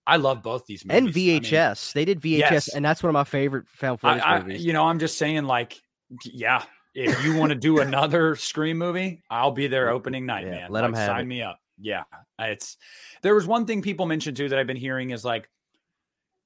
I 0.06 0.18
love 0.18 0.44
both 0.44 0.66
these 0.66 0.84
movies. 0.86 0.98
And 0.98 1.14
VHS. 1.14 1.96
I 1.96 2.00
mean, 2.00 2.06
they 2.06 2.14
did 2.14 2.22
VHS, 2.22 2.52
yes. 2.52 2.68
and 2.70 2.84
that's 2.84 3.02
one 3.02 3.10
of 3.10 3.14
my 3.14 3.24
favorite 3.24 3.68
found 3.70 4.02
footage 4.02 4.22
I, 4.22 4.36
I, 4.36 4.40
movies. 4.42 4.66
You 4.66 4.74
know, 4.74 4.84
I'm 4.84 5.00
just 5.00 5.18
saying, 5.18 5.46
like, 5.46 5.82
yeah, 6.26 6.64
if 6.94 7.24
you 7.24 7.38
want 7.38 7.52
to 7.52 7.56
do 7.56 7.80
another 7.80 8.36
Scream 8.36 8.78
movie, 8.78 9.22
I'll 9.30 9.52
be 9.52 9.68
there 9.68 9.90
opening 9.90 10.26
night, 10.26 10.46
yeah, 10.46 10.52
man. 10.52 10.72
Let 10.72 10.84
like, 10.84 10.94
them 10.94 11.06
sign 11.08 11.22
it. 11.22 11.28
me 11.28 11.42
up. 11.42 11.60
Yeah, 11.80 12.04
it's 12.40 12.78
there 13.22 13.34
was 13.34 13.48
one 13.48 13.66
thing 13.66 13.82
people 13.82 14.06
mentioned 14.06 14.38
too 14.38 14.50
that 14.50 14.60
I've 14.60 14.68
been 14.68 14.78
hearing 14.78 15.10
is 15.10 15.26
like 15.26 15.50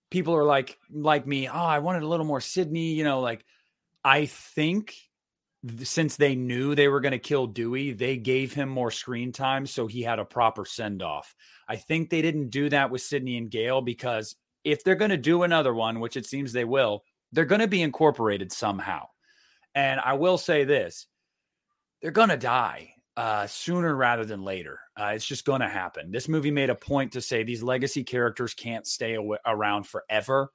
people 0.10 0.36
are 0.36 0.46
like 0.46 0.78
like 0.90 1.28
me. 1.28 1.48
Oh, 1.48 1.52
I 1.52 1.80
wanted 1.80 2.04
a 2.04 2.08
little 2.08 2.26
more 2.26 2.40
Sidney. 2.40 2.94
You 2.94 3.04
know, 3.04 3.20
like 3.20 3.44
I 4.04 4.26
think 4.26 4.96
since 5.84 6.16
they 6.16 6.36
knew 6.36 6.76
they 6.76 6.88
were 6.88 7.02
going 7.02 7.14
to 7.14 7.20
kill 7.20 7.48
Dewey, 7.48 7.92
they 7.92 8.18
gave 8.18 8.54
him 8.54 8.70
more 8.70 8.92
screen 8.92 9.32
time 9.32 9.66
so 9.66 9.88
he 9.88 10.02
had 10.02 10.20
a 10.20 10.26
proper 10.26 10.66
send 10.66 11.02
off. 11.02 11.36
I 11.68 11.76
think 11.78 12.10
they 12.10 12.22
didn't 12.22 12.50
do 12.50 12.70
that 12.70 12.92
with 12.92 13.02
Sidney 13.02 13.38
and 13.38 13.50
Gale 13.50 13.82
because 13.82 14.36
if 14.64 14.84
they're 14.84 14.96
going 14.96 15.12
to 15.12 15.18
do 15.18 15.44
another 15.44 15.74
one, 15.74 16.00
which 16.00 16.18
it 16.18 16.26
seems 16.26 16.54
they 16.54 16.66
will, 16.66 17.04
they're 17.32 17.46
going 17.46 17.62
to 17.62 17.68
be 17.68 17.82
incorporated 17.82 18.52
somehow. 18.52 19.08
And 19.76 20.00
I 20.00 20.14
will 20.14 20.38
say 20.38 20.64
this 20.64 21.08
they're 22.02 22.12
going 22.12 22.30
to 22.30 22.38
die 22.38 22.94
uh, 23.16 23.48
sooner 23.48 23.96
rather 23.96 24.26
than 24.26 24.44
later. 24.44 24.80
Uh, 24.96 25.12
it's 25.16 25.26
just 25.26 25.46
going 25.46 25.62
to 25.62 25.68
happen. 25.70 26.12
This 26.12 26.28
movie 26.28 26.52
made 26.52 26.70
a 26.70 26.76
point 26.76 27.14
to 27.14 27.22
say 27.22 27.44
these 27.44 27.64
legacy 27.64 28.04
characters 28.04 28.54
can't 28.54 28.86
stay 28.86 29.18
aw- 29.18 29.38
around 29.46 29.88
forever. 29.88 30.52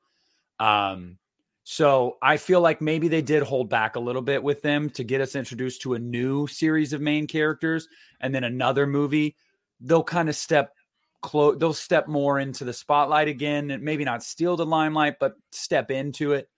Um, 0.60 1.18
so 1.64 2.18
I 2.20 2.38
feel 2.38 2.60
like 2.60 2.80
maybe 2.80 3.08
they 3.08 3.22
did 3.22 3.42
hold 3.42 3.68
back 3.68 3.94
a 3.96 4.00
little 4.00 4.22
bit 4.22 4.42
with 4.42 4.62
them 4.62 4.90
to 4.90 5.04
get 5.04 5.20
us 5.20 5.36
introduced 5.36 5.82
to 5.82 5.94
a 5.94 5.98
new 5.98 6.46
series 6.46 6.92
of 6.92 7.00
main 7.00 7.26
characters 7.26 7.88
and 8.20 8.34
then 8.34 8.44
another 8.44 8.86
movie. 8.86 9.36
They'll 9.80 10.02
kind 10.02 10.28
of 10.28 10.34
step 10.34 10.74
close, 11.20 11.56
they'll 11.58 11.72
step 11.72 12.08
more 12.08 12.40
into 12.40 12.64
the 12.64 12.72
spotlight 12.72 13.28
again 13.28 13.70
and 13.70 13.82
maybe 13.82 14.04
not 14.04 14.24
steal 14.24 14.56
the 14.56 14.66
limelight, 14.66 15.14
but 15.20 15.34
step 15.52 15.90
into 15.92 16.32
it. 16.32 16.48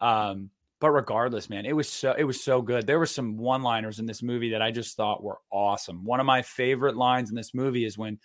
Um, 0.00 0.50
but 0.80 0.90
regardless, 0.90 1.48
man, 1.48 1.64
it 1.64 1.74
was 1.74 1.88
so 1.88 2.12
it 2.12 2.24
was 2.24 2.42
so 2.42 2.60
good. 2.60 2.86
There 2.86 2.98
were 2.98 3.06
some 3.06 3.38
one-liners 3.38 4.00
in 4.00 4.06
this 4.06 4.22
movie 4.22 4.50
that 4.50 4.60
I 4.60 4.70
just 4.70 4.96
thought 4.96 5.22
were 5.22 5.38
awesome. 5.50 6.04
One 6.04 6.20
of 6.20 6.26
my 6.26 6.42
favorite 6.42 6.96
lines 6.96 7.30
in 7.30 7.36
this 7.36 7.54
movie 7.54 7.84
is 7.84 7.96
when 7.96 8.18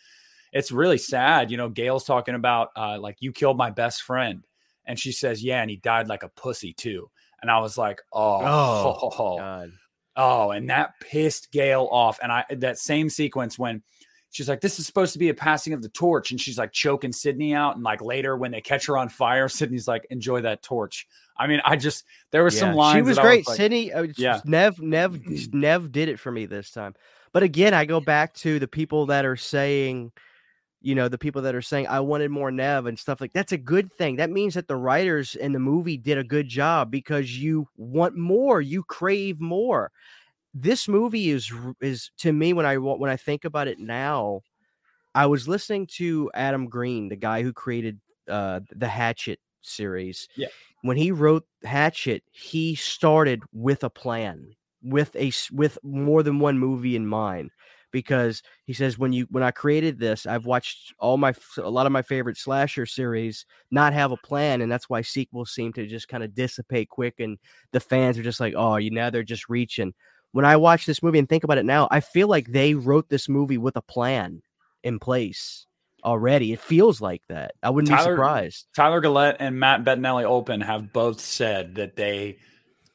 it's 0.52 0.72
really 0.72 0.98
sad. 0.98 1.52
You 1.52 1.58
know, 1.58 1.70
Gale's 1.70 2.04
talking 2.04 2.36
about 2.36 2.72
uh, 2.76 3.00
like 3.00 3.18
you 3.20 3.32
killed 3.32 3.58
my 3.58 3.70
best 3.70 4.02
friend 4.02 4.44
and 4.88 5.00
she 5.00 5.12
says, 5.12 5.43
Yeah, 5.43 5.62
and 5.62 5.69
he 5.69 5.78
died 5.78 6.08
like 6.08 6.23
a 6.23 6.30
pussy 6.30 6.73
too. 6.73 7.10
And 7.41 7.52
I 7.52 7.60
was 7.60 7.78
like, 7.78 8.02
Oh, 8.12 8.41
oh, 8.41 9.13
oh, 9.19 9.67
oh, 10.15 10.52
and 10.52 10.69
that 10.69 10.93
pissed 11.00 11.52
Gale 11.52 11.88
off. 11.91 12.19
And 12.23 12.32
I 12.32 12.45
that 12.50 12.80
same 12.80 13.10
sequence 13.10 13.60
when 13.60 13.84
she's 14.32 14.50
like, 14.50 14.62
This 14.62 14.80
is 14.80 14.88
supposed 14.88 15.13
to 15.13 15.19
be 15.19 15.30
a 15.30 15.34
passing 15.34 15.73
of 15.73 15.82
the 15.82 15.89
torch, 15.89 16.32
and 16.32 16.41
she's 16.41 16.58
like 16.58 16.71
choking 16.71 17.12
Sidney 17.12 17.54
out. 17.54 17.76
And 17.76 17.84
like 17.84 18.02
later 18.02 18.36
when 18.36 18.52
they 18.52 18.62
catch 18.62 18.88
her 18.88 18.97
on 18.97 19.10
fire, 19.10 19.47
Sidney's 19.50 19.88
like, 19.88 20.08
Enjoy 20.10 20.41
that 20.41 20.63
torch. 20.63 21.08
I 21.39 21.45
mean, 21.45 21.62
I 21.63 21.76
just 21.76 22.06
there 22.32 22.43
was 22.43 22.56
yeah. 22.56 22.62
some 22.62 22.73
lines. 22.73 22.97
She 22.97 23.02
was 23.10 23.19
great. 23.19 23.41
Was 23.41 23.50
like, 23.50 23.58
Sidney, 23.58 23.93
uh, 23.93 24.08
yeah. 24.17 24.41
Neve, 24.45 24.80
Neve, 24.80 25.54
Neve 25.54 25.91
did 25.91 26.10
it 26.10 26.19
for 26.19 26.32
me 26.32 26.45
this 26.45 26.71
time. 26.71 26.95
But 27.34 27.43
again, 27.43 27.73
I 27.73 27.86
go 27.86 28.00
back 28.00 28.34
to 28.36 28.58
the 28.58 28.67
people 28.67 29.08
that 29.08 29.26
are 29.26 29.36
saying 29.36 30.12
you 30.82 30.96
know 30.96 31.08
the 31.08 31.18
people 31.18 31.42
that 31.42 31.56
are 31.56 31.62
saying 31.62 31.88
i 31.88 32.00
wanted 32.00 32.30
more 32.30 32.52
Neve 32.52 32.86
and 32.86 33.00
stuff 33.00 33.20
like 33.20 33.34
that's 33.34 33.52
a 33.52 33.58
good 33.58 33.92
thing. 33.94 34.18
That 34.18 34.30
means 34.30 34.54
that 34.54 34.68
the 34.68 34.76
writers 34.76 35.36
in 35.36 35.52
the 35.52 35.60
movie 35.60 35.98
did 35.98 36.18
a 36.18 36.24
good 36.24 36.48
job 36.48 36.92
because 36.92 37.38
you 37.38 37.68
want 37.78 38.16
more 38.16 38.62
you 38.62 38.84
crave 38.84 39.40
more. 39.40 39.92
This 40.54 40.88
movie 40.88 41.30
is 41.30 41.52
is 41.82 42.12
to 42.20 42.32
me 42.32 42.54
when 42.54 42.66
i 42.66 42.78
when 42.78 43.10
i 43.10 43.18
think 43.18 43.46
about 43.46 43.68
it 43.68 43.80
now 43.80 44.42
i 45.13 45.26
was 45.26 45.48
listening 45.48 45.86
to 45.86 46.32
adam 46.34 46.68
green 46.68 47.10
the 47.10 47.16
guy 47.16 47.44
who 47.44 47.54
created 47.54 48.00
uh 48.28 48.60
the 48.72 48.88
hatchet 48.88 49.40
series. 49.62 50.28
Yeah. 50.36 50.48
When 50.82 50.98
he 50.98 51.12
wrote 51.12 51.46
hatchet 51.63 52.24
he 52.32 52.76
started 52.76 53.44
with 53.52 53.84
a 53.84 53.90
plan 53.90 54.56
with 54.84 55.16
a 55.16 55.32
with 55.52 55.78
more 55.84 56.24
than 56.24 56.40
one 56.40 56.58
movie 56.58 56.96
in 56.96 57.06
mind 57.06 57.52
because 57.91 58.43
he 58.65 58.73
says 58.73 58.97
when 58.97 59.13
you 59.13 59.28
when 59.30 59.43
I 59.43 59.52
created 59.52 60.00
this, 60.00 60.26
I've 60.26 60.45
watched 60.45 60.93
all 61.00 61.17
my 61.17 61.34
a 61.58 61.69
lot 61.69 61.86
of 61.86 61.91
my 61.91 62.02
favorite 62.02 62.38
slasher 62.38 62.86
series 62.86 63.45
not 63.71 63.93
have 63.93 64.12
a 64.12 64.17
plan, 64.17 64.62
and 64.62 64.71
that's 64.71 64.89
why 64.89 65.02
sequels 65.02 65.52
seem 65.52 65.73
to 65.73 65.88
just 65.88 66.08
kind 66.08 66.23
of 66.23 66.36
dissipate 66.36 66.89
quick, 66.89 67.19
and 67.19 67.38
the 67.71 67.80
fans 67.80 68.17
are 68.17 68.23
just 68.23 68.39
like, 68.39 68.54
oh, 68.56 68.78
you 68.78 68.91
now 68.91 69.10
they're 69.10 69.23
just 69.23 69.50
reaching. 69.50 69.93
When 70.32 70.45
I 70.45 70.58
watch 70.58 70.86
this 70.86 71.02
movie 71.02 71.19
and 71.19 71.30
think 71.30 71.43
about 71.43 71.58
it 71.58 71.65
now, 71.65 71.88
I 71.89 72.00
feel 72.00 72.28
like 72.28 72.47
they 72.47 72.76
wrote 72.76 73.10
this 73.10 73.30
movie 73.30 73.58
with 73.58 73.76
a 73.76 73.82
plan 73.82 74.41
in 74.84 75.00
place 75.00 75.65
already. 76.04 76.54
It 76.54 76.60
feels 76.60 77.02
like 77.02 77.23
that. 77.30 77.54
I 77.63 77.69
wouldn't 77.69 77.89
Tyler, 77.89 78.12
be 78.12 78.13
surprised. 78.13 78.67
Tyler 78.76 79.02
Gillett 79.02 79.38
and 79.39 79.60
Matt 79.60 79.84
Bettinelli-Olpin 79.84 80.62
have 80.62 80.93
both 80.93 81.19
said 81.19 81.76
that 81.76 81.95
they 81.95 82.38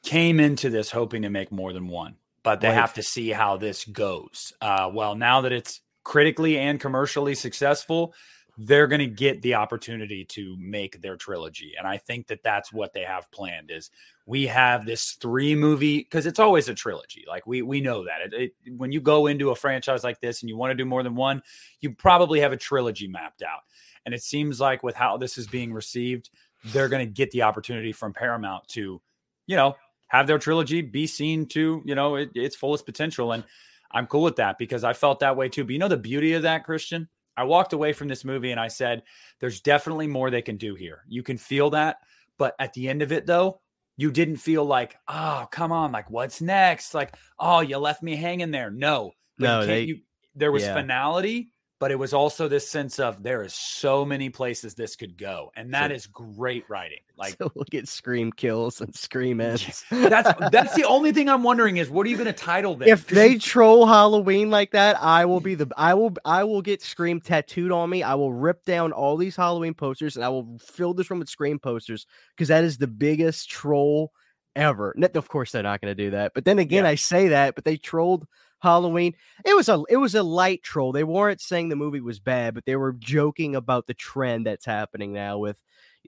came 0.03 0.39
into 0.39 0.69
this 0.69 0.91
hoping 0.91 1.23
to 1.23 1.29
make 1.29 1.51
more 1.51 1.73
than 1.73 1.87
one 1.87 2.15
but 2.43 2.61
they 2.61 2.67
right. 2.67 2.75
have 2.75 2.93
to 2.95 3.03
see 3.03 3.29
how 3.29 3.57
this 3.57 3.85
goes. 3.85 4.53
Uh, 4.61 4.89
well, 4.93 5.15
now 5.15 5.41
that 5.41 5.51
it's 5.51 5.81
critically 6.03 6.57
and 6.57 6.79
commercially 6.79 7.35
successful, 7.35 8.13
they're 8.57 8.87
going 8.87 8.99
to 8.99 9.07
get 9.07 9.41
the 9.41 9.55
opportunity 9.55 10.25
to 10.25 10.55
make 10.59 11.01
their 11.01 11.17
trilogy, 11.17 11.73
and 11.77 11.87
I 11.87 11.97
think 11.97 12.27
that 12.27 12.43
that's 12.43 12.71
what 12.71 12.93
they 12.93 13.03
have 13.03 13.31
planned. 13.31 13.71
Is 13.71 13.89
we 14.25 14.45
have 14.47 14.85
this 14.85 15.13
three 15.13 15.55
movie 15.55 15.99
because 15.99 16.25
it's 16.25 16.39
always 16.39 16.69
a 16.69 16.75
trilogy. 16.75 17.25
Like 17.27 17.47
we 17.47 17.63
we 17.63 17.81
know 17.81 18.05
that 18.05 18.33
it, 18.33 18.53
it, 18.65 18.77
when 18.77 18.91
you 18.91 19.01
go 19.01 19.25
into 19.27 19.49
a 19.49 19.55
franchise 19.55 20.03
like 20.03 20.21
this 20.21 20.41
and 20.41 20.49
you 20.49 20.57
want 20.57 20.71
to 20.71 20.75
do 20.75 20.85
more 20.85 21.01
than 21.01 21.15
one, 21.15 21.41
you 21.79 21.91
probably 21.91 22.41
have 22.41 22.53
a 22.53 22.57
trilogy 22.57 23.07
mapped 23.07 23.41
out. 23.41 23.61
And 24.05 24.13
it 24.13 24.21
seems 24.21 24.59
like 24.59 24.83
with 24.83 24.95
how 24.95 25.17
this 25.17 25.37
is 25.37 25.47
being 25.47 25.73
received, 25.73 26.29
they're 26.65 26.89
going 26.89 27.05
to 27.05 27.11
get 27.11 27.31
the 27.31 27.43
opportunity 27.43 27.91
from 27.91 28.13
Paramount 28.13 28.67
to, 28.69 29.01
you 29.47 29.55
know, 29.55 29.75
have 30.13 30.27
their 30.27 30.37
trilogy 30.37 30.81
be 30.81 31.07
seen 31.07 31.45
to 31.47 31.81
you 31.83 31.95
know 31.95 32.15
it, 32.15 32.29
its 32.35 32.55
fullest 32.55 32.85
potential. 32.85 33.33
And 33.33 33.43
i'm 33.91 34.07
cool 34.07 34.23
with 34.23 34.37
that 34.37 34.57
because 34.57 34.83
i 34.83 34.93
felt 34.93 35.19
that 35.19 35.35
way 35.35 35.49
too. 35.49 35.65
But 35.65 35.73
you 35.73 35.79
know 35.79 35.89
the 35.89 35.97
beauty 35.97 36.33
of 36.33 36.43
that 36.43 36.63
christian? 36.63 37.09
I 37.35 37.45
walked 37.45 37.73
away 37.73 37.93
from 37.93 38.07
this 38.07 38.23
movie 38.23 38.51
and 38.51 38.59
i 38.59 38.67
said 38.67 39.03
there's 39.39 39.59
definitely 39.59 40.07
more 40.07 40.29
they 40.29 40.41
can 40.41 40.57
do 40.57 40.75
here. 40.75 41.03
You 41.09 41.23
can 41.23 41.37
feel 41.37 41.71
that. 41.71 41.97
But 42.37 42.55
at 42.59 42.73
the 42.73 42.87
end 42.87 43.01
of 43.01 43.11
it 43.11 43.25
though 43.25 43.59
you 43.97 44.11
didn't 44.11 44.37
feel 44.37 44.63
like 44.63 44.95
oh 45.07 45.47
come 45.51 45.71
on 45.71 45.91
like 45.91 46.09
what's 46.09 46.41
next? 46.41 46.93
Like 46.93 47.15
oh 47.39 47.61
you 47.61 47.77
left 47.77 48.03
me 48.03 48.15
hanging 48.15 48.51
there. 48.51 48.71
No. 48.71 49.11
No 49.39 49.65
they, 49.65 49.81
you, 49.81 49.99
there 50.35 50.51
was 50.51 50.63
yeah. 50.63 50.75
finality 50.75 51.49
but 51.83 51.91
it 51.91 51.99
was 51.99 52.13
also 52.13 52.47
this 52.47 52.69
sense 52.69 52.97
of 52.97 53.23
there 53.23 53.43
is 53.43 53.53
so 53.53 54.05
many 54.05 54.29
places 54.29 54.73
this 54.73 54.95
could 54.95 55.17
go, 55.17 55.51
and 55.53 55.73
that 55.73 55.91
so, 55.91 55.95
is 55.95 56.07
great 56.07 56.63
writing. 56.69 57.01
Like 57.17 57.35
so 57.37 57.51
we'll 57.53 57.65
get 57.69 57.89
Scream 57.89 58.31
kills 58.31 58.79
and 58.79 58.95
Scream 58.95 59.41
ends. 59.41 59.83
that's 59.91 60.31
that's 60.49 60.75
the 60.75 60.85
only 60.85 61.11
thing 61.11 61.27
I'm 61.27 61.43
wondering 61.43 61.75
is 61.75 61.89
what 61.89 62.07
are 62.07 62.09
you 62.09 62.15
going 62.15 62.27
to 62.27 62.31
title 62.31 62.75
this 62.75 62.87
If 62.87 63.07
they 63.07 63.35
troll 63.37 63.85
Halloween 63.85 64.49
like 64.49 64.71
that, 64.71 64.95
I 65.03 65.25
will 65.25 65.41
be 65.41 65.55
the 65.55 65.69
I 65.75 65.93
will 65.95 66.13
I 66.23 66.45
will 66.45 66.61
get 66.61 66.81
Scream 66.81 67.19
tattooed 67.19 67.73
on 67.73 67.89
me. 67.89 68.01
I 68.01 68.15
will 68.15 68.31
rip 68.31 68.63
down 68.63 68.93
all 68.93 69.17
these 69.17 69.35
Halloween 69.35 69.73
posters 69.73 70.15
and 70.15 70.23
I 70.23 70.29
will 70.29 70.57
fill 70.59 70.93
this 70.93 71.09
room 71.09 71.19
with 71.19 71.27
Scream 71.27 71.59
posters 71.59 72.07
because 72.33 72.47
that 72.47 72.63
is 72.63 72.77
the 72.77 72.87
biggest 72.87 73.49
troll 73.49 74.13
ever. 74.55 74.95
Of 75.15 75.27
course, 75.27 75.51
they're 75.51 75.63
not 75.63 75.81
going 75.81 75.91
to 75.91 76.01
do 76.01 76.11
that. 76.11 76.31
But 76.33 76.45
then 76.45 76.59
again, 76.59 76.85
yeah. 76.85 76.91
I 76.91 76.95
say 76.95 77.27
that, 77.27 77.55
but 77.55 77.65
they 77.65 77.75
trolled 77.75 78.25
Halloween. 78.63 79.13
It 79.45 79.55
was 79.55 79.67
a 79.69 79.83
it 79.89 79.97
was 79.97 80.15
a 80.15 80.23
light 80.23 80.63
troll. 80.63 80.93
They 80.93 81.03
weren't 81.03 81.41
saying 81.41 81.69
the 81.69 81.75
movie 81.75 81.99
was 81.99 82.19
bad, 82.19 82.55
but 82.55 82.65
they 82.65 82.77
were 82.77 82.93
joking 82.93 83.55
about 83.55 83.85
the 83.87 83.93
trend 83.93 84.47
that's 84.47 84.65
happening 84.65 85.11
now 85.13 85.37
with 85.37 85.61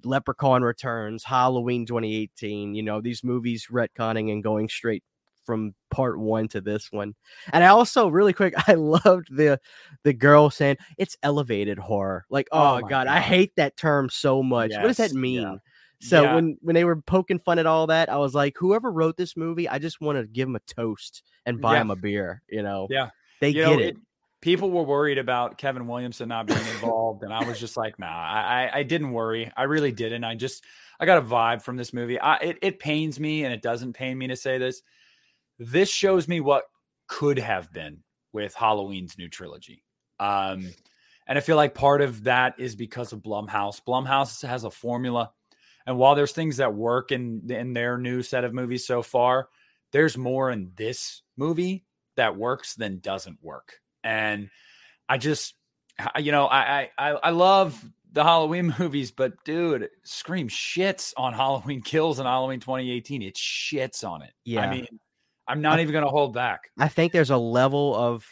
Leprechaun 0.03 0.63
Returns, 0.63 1.23
Halloween 1.25 1.85
2018. 1.85 2.73
You 2.73 2.81
know 2.81 3.01
these 3.01 3.23
movies 3.23 3.67
retconning 3.69 4.31
and 4.31 4.41
going 4.41 4.69
straight 4.69 5.03
from 5.45 5.75
part 5.91 6.17
one 6.17 6.47
to 6.47 6.61
this 6.61 6.91
one. 6.91 7.13
And 7.53 7.63
I 7.63 7.67
also 7.67 8.07
really 8.07 8.33
quick, 8.33 8.53
I 8.67 8.73
loved 8.73 9.27
the 9.35 9.59
the 10.03 10.13
girl 10.13 10.49
saying 10.49 10.77
it's 10.97 11.17
elevated 11.21 11.77
horror. 11.77 12.25
Like, 12.29 12.47
oh, 12.53 12.77
Oh 12.77 12.81
god, 12.81 13.07
my 13.07 13.17
I 13.17 13.19
hate 13.19 13.51
that 13.57 13.77
term 13.77 14.09
so 14.09 14.41
much. 14.41 14.71
what 14.71 14.87
does 14.87 14.97
that 14.97 15.13
mean? 15.13 15.41
yeah. 15.41 15.55
So 15.99 16.23
Yeah. 16.23 16.35
when 16.35 16.57
when 16.61 16.73
they 16.75 16.83
were 16.83 16.97
poking 16.97 17.39
fun 17.39 17.59
at 17.59 17.65
all 17.65 17.87
that, 17.87 18.09
I 18.09 18.17
was 18.17 18.33
like, 18.35 18.55
whoever 18.57 18.91
wrote 18.91 19.17
this 19.17 19.35
movie, 19.37 19.67
I 19.69 19.79
just 19.79 20.01
want 20.01 20.17
to 20.19 20.27
give 20.27 20.47
them 20.47 20.55
a 20.55 20.59
toast 20.59 21.23
and 21.45 21.61
buy 21.61 21.73
Yeah. 21.73 21.79
them 21.79 21.91
a 21.91 21.95
beer. 21.95 22.41
You 22.49 22.63
know, 22.63 22.87
Yeah. 22.89 23.09
they 23.41 23.49
You 23.49 23.53
get 23.65 23.79
know, 23.79 23.79
it. 23.79 23.97
People 24.41 24.69
were 24.69 24.83
worried 24.83 25.17
about 25.17 25.57
Kevin 25.57 25.87
Williamson 25.87 26.29
not 26.29 26.45
being 26.45 26.59
involved, 26.59 27.23
and 27.23 27.33
I 27.33 27.43
was 27.45 27.59
just 27.59 27.77
like, 27.77 27.97
nah, 27.97 28.05
I, 28.07 28.69
I 28.73 28.79
I 28.79 28.83
didn't 28.83 29.11
worry. 29.11 29.51
I 29.57 29.63
really 29.63 29.91
didn't. 29.91 30.23
I 30.23 30.35
just 30.35 30.63
I 30.99 31.05
got 31.07 31.17
a 31.17 31.21
vibe 31.21 31.63
from 31.63 31.77
this 31.77 31.93
movie. 31.93 32.19
I, 32.19 32.35
it 32.37 32.57
it 32.61 32.79
pains 32.79 33.19
me, 33.19 33.43
and 33.43 33.53
it 33.53 33.63
doesn't 33.63 33.93
pain 33.93 34.17
me 34.17 34.27
to 34.27 34.35
say 34.35 34.57
this. 34.59 34.83
This 35.57 35.89
shows 35.89 36.27
me 36.27 36.41
what 36.41 36.65
could 37.07 37.39
have 37.39 37.71
been 37.71 38.03
with 38.33 38.53
Halloween's 38.53 39.17
new 39.17 39.29
trilogy. 39.29 39.83
Um, 40.19 40.73
and 41.27 41.37
I 41.37 41.41
feel 41.41 41.55
like 41.55 41.73
part 41.73 42.01
of 42.01 42.25
that 42.25 42.59
is 42.59 42.75
because 42.75 43.13
of 43.13 43.19
Blumhouse. 43.23 43.81
Blumhouse 43.83 44.45
has 44.47 44.63
a 44.63 44.69
formula, 44.69 45.31
and 45.85 45.97
while 45.97 46.15
there's 46.15 46.31
things 46.31 46.57
that 46.57 46.73
work 46.73 47.11
in 47.11 47.49
in 47.49 47.73
their 47.73 47.97
new 47.97 48.23
set 48.23 48.43
of 48.43 48.53
movies 48.53 48.85
so 48.85 49.01
far, 49.01 49.49
there's 49.91 50.17
more 50.17 50.49
in 50.51 50.71
this 50.75 51.21
movie 51.37 51.85
that 52.17 52.37
works 52.37 52.75
than 52.75 52.99
doesn't 52.99 53.37
work. 53.41 53.73
And 54.03 54.49
I 55.07 55.17
just, 55.17 55.55
you 56.17 56.31
know, 56.31 56.45
I 56.47 56.89
I 56.97 57.09
I 57.09 57.11
I 57.11 57.29
love 57.29 57.83
the 58.11 58.23
Halloween 58.23 58.73
movies, 58.79 59.11
but 59.11 59.33
dude, 59.43 59.89
Scream 60.03 60.47
shits 60.47 61.13
on 61.17 61.33
Halloween 61.33 61.81
Kills 61.81 62.19
and 62.19 62.27
Halloween 62.27 62.59
2018. 62.59 63.21
It 63.21 63.35
shits 63.35 64.07
on 64.07 64.23
it. 64.23 64.33
Yeah. 64.43 64.61
I 64.61 64.69
mean, 64.71 64.87
I'm 65.47 65.61
not 65.61 65.79
even 65.79 65.91
going 65.91 66.05
to 66.05 66.09
hold 66.09 66.33
back. 66.33 66.61
I 66.79 66.87
think 66.87 67.11
there's 67.11 67.29
a 67.29 67.37
level 67.37 67.95
of 67.95 68.25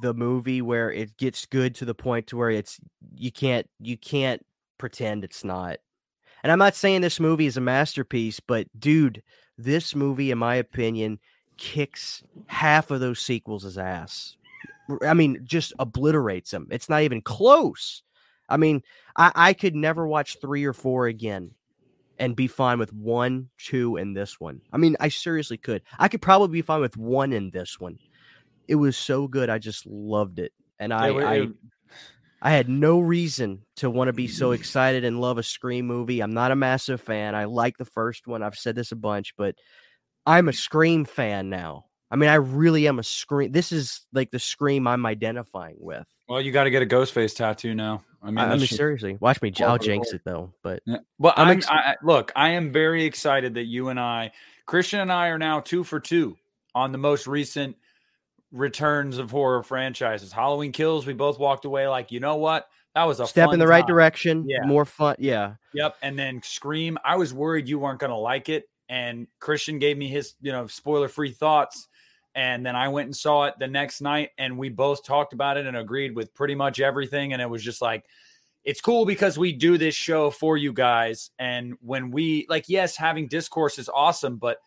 the 0.00 0.14
movie 0.14 0.62
where 0.62 0.90
it 0.90 1.16
gets 1.16 1.44
good 1.46 1.74
to 1.76 1.84
the 1.84 1.94
point 1.94 2.28
to 2.28 2.36
where 2.36 2.50
it's 2.50 2.78
you 3.14 3.32
can't 3.32 3.66
you 3.80 3.96
can't 3.98 4.44
pretend 4.78 5.24
it's 5.24 5.44
not. 5.44 5.78
And 6.42 6.50
I'm 6.50 6.58
not 6.58 6.74
saying 6.74 7.00
this 7.00 7.20
movie 7.20 7.46
is 7.46 7.56
a 7.56 7.60
masterpiece, 7.60 8.40
but 8.40 8.66
dude, 8.78 9.22
this 9.58 9.94
movie, 9.94 10.30
in 10.30 10.38
my 10.38 10.56
opinion, 10.56 11.18
kicks 11.56 12.22
half 12.46 12.90
of 12.90 13.00
those 13.00 13.20
sequels' 13.20 13.78
ass. 13.78 14.36
I 15.02 15.14
mean, 15.14 15.40
just 15.44 15.72
obliterates 15.78 16.50
them. 16.50 16.66
It's 16.70 16.88
not 16.88 17.02
even 17.02 17.22
close. 17.22 18.02
I 18.48 18.56
mean, 18.56 18.82
I, 19.16 19.32
I 19.34 19.52
could 19.52 19.74
never 19.74 20.06
watch 20.06 20.38
three 20.40 20.64
or 20.64 20.72
four 20.72 21.06
again 21.06 21.52
and 22.18 22.36
be 22.36 22.46
fine 22.48 22.78
with 22.78 22.92
one, 22.92 23.48
two, 23.58 23.96
and 23.96 24.16
this 24.16 24.40
one. 24.40 24.60
I 24.72 24.76
mean, 24.76 24.96
I 25.00 25.08
seriously 25.08 25.56
could. 25.56 25.82
I 25.98 26.08
could 26.08 26.20
probably 26.22 26.48
be 26.48 26.62
fine 26.62 26.80
with 26.80 26.96
one 26.96 27.32
in 27.32 27.50
this 27.50 27.78
one. 27.80 27.98
It 28.68 28.74
was 28.74 28.96
so 28.96 29.28
good. 29.28 29.48
I 29.48 29.58
just 29.58 29.86
loved 29.86 30.38
it. 30.38 30.52
And 30.78 30.92
I, 30.92 31.08
It 31.08 31.14
I, 31.24 31.34
it- 31.36 31.50
I 32.44 32.50
had 32.50 32.68
no 32.68 32.98
reason 32.98 33.64
to 33.76 33.88
want 33.88 34.08
to 34.08 34.12
be 34.12 34.26
so 34.26 34.50
excited 34.50 35.04
and 35.04 35.20
love 35.20 35.38
a 35.38 35.44
Scream 35.44 35.86
movie. 35.86 36.20
I'm 36.20 36.34
not 36.34 36.50
a 36.50 36.56
massive 36.56 37.00
fan. 37.00 37.36
I 37.36 37.44
like 37.44 37.78
the 37.78 37.84
first 37.84 38.26
one. 38.26 38.42
I've 38.42 38.56
said 38.56 38.74
this 38.74 38.90
a 38.90 38.96
bunch, 38.96 39.34
but 39.38 39.54
I'm 40.26 40.48
a 40.48 40.52
Scream 40.52 41.04
fan 41.04 41.50
now. 41.50 41.84
I 42.10 42.16
mean, 42.16 42.28
I 42.28 42.34
really 42.34 42.88
am 42.88 42.98
a 42.98 43.04
Scream. 43.04 43.52
This 43.52 43.70
is 43.70 44.00
like 44.12 44.32
the 44.32 44.40
Scream 44.40 44.88
I'm 44.88 45.06
identifying 45.06 45.76
with. 45.78 46.04
well, 46.28 46.40
you 46.40 46.50
got 46.50 46.64
to 46.64 46.70
get 46.70 46.82
a 46.82 46.86
Ghostface 46.86 47.36
tattoo 47.36 47.74
now. 47.76 48.02
I 48.20 48.26
mean, 48.26 48.38
I, 48.38 48.50
mean, 48.50 48.58
just- 48.58 48.74
seriously, 48.76 49.16
watch 49.20 49.40
me. 49.40 49.52
I'll 49.60 49.66
Par 49.68 49.78
for 49.78 49.78
the 49.78 49.84
jinx 49.84 50.12
it 50.12 50.22
though. 50.24 50.52
But 50.64 50.82
Yeah. 50.84 50.98
Well, 51.18 51.34
I'm 51.36 51.48
I'm, 51.48 51.56
ex- 51.58 51.68
I, 51.68 51.74
I- 51.74 51.96
look. 52.02 52.32
I 52.34 52.50
am 52.50 52.72
very 52.72 53.04
excited 53.04 53.54
that 53.54 53.64
you 53.64 53.88
and 53.88 54.00
I, 54.00 54.32
Christian 54.66 54.98
and 54.98 55.12
I, 55.12 55.28
are 55.28 55.38
now 55.38 55.60
two 55.60 55.84
for 55.84 56.00
two 56.00 56.36
on 56.74 56.90
the 56.90 56.98
most 56.98 57.26
recent 57.28 57.76
returns 58.52 59.18
of 59.18 59.30
horror 59.30 59.62
franchises. 59.62 60.30
Halloween 60.30 60.72
Kills. 60.72 61.06
We 61.06 61.14
both 61.14 61.38
walked 61.38 61.64
away 61.64 61.88
like, 61.88 62.12
you 62.12 62.20
know 62.20 62.36
what? 62.36 62.68
That 62.94 63.04
was 63.04 63.20
a 63.20 63.26
step 63.26 63.52
in 63.52 63.58
the 63.58 63.66
right 63.66 63.86
direction. 63.86 64.44
Yeah. 64.46 64.66
More 64.66 64.84
fun. 64.84 65.16
Yeah. 65.18 65.54
Yep. 65.72 65.96
And 66.02 66.18
then 66.18 66.42
Scream. 66.42 66.98
I 67.04 67.16
was 67.16 67.32
worried 67.32 67.66
you 67.66 67.78
weren't 67.78 67.98
going 67.98 68.10
to 68.10 68.16
like 68.16 68.50
it, 68.50 68.68
and 68.88 69.26
Christian 69.40 69.78
gave 69.78 69.96
me 69.96 70.08
his, 70.08 70.34
you 70.42 70.52
know, 70.52 70.66
spoiler 70.66 71.08
free 71.08 71.32
thoughts. 71.32 71.88
And 72.34 72.64
then 72.64 72.76
I 72.76 72.88
went 72.88 73.06
and 73.06 73.16
saw 73.16 73.44
it 73.44 73.54
the 73.58 73.66
next 73.68 74.00
night, 74.00 74.30
and 74.38 74.58
we 74.58 74.68
both 74.68 75.04
talked 75.04 75.32
about 75.32 75.56
it 75.56 75.66
and 75.66 75.76
agreed 75.76 76.14
with 76.14 76.34
pretty 76.34 76.54
much 76.54 76.80
everything. 76.80 77.32
And 77.32 77.42
it 77.42 77.48
was 77.48 77.62
just 77.62 77.82
like, 77.82 78.04
it's 78.64 78.80
cool 78.80 79.04
because 79.04 79.38
we 79.38 79.52
do 79.52 79.76
this 79.76 79.94
show 79.94 80.30
for 80.30 80.56
you 80.56 80.72
guys. 80.72 81.30
And 81.38 81.74
when 81.80 82.10
we, 82.10 82.46
like, 82.48 82.68
yes, 82.68 82.96
having 82.96 83.26
discourse 83.28 83.78
is 83.78 83.90
awesome, 83.92 84.36
but 84.36 84.58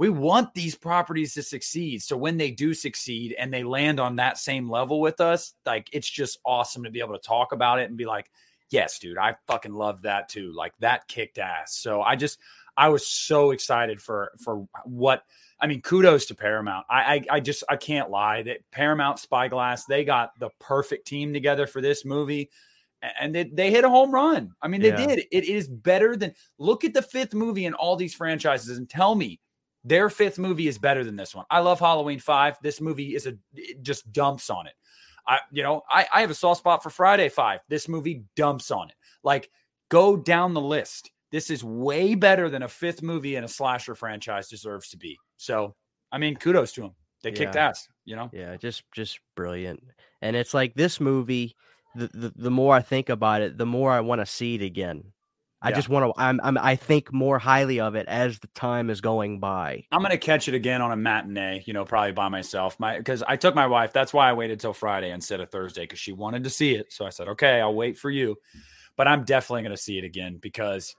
we 0.00 0.08
want 0.08 0.54
these 0.54 0.74
properties 0.74 1.34
to 1.34 1.42
succeed. 1.42 2.02
So 2.02 2.16
when 2.16 2.38
they 2.38 2.50
do 2.50 2.72
succeed 2.72 3.34
and 3.38 3.52
they 3.52 3.62
land 3.62 4.00
on 4.00 4.16
that 4.16 4.38
same 4.38 4.70
level 4.70 4.98
with 4.98 5.20
us, 5.20 5.52
like, 5.66 5.90
it's 5.92 6.08
just 6.08 6.38
awesome 6.42 6.84
to 6.84 6.90
be 6.90 7.00
able 7.00 7.12
to 7.12 7.20
talk 7.20 7.52
about 7.52 7.80
it 7.80 7.90
and 7.90 7.98
be 7.98 8.06
like, 8.06 8.30
yes, 8.70 8.98
dude, 8.98 9.18
I 9.18 9.36
fucking 9.46 9.74
love 9.74 10.00
that 10.02 10.30
too. 10.30 10.54
Like, 10.56 10.72
that 10.78 11.06
kicked 11.06 11.36
ass. 11.36 11.76
So 11.76 12.00
I 12.00 12.16
just, 12.16 12.38
I 12.78 12.88
was 12.88 13.06
so 13.06 13.50
excited 13.50 14.00
for 14.00 14.32
for 14.42 14.66
what 14.86 15.22
I 15.60 15.66
mean. 15.66 15.82
Kudos 15.82 16.24
to 16.26 16.34
Paramount. 16.34 16.86
I 16.88 17.16
I, 17.16 17.24
I 17.32 17.40
just 17.40 17.62
I 17.68 17.76
can't 17.76 18.08
lie 18.08 18.42
that 18.44 18.60
Paramount 18.70 19.18
Spyglass 19.18 19.84
they 19.84 20.06
got 20.06 20.30
the 20.38 20.48
perfect 20.60 21.08
team 21.08 21.34
together 21.34 21.66
for 21.66 21.82
this 21.82 22.06
movie, 22.06 22.48
and 23.20 23.34
they, 23.34 23.44
they 23.44 23.70
hit 23.70 23.84
a 23.84 23.90
home 23.90 24.14
run. 24.14 24.52
I 24.62 24.68
mean, 24.68 24.80
they 24.80 24.88
Yeah. 24.88 25.08
did. 25.08 25.26
It 25.30 25.44
is 25.44 25.68
better 25.68 26.16
than 26.16 26.32
look 26.56 26.84
at 26.84 26.94
the 26.94 27.02
fifth 27.02 27.34
movie 27.34 27.66
in 27.66 27.74
all 27.74 27.96
these 27.96 28.14
franchises 28.14 28.78
and 28.78 28.88
tell 28.88 29.14
me 29.14 29.40
their 29.84 30.10
fifth 30.10 30.38
movie 30.38 30.68
is 30.68 30.78
better 30.78 31.04
than 31.04 31.16
this 31.16 31.34
one. 31.34 31.46
I 31.50 31.60
love 31.60 31.80
Halloween 31.80 32.18
Five. 32.18 32.56
This 32.62 32.80
movie 32.80 33.14
is 33.14 33.26
a 33.26 33.34
it 33.54 33.82
just 33.82 34.12
dumps 34.12 34.50
on 34.50 34.66
it. 34.66 34.74
I 35.26 35.38
you 35.50 35.62
know 35.62 35.82
I 35.88 36.06
I 36.12 36.20
have 36.20 36.30
a 36.30 36.34
soft 36.34 36.60
spot 36.60 36.82
for 36.82 36.90
Friday 36.90 37.28
Five. 37.28 37.60
This 37.68 37.88
movie 37.88 38.24
dumps 38.36 38.70
on 38.70 38.88
it. 38.90 38.94
Like 39.22 39.50
go 39.88 40.16
down 40.16 40.54
the 40.54 40.60
list. 40.60 41.10
This 41.32 41.48
is 41.50 41.62
way 41.62 42.14
better 42.14 42.50
than 42.50 42.62
a 42.64 42.68
fifth 42.68 43.02
movie 43.02 43.36
in 43.36 43.44
a 43.44 43.48
slasher 43.48 43.94
franchise 43.94 44.48
deserves 44.48 44.88
to 44.90 44.96
be. 44.96 45.16
So, 45.36 45.76
I 46.10 46.18
mean, 46.18 46.34
kudos 46.36 46.72
to 46.72 46.80
them. 46.80 46.94
They 47.22 47.30
kicked 47.30 47.54
Yeah. 47.54 47.68
ass, 47.68 47.86
you 48.04 48.16
know? 48.16 48.30
Yeah, 48.32 48.56
just 48.56 48.82
just 48.92 49.20
brilliant. 49.36 49.82
And 50.22 50.34
it's 50.34 50.54
like 50.54 50.74
this 50.74 51.00
movie. 51.00 51.54
The 51.94 52.08
the, 52.14 52.32
the 52.36 52.50
more 52.50 52.74
I 52.74 52.82
think 52.82 53.08
about 53.08 53.42
it, 53.42 53.58
the 53.58 53.66
more 53.66 53.92
I 53.92 54.00
want 54.00 54.20
to 54.20 54.26
see 54.26 54.54
it 54.56 54.62
again. 54.62 55.12
I 55.62 55.68
Yeah. 55.70 55.74
just 55.76 55.88
want 55.90 56.06
to. 56.14 56.20
I'm, 56.20 56.40
I'm. 56.42 56.56
I 56.56 56.74
think 56.76 57.12
more 57.12 57.38
highly 57.38 57.80
of 57.80 57.94
it 57.94 58.06
as 58.08 58.38
the 58.38 58.46
time 58.48 58.88
is 58.88 59.00
going 59.02 59.40
by. 59.40 59.84
I'm 59.92 60.00
gonna 60.00 60.16
catch 60.16 60.48
it 60.48 60.54
again 60.54 60.80
on 60.80 60.90
a 60.90 60.96
matinee, 60.96 61.62
you 61.66 61.74
know, 61.74 61.84
probably 61.84 62.12
by 62.12 62.28
myself. 62.28 62.80
My 62.80 62.96
because 62.96 63.22
I 63.22 63.36
took 63.36 63.54
my 63.54 63.66
wife. 63.66 63.92
That's 63.92 64.12
why 64.14 64.30
I 64.30 64.32
waited 64.32 64.58
till 64.60 64.72
Friday 64.72 65.10
instead 65.10 65.40
of 65.40 65.50
Thursday 65.50 65.82
because 65.82 65.98
she 65.98 66.12
wanted 66.12 66.44
to 66.44 66.50
see 66.50 66.74
it. 66.74 66.92
So 66.92 67.04
I 67.04 67.10
said, 67.10 67.28
okay, 67.28 67.60
I'll 67.60 67.74
wait 67.74 67.98
for 67.98 68.10
you. 68.10 68.36
But 68.96 69.06
I'm 69.06 69.24
definitely 69.24 69.64
gonna 69.64 69.76
see 69.76 69.98
it 69.98 70.04
again 70.04 70.38
because 70.40 70.96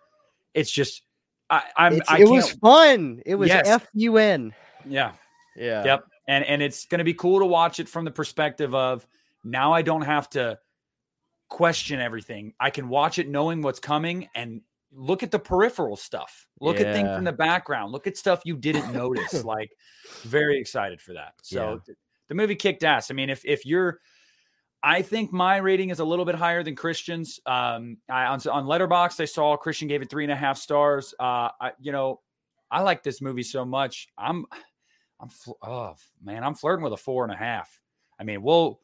it's 0.53 0.71
just 0.71 1.01
I, 1.49 1.63
I'm 1.75 1.93
It's- 1.93 2.07
I 2.09 2.21
it 2.21 2.29
was 2.29 2.51
fun. 2.51 3.21
It 3.25 3.35
was 3.35 3.49
Yes. 3.49 3.67
F 3.67 3.87
U 3.93 4.17
N. 4.17 4.53
yeah 4.85 5.13
Yeah. 5.55 5.83
Yep. 5.83 6.05
And 6.27 6.45
and 6.45 6.61
it's 6.61 6.85
going 6.85 6.99
to 6.99 7.03
be 7.03 7.13
cool 7.15 7.39
to 7.39 7.45
watch 7.45 7.79
it 7.79 7.89
from 7.89 8.05
the 8.05 8.11
perspective 8.11 8.73
of 8.75 9.05
now 9.43 9.73
I 9.73 9.81
don't 9.81 10.03
have 10.03 10.29
to 10.31 10.59
question 11.51 11.99
everything. 11.99 12.53
I 12.59 12.69
can 12.69 12.87
watch 12.87 13.19
it 13.19 13.27
knowing 13.29 13.61
what's 13.61 13.79
coming 13.79 14.29
and 14.33 14.61
look 14.93 15.21
at 15.21 15.31
the 15.31 15.37
peripheral 15.39 15.97
stuff. 15.97 16.47
Look 16.61 16.77
at 16.79 16.93
things 16.95 17.07
Yeah. 17.07 17.17
in 17.17 17.25
the 17.25 17.31
background. 17.33 17.91
Look 17.91 18.07
at 18.07 18.17
stuff 18.17 18.41
you 18.45 18.55
didn't 18.57 18.91
notice. 19.03 19.43
like 19.43 19.69
very 20.23 20.57
excited 20.59 20.99
for 21.01 21.13
that. 21.13 21.33
So 21.43 21.81
Yeah. 21.87 21.93
the 22.29 22.35
movie 22.35 22.55
kicked 22.55 22.83
ass. 22.85 23.11
I 23.11 23.13
mean, 23.13 23.29
if 23.29 23.43
if 23.45 23.65
you're 23.65 23.99
I 24.83 25.03
think 25.03 25.31
my 25.31 25.57
rating 25.57 25.91
is 25.91 25.99
a 25.99 26.05
little 26.05 26.25
bit 26.25 26.33
higher 26.33 26.63
than 26.63 26.75
Christian's. 26.75 27.39
Um, 27.45 27.97
I, 28.09 28.25
on 28.25 28.39
on 28.49 28.65
Letterboxd, 28.65 29.19
I 29.19 29.25
saw 29.25 29.55
Christian 29.55 29.87
gave 29.87 30.01
it 30.01 30.09
three 30.09 30.23
and 30.23 30.31
a 30.31 30.35
half 30.35 30.57
stars. 30.57 31.13
Uh, 31.19 31.49
I, 31.61 31.73
you 31.79 31.91
know, 31.91 32.19
I 32.71 32.81
like 32.81 33.03
this 33.03 33.21
movie 33.21 33.43
so 33.43 33.63
much. 33.63 34.07
I'm, 34.17 34.45
I'm, 35.19 35.29
oh 35.61 35.93
man, 36.23 36.43
I'm 36.43 36.55
flirting 36.55 36.83
with 36.83 36.93
a 36.93 36.97
four 36.97 37.23
and 37.25 37.31
a 37.31 37.37
half. 37.37 37.69
I 38.19 38.23
mean, 38.23 38.41
we'll, 38.41 38.79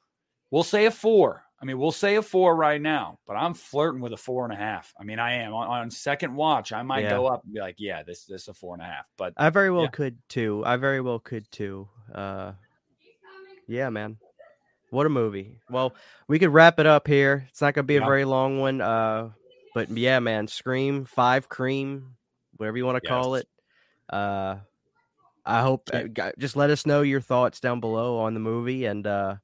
we'll 0.51 0.61
say 0.63 0.85
a 0.85 0.91
four. 0.91 1.43
I 1.59 1.65
mean, 1.65 1.79
we'll 1.79 1.91
say 1.91 2.15
a 2.15 2.21
four 2.21 2.55
right 2.55 2.79
now, 2.79 3.17
but 3.25 3.33
I'm 3.33 3.55
flirting 3.55 3.99
with 3.99 4.13
a 4.13 4.17
four 4.17 4.43
and 4.43 4.53
a 4.53 4.55
half. 4.55 4.93
I 4.99 5.03
mean, 5.03 5.17
I 5.17 5.33
am 5.37 5.53
on, 5.53 5.67
on 5.67 5.89
second 5.91 6.35
watch. 6.35 6.71
I 6.71 6.83
might 6.83 7.01
Yeah. 7.01 7.09
go 7.09 7.25
up 7.25 7.43
and 7.43 7.53
be 7.53 7.59
like, 7.59 7.75
yeah, 7.79 8.03
this, 8.03 8.25
this 8.25 8.43
is 8.43 8.47
a 8.49 8.53
four 8.53 8.75
and 8.75 8.83
a 8.83 8.85
half. 8.85 9.07
But 9.17 9.33
I 9.37 9.49
very 9.49 9.71
well 9.71 9.83
Yeah. 9.83 9.89
could 9.89 10.17
too. 10.29 10.61
I 10.65 10.77
very 10.77 11.01
well 11.01 11.17
could 11.17 11.49
too. 11.51 11.89
Uh, 12.13 12.51
yeah, 13.67 13.89
man. 13.89 14.17
What 14.91 15.07
a 15.07 15.09
movie. 15.09 15.59
Well, 15.69 15.95
we 16.27 16.37
could 16.39 16.49
wrap 16.49 16.79
it 16.79 16.85
up 16.85 17.07
here. 17.07 17.47
It's 17.49 17.61
not 17.61 17.73
gonna 17.73 17.85
be 17.85 17.97
a 17.97 18.01
Yeah. 18.01 18.05
very 18.05 18.23
long 18.25 18.59
one. 18.59 18.79
Uh, 18.79 19.31
but 19.73 19.89
yeah, 19.89 20.19
man, 20.19 20.47
Scream 20.47 21.05
Five 21.05 21.49
Cream, 21.49 22.15
whatever 22.55 22.77
you 22.77 22.85
want 22.85 23.01
to 23.03 23.07
call 23.07 23.35
it. 23.35 23.47
Uh, 24.09 24.57
I 25.45 25.61
hope 25.61 25.89
uh, 25.91 26.03
just 26.37 26.55
let 26.55 26.69
us 26.69 26.85
know 26.85 27.01
your 27.01 27.21
thoughts 27.21 27.59
down 27.59 27.79
below 27.79 28.19
on 28.19 28.33
the 28.33 28.39
movie 28.39 28.85
and 28.85 29.05
uh, 29.07 29.35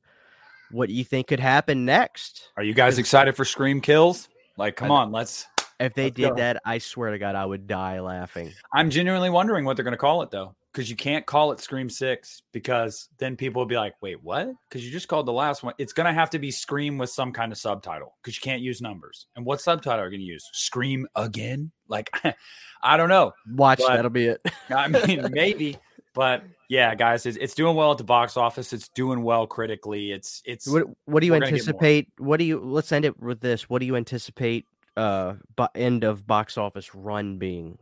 what 0.73 0.89
do 0.89 0.95
you 0.95 1.03
think 1.03 1.27
could 1.27 1.39
happen 1.39 1.85
next. 1.85 2.49
Are 2.57 2.63
you 2.63 2.73
guys 2.73 2.97
excited 2.97 3.35
for 3.35 3.45
Scream 3.45 3.79
Kills? 3.81 4.27
Like, 4.57 4.75
come 4.75 4.91
on, 4.91 5.11
let's. 5.11 5.45
If 5.79 5.95
they 5.95 6.03
Let's 6.05 6.15
did 6.15 6.29
go. 6.29 6.35
that, 6.35 6.61
I 6.65 6.77
swear 6.77 7.11
to 7.11 7.17
God, 7.17 7.35
I 7.35 7.45
would 7.45 7.67
die 7.67 7.99
laughing. 7.99 8.51
I'm 8.73 8.89
genuinely 8.89 9.29
wondering 9.29 9.65
what 9.65 9.75
they're 9.75 9.83
going 9.83 9.93
to 9.93 9.97
call 9.97 10.21
it 10.21 10.29
though, 10.31 10.55
because 10.71 10.89
you 10.89 10.95
can't 10.95 11.25
call 11.25 11.51
it 11.51 11.59
Scream 11.59 11.89
Six 11.89 12.43
because 12.53 13.09
then 13.17 13.35
people 13.35 13.61
will 13.61 13.67
be 13.67 13.75
like, 13.75 13.95
"Wait, 13.99 14.23
what?" 14.23 14.49
Because 14.69 14.85
you 14.85 14.91
just 14.91 15.07
called 15.07 15.25
the 15.25 15.33
last 15.33 15.63
one. 15.63 15.73
It's 15.79 15.91
going 15.91 16.05
to 16.05 16.13
have 16.13 16.29
to 16.29 16.39
be 16.39 16.51
Scream 16.51 16.97
with 16.99 17.09
some 17.09 17.33
kind 17.33 17.51
of 17.51 17.57
subtitle 17.57 18.13
because 18.21 18.35
you 18.37 18.41
can't 18.41 18.61
use 18.61 18.81
numbers. 18.81 19.25
And 19.35 19.45
what 19.45 19.61
subtitle 19.61 19.99
are 19.99 20.05
you 20.05 20.11
going 20.11 20.21
to 20.21 20.25
use? 20.25 20.47
Scream 20.53 21.07
again? 21.15 21.71
Like, 21.89 22.09
I 22.83 22.95
don't 22.95 23.09
know. 23.09 23.33
Watch 23.51 23.79
But- 23.79 23.95
that'll 23.95 24.11
be 24.11 24.27
it. 24.27 24.41
I 24.69 24.87
mean, 24.87 25.27
maybe, 25.31 25.75
but 26.13 26.43
yeah, 26.69 26.95
guys, 26.95 27.25
it's, 27.25 27.37
it's 27.37 27.53
doing 27.55 27.75
well 27.75 27.91
at 27.91 27.97
the 27.97 28.03
box 28.03 28.37
office. 28.37 28.73
It's 28.73 28.89
doing 28.89 29.23
well 29.23 29.47
critically. 29.47 30.11
It's 30.11 30.41
it's 30.45 30.67
what 30.67 30.85
What 31.05 31.19
do 31.21 31.25
you 31.27 31.33
we're 31.33 31.39
gonna 31.39 31.51
get 31.51 31.51
more. 31.51 31.73
anticipate? 31.75 32.07
What 32.17 32.37
do 32.37 32.45
you? 32.45 32.59
Let's 32.59 32.91
end 32.91 33.05
it 33.05 33.19
with 33.19 33.39
this. 33.39 33.69
What 33.69 33.79
do 33.79 33.85
you 33.85 33.95
anticipate? 33.95 34.65
Uh, 34.95 35.33
bo- 35.55 35.69
end 35.73 36.03
of 36.03 36.27
box 36.27 36.57
office 36.57 36.93
run 36.93 37.37
being. 37.39 37.77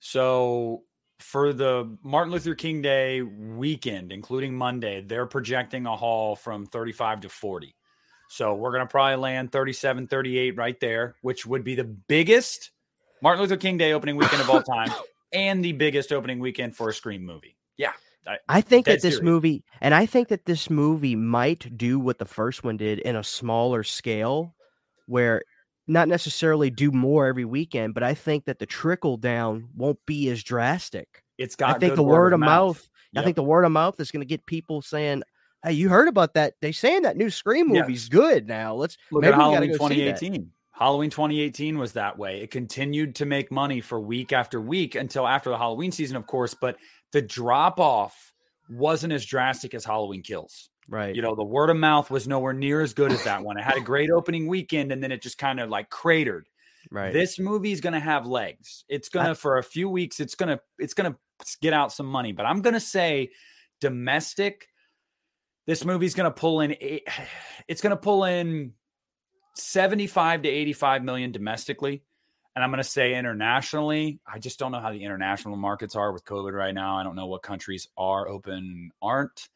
So 0.00 0.82
for 1.18 1.52
the 1.52 1.96
Martin 2.02 2.32
Luther 2.32 2.54
King 2.54 2.82
Day 2.82 3.22
weekend, 3.22 4.12
including 4.12 4.54
Monday, 4.56 5.00
they're 5.02 5.26
projecting 5.26 5.86
a 5.86 5.96
haul 5.96 6.34
from 6.36 6.66
35 6.66 7.22
to 7.22 7.28
40. 7.28 7.74
So 8.28 8.54
we're 8.54 8.70
going 8.72 8.80
to 8.82 8.90
probably 8.90 9.16
land 9.16 9.52
37, 9.52 10.06
38 10.08 10.56
right 10.56 10.78
there, 10.80 11.16
which 11.22 11.44
would 11.46 11.62
be 11.64 11.74
the 11.74 11.84
biggest 11.84 12.70
Martin 13.20 13.42
Luther 13.42 13.56
King 13.56 13.76
Day 13.76 13.92
opening 13.92 14.16
weekend 14.16 14.40
of 14.42 14.50
all 14.50 14.62
time 14.62 14.90
and 15.32 15.64
the 15.64 15.72
biggest 15.72 16.12
opening 16.12 16.38
weekend 16.38 16.76
for 16.76 16.88
a 16.88 16.94
Scream 16.94 17.24
movie. 17.24 17.56
Yeah. 17.76 17.92
I 18.48 18.60
think 18.60 18.86
that 18.86 19.02
this 19.02 19.14
serious. 19.14 19.22
movie, 19.22 19.64
and 19.80 19.94
I 19.94 20.06
think 20.06 20.28
that 20.28 20.44
this 20.44 20.70
movie 20.70 21.16
might 21.16 21.76
do 21.76 21.98
what 21.98 22.18
the 22.18 22.24
first 22.24 22.62
one 22.62 22.76
did 22.76 23.00
in 23.00 23.16
a 23.16 23.24
smaller 23.24 23.82
scale, 23.82 24.54
where 25.06 25.42
not 25.88 26.06
necessarily 26.06 26.70
do 26.70 26.92
more 26.92 27.26
every 27.26 27.44
weekend, 27.44 27.94
but 27.94 28.04
I 28.04 28.14
think 28.14 28.44
that 28.44 28.60
the 28.60 28.66
trickle 28.66 29.16
down 29.16 29.68
won't 29.74 29.98
be 30.06 30.28
as 30.28 30.44
drastic. 30.44 31.24
It's 31.36 31.56
got 31.56 31.74
I 31.74 31.78
think 31.80 31.96
the 31.96 32.04
word 32.04 32.32
of 32.32 32.38
mouth. 32.38 32.88
I 33.14 33.18
Yep. 33.18 33.24
think 33.24 33.36
the 33.36 33.42
word 33.42 33.64
of 33.64 33.72
mouth 33.72 33.98
is 33.98 34.10
going 34.12 34.20
to 34.22 34.26
get 34.26 34.46
people 34.46 34.80
saying, 34.80 35.24
"Hey, 35.64 35.72
you 35.72 35.88
heard 35.88 36.06
about 36.08 36.34
that? 36.34 36.54
They 36.62 36.70
saying 36.70 37.02
that 37.02 37.16
new 37.16 37.28
Scream 37.28 37.66
movie's 37.68 38.08
good 38.08 38.46
now. 38.46 38.74
Let's 38.74 38.96
Look 39.10 39.22
maybe 39.22 39.32
at 39.32 39.38
we 39.38 39.42
Halloween 39.42 39.70
go 39.72 39.88
see 39.88 39.94
2018. 39.96 40.50
Halloween 40.72 41.10
2018 41.10 41.78
was 41.78 41.92
that 41.92 42.18
way. 42.18 42.40
It 42.40 42.50
continued 42.50 43.14
to 43.16 43.26
make 43.26 43.52
money 43.52 43.80
for 43.80 44.00
week 44.00 44.32
after 44.32 44.60
week 44.60 44.94
until 44.94 45.28
after 45.28 45.50
the 45.50 45.58
Halloween 45.58 45.92
season, 45.92 46.16
of 46.16 46.26
course, 46.26 46.54
but 46.54 46.76
the 47.12 47.22
drop 47.22 47.78
off 47.78 48.32
wasn't 48.70 49.12
as 49.12 49.24
drastic 49.24 49.74
as 49.74 49.84
Halloween 49.84 50.22
Kills. 50.22 50.70
Right. 50.88 51.14
You 51.14 51.22
know, 51.22 51.34
the 51.34 51.44
word 51.44 51.70
of 51.70 51.76
mouth 51.76 52.10
was 52.10 52.26
nowhere 52.26 52.54
near 52.54 52.80
as 52.80 52.94
good 52.94 53.12
as 53.12 53.22
that 53.24 53.44
one. 53.44 53.58
It 53.58 53.64
had 53.64 53.76
a 53.76 53.82
great 53.82 54.10
opening 54.10 54.46
weekend 54.46 54.92
and 54.92 55.02
then 55.02 55.12
it 55.12 55.22
just 55.22 55.38
kind 55.38 55.60
of 55.60 55.68
like 55.68 55.90
cratered. 55.90 56.48
right. 56.90 57.12
This 57.12 57.38
movie's 57.38 57.80
going 57.80 57.92
to 57.92 58.00
have 58.00 58.26
legs. 58.26 58.84
It's 58.88 59.08
going 59.08 59.26
to 59.26 59.34
for 59.34 59.58
a 59.58 59.62
few 59.62 59.88
weeks 59.88 60.20
it's 60.20 60.34
going 60.34 60.48
to 60.48 60.60
it's 60.78 60.94
going 60.94 61.12
to 61.12 61.18
get 61.60 61.72
out 61.74 61.92
some 61.92 62.06
money, 62.06 62.32
but 62.32 62.46
I'm 62.46 62.62
going 62.62 62.74
to 62.74 62.80
say 62.80 63.30
domestic 63.80 64.68
this 65.66 65.84
movie's 65.84 66.14
going 66.14 66.24
to 66.24 66.34
pull 66.34 66.60
in 66.60 66.74
eight, 66.80 67.06
it's 67.68 67.80
going 67.80 67.92
to 67.92 67.96
pull 67.96 68.24
in 68.24 68.72
75 69.54 70.42
to 70.42 70.48
85 70.48 71.04
million 71.04 71.32
domestically. 71.32 72.02
And 72.54 72.62
I'm 72.62 72.70
going 72.70 72.82
to 72.82 72.84
say 72.84 73.14
internationally, 73.14 74.20
I 74.26 74.38
just 74.38 74.58
don't 74.58 74.72
know 74.72 74.80
how 74.80 74.92
the 74.92 75.02
international 75.02 75.56
markets 75.56 75.96
are 75.96 76.12
with 76.12 76.24
COVID 76.24 76.52
right 76.52 76.74
now. 76.74 76.98
I 76.98 77.02
don't 77.02 77.16
know 77.16 77.26
what 77.26 77.42
countries 77.42 77.88
are 77.96 78.28
open, 78.28 78.90
aren't. 79.00 79.48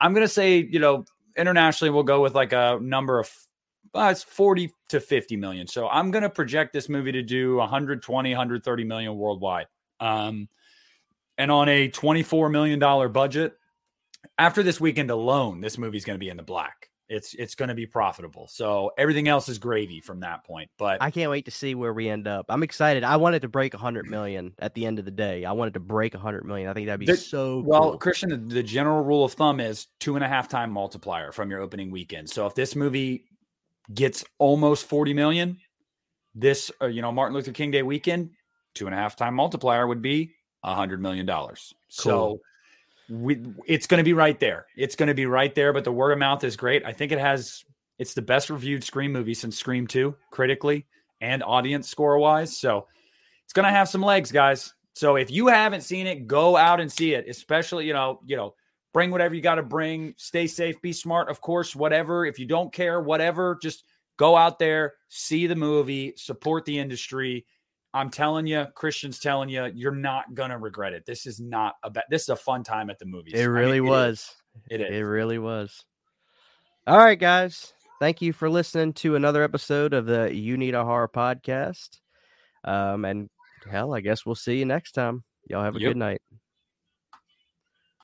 I'm 0.00 0.12
going 0.12 0.24
to 0.24 0.32
say, 0.32 0.58
you 0.58 0.78
know, 0.78 1.04
internationally, 1.36 1.90
we'll 1.90 2.04
go 2.04 2.22
with 2.22 2.34
like 2.34 2.52
a 2.52 2.78
number 2.80 3.18
of 3.18 3.30
uh, 3.94 4.08
it's 4.10 4.22
40 4.22 4.72
to 4.90 5.00
50 5.00 5.36
million. 5.36 5.66
So 5.66 5.88
I'm 5.88 6.10
going 6.10 6.22
to 6.22 6.30
project 6.30 6.72
this 6.72 6.88
movie 6.88 7.12
to 7.12 7.22
do 7.22 7.56
120, 7.56 8.30
130 8.30 8.84
million 8.84 9.16
worldwide. 9.16 9.66
Um, 10.00 10.48
and 11.38 11.50
on 11.50 11.68
a 11.68 11.88
$24 11.88 12.50
million 12.50 12.78
budget, 13.12 13.54
after 14.38 14.62
this 14.62 14.80
weekend 14.80 15.10
alone, 15.10 15.60
this 15.60 15.78
movie's 15.78 16.04
going 16.04 16.16
to 16.16 16.20
be 16.20 16.28
in 16.28 16.36
the 16.36 16.42
black. 16.42 16.90
It's 17.08 17.34
it's 17.34 17.54
going 17.54 17.68
to 17.68 17.74
be 17.74 17.86
profitable. 17.86 18.48
So 18.48 18.90
everything 18.98 19.28
else 19.28 19.48
is 19.48 19.58
gravy 19.58 20.00
from 20.00 20.20
that 20.20 20.44
point. 20.44 20.70
But 20.76 21.00
I 21.00 21.10
can't 21.10 21.30
wait 21.30 21.44
to 21.44 21.50
see 21.50 21.74
where 21.74 21.92
we 21.92 22.08
end 22.08 22.26
up. 22.26 22.46
I'm 22.48 22.62
excited. 22.62 23.04
I 23.04 23.16
wanted 23.16 23.42
to 23.42 23.48
break 23.48 23.74
100 23.74 24.10
million 24.10 24.54
at 24.58 24.74
the 24.74 24.86
end 24.86 24.98
of 24.98 25.04
the 25.04 25.10
day. 25.12 25.44
I 25.44 25.52
wanted 25.52 25.74
to 25.74 25.80
break 25.80 26.14
100 26.14 26.44
million. 26.44 26.68
I 26.68 26.72
think 26.74 26.86
that'd 26.86 26.98
be 26.98 27.06
The- 27.06 27.16
so 27.16 27.60
well, 27.60 27.90
cool. 27.90 27.98
Christian, 27.98 28.30
the, 28.30 28.54
the 28.56 28.62
general 28.62 29.04
rule 29.04 29.24
of 29.24 29.34
thumb 29.34 29.60
is 29.60 29.86
two 30.00 30.16
and 30.16 30.24
a 30.24 30.28
half 30.28 30.48
time 30.48 30.70
multiplier 30.70 31.30
from 31.30 31.50
your 31.50 31.60
opening 31.60 31.90
weekend. 31.92 32.28
So 32.28 32.46
if 32.46 32.54
this 32.56 32.74
movie 32.74 33.24
gets 33.94 34.24
almost 34.38 34.86
40 34.86 35.14
million, 35.14 35.58
this 36.34 36.70
uh, 36.82 36.86
you 36.86 37.02
know 37.02 37.12
Martin 37.12 37.34
Luther 37.36 37.52
King 37.52 37.70
Day 37.70 37.82
weekend, 37.82 38.30
two 38.74 38.86
and 38.86 38.94
a 38.94 38.98
half 38.98 39.14
time 39.16 39.34
multiplier 39.34 39.86
would 39.86 40.02
be 40.02 40.32
a 40.64 40.74
hundred 40.74 41.00
million 41.00 41.24
dollars. 41.24 41.72
So 41.88 42.10
Cool. 42.10 42.40
We, 43.08 43.40
it's 43.66 43.86
going 43.86 43.98
to 43.98 44.04
be 44.04 44.12
right 44.12 44.38
there. 44.38 44.66
It's 44.76 44.96
going 44.96 45.08
to 45.08 45.14
be 45.14 45.26
right 45.26 45.54
there. 45.54 45.72
But 45.72 45.84
the 45.84 45.92
word 45.92 46.12
of 46.12 46.18
mouth 46.18 46.44
is 46.44 46.56
great. 46.56 46.84
I 46.84 46.92
think 46.92 47.12
it 47.12 47.18
has. 47.18 47.64
It's 47.98 48.14
the 48.14 48.22
best 48.22 48.50
reviewed 48.50 48.84
Scream 48.84 49.12
movie 49.12 49.34
since 49.34 49.58
Scream 49.58 49.86
Two, 49.86 50.16
critically 50.30 50.86
and 51.20 51.42
audience 51.42 51.88
score 51.88 52.18
wise. 52.18 52.58
So 52.58 52.86
it's 53.44 53.52
going 53.52 53.64
to 53.64 53.70
have 53.70 53.88
some 53.88 54.02
legs, 54.02 54.30
guys. 54.30 54.74
So 54.94 55.16
if 55.16 55.30
you 55.30 55.46
haven't 55.46 55.82
seen 55.82 56.06
it, 56.06 56.26
go 56.26 56.56
out 56.56 56.80
and 56.80 56.90
see 56.90 57.14
it. 57.14 57.28
Especially, 57.28 57.86
you 57.86 57.92
know, 57.92 58.20
you 58.26 58.36
know, 58.36 58.54
bring 58.92 59.10
whatever 59.10 59.34
you 59.34 59.42
got 59.42 59.56
to 59.56 59.62
bring. 59.62 60.14
Stay 60.16 60.46
safe, 60.46 60.80
be 60.82 60.92
smart, 60.92 61.30
of 61.30 61.40
course. 61.40 61.76
Whatever. 61.76 62.26
If 62.26 62.38
you 62.38 62.46
don't 62.46 62.72
care, 62.72 63.00
whatever, 63.00 63.58
just 63.62 63.84
go 64.16 64.36
out 64.36 64.58
there, 64.58 64.94
see 65.08 65.46
the 65.46 65.56
movie, 65.56 66.14
support 66.16 66.64
the 66.64 66.78
industry. 66.78 67.44
I'm 67.96 68.10
telling 68.10 68.46
you, 68.46 68.66
Christian's 68.74 69.18
telling 69.18 69.48
you, 69.48 69.70
you're 69.74 69.94
not 69.94 70.34
gonna 70.34 70.58
regret 70.58 70.92
it. 70.92 71.04
This 71.06 71.26
is 71.26 71.40
not 71.40 71.76
a 71.82 71.90
bad. 71.90 72.04
This 72.10 72.22
is 72.22 72.28
a 72.28 72.36
fun 72.36 72.62
time 72.62 72.90
at 72.90 72.98
the 72.98 73.06
movies. 73.06 73.34
It 73.34 73.38
mean, 73.38 73.48
really 73.48 73.78
is. 73.78 73.82
was. 73.82 74.34
It 74.70 74.80
is. 74.80 74.94
It 74.94 75.00
really 75.00 75.38
was. 75.38 75.84
All 76.86 76.98
right, 76.98 77.18
guys. 77.18 77.72
Thank 77.98 78.20
you 78.20 78.32
for 78.34 78.50
listening 78.50 78.92
to 78.94 79.16
another 79.16 79.42
episode 79.42 79.94
of 79.94 80.04
the 80.04 80.28
Uneeda 80.30 80.84
Horror 80.84 81.08
podcast. 81.08 81.98
Um, 82.64 83.04
and 83.06 83.30
hell, 83.70 83.94
I 83.94 84.00
guess 84.00 84.26
we'll 84.26 84.34
see 84.34 84.58
you 84.58 84.66
next 84.66 84.92
time. 84.92 85.24
Y'all 85.48 85.64
have 85.64 85.76
a 85.76 85.80
Yep. 85.80 85.90
good 85.90 85.96
night. 85.96 86.20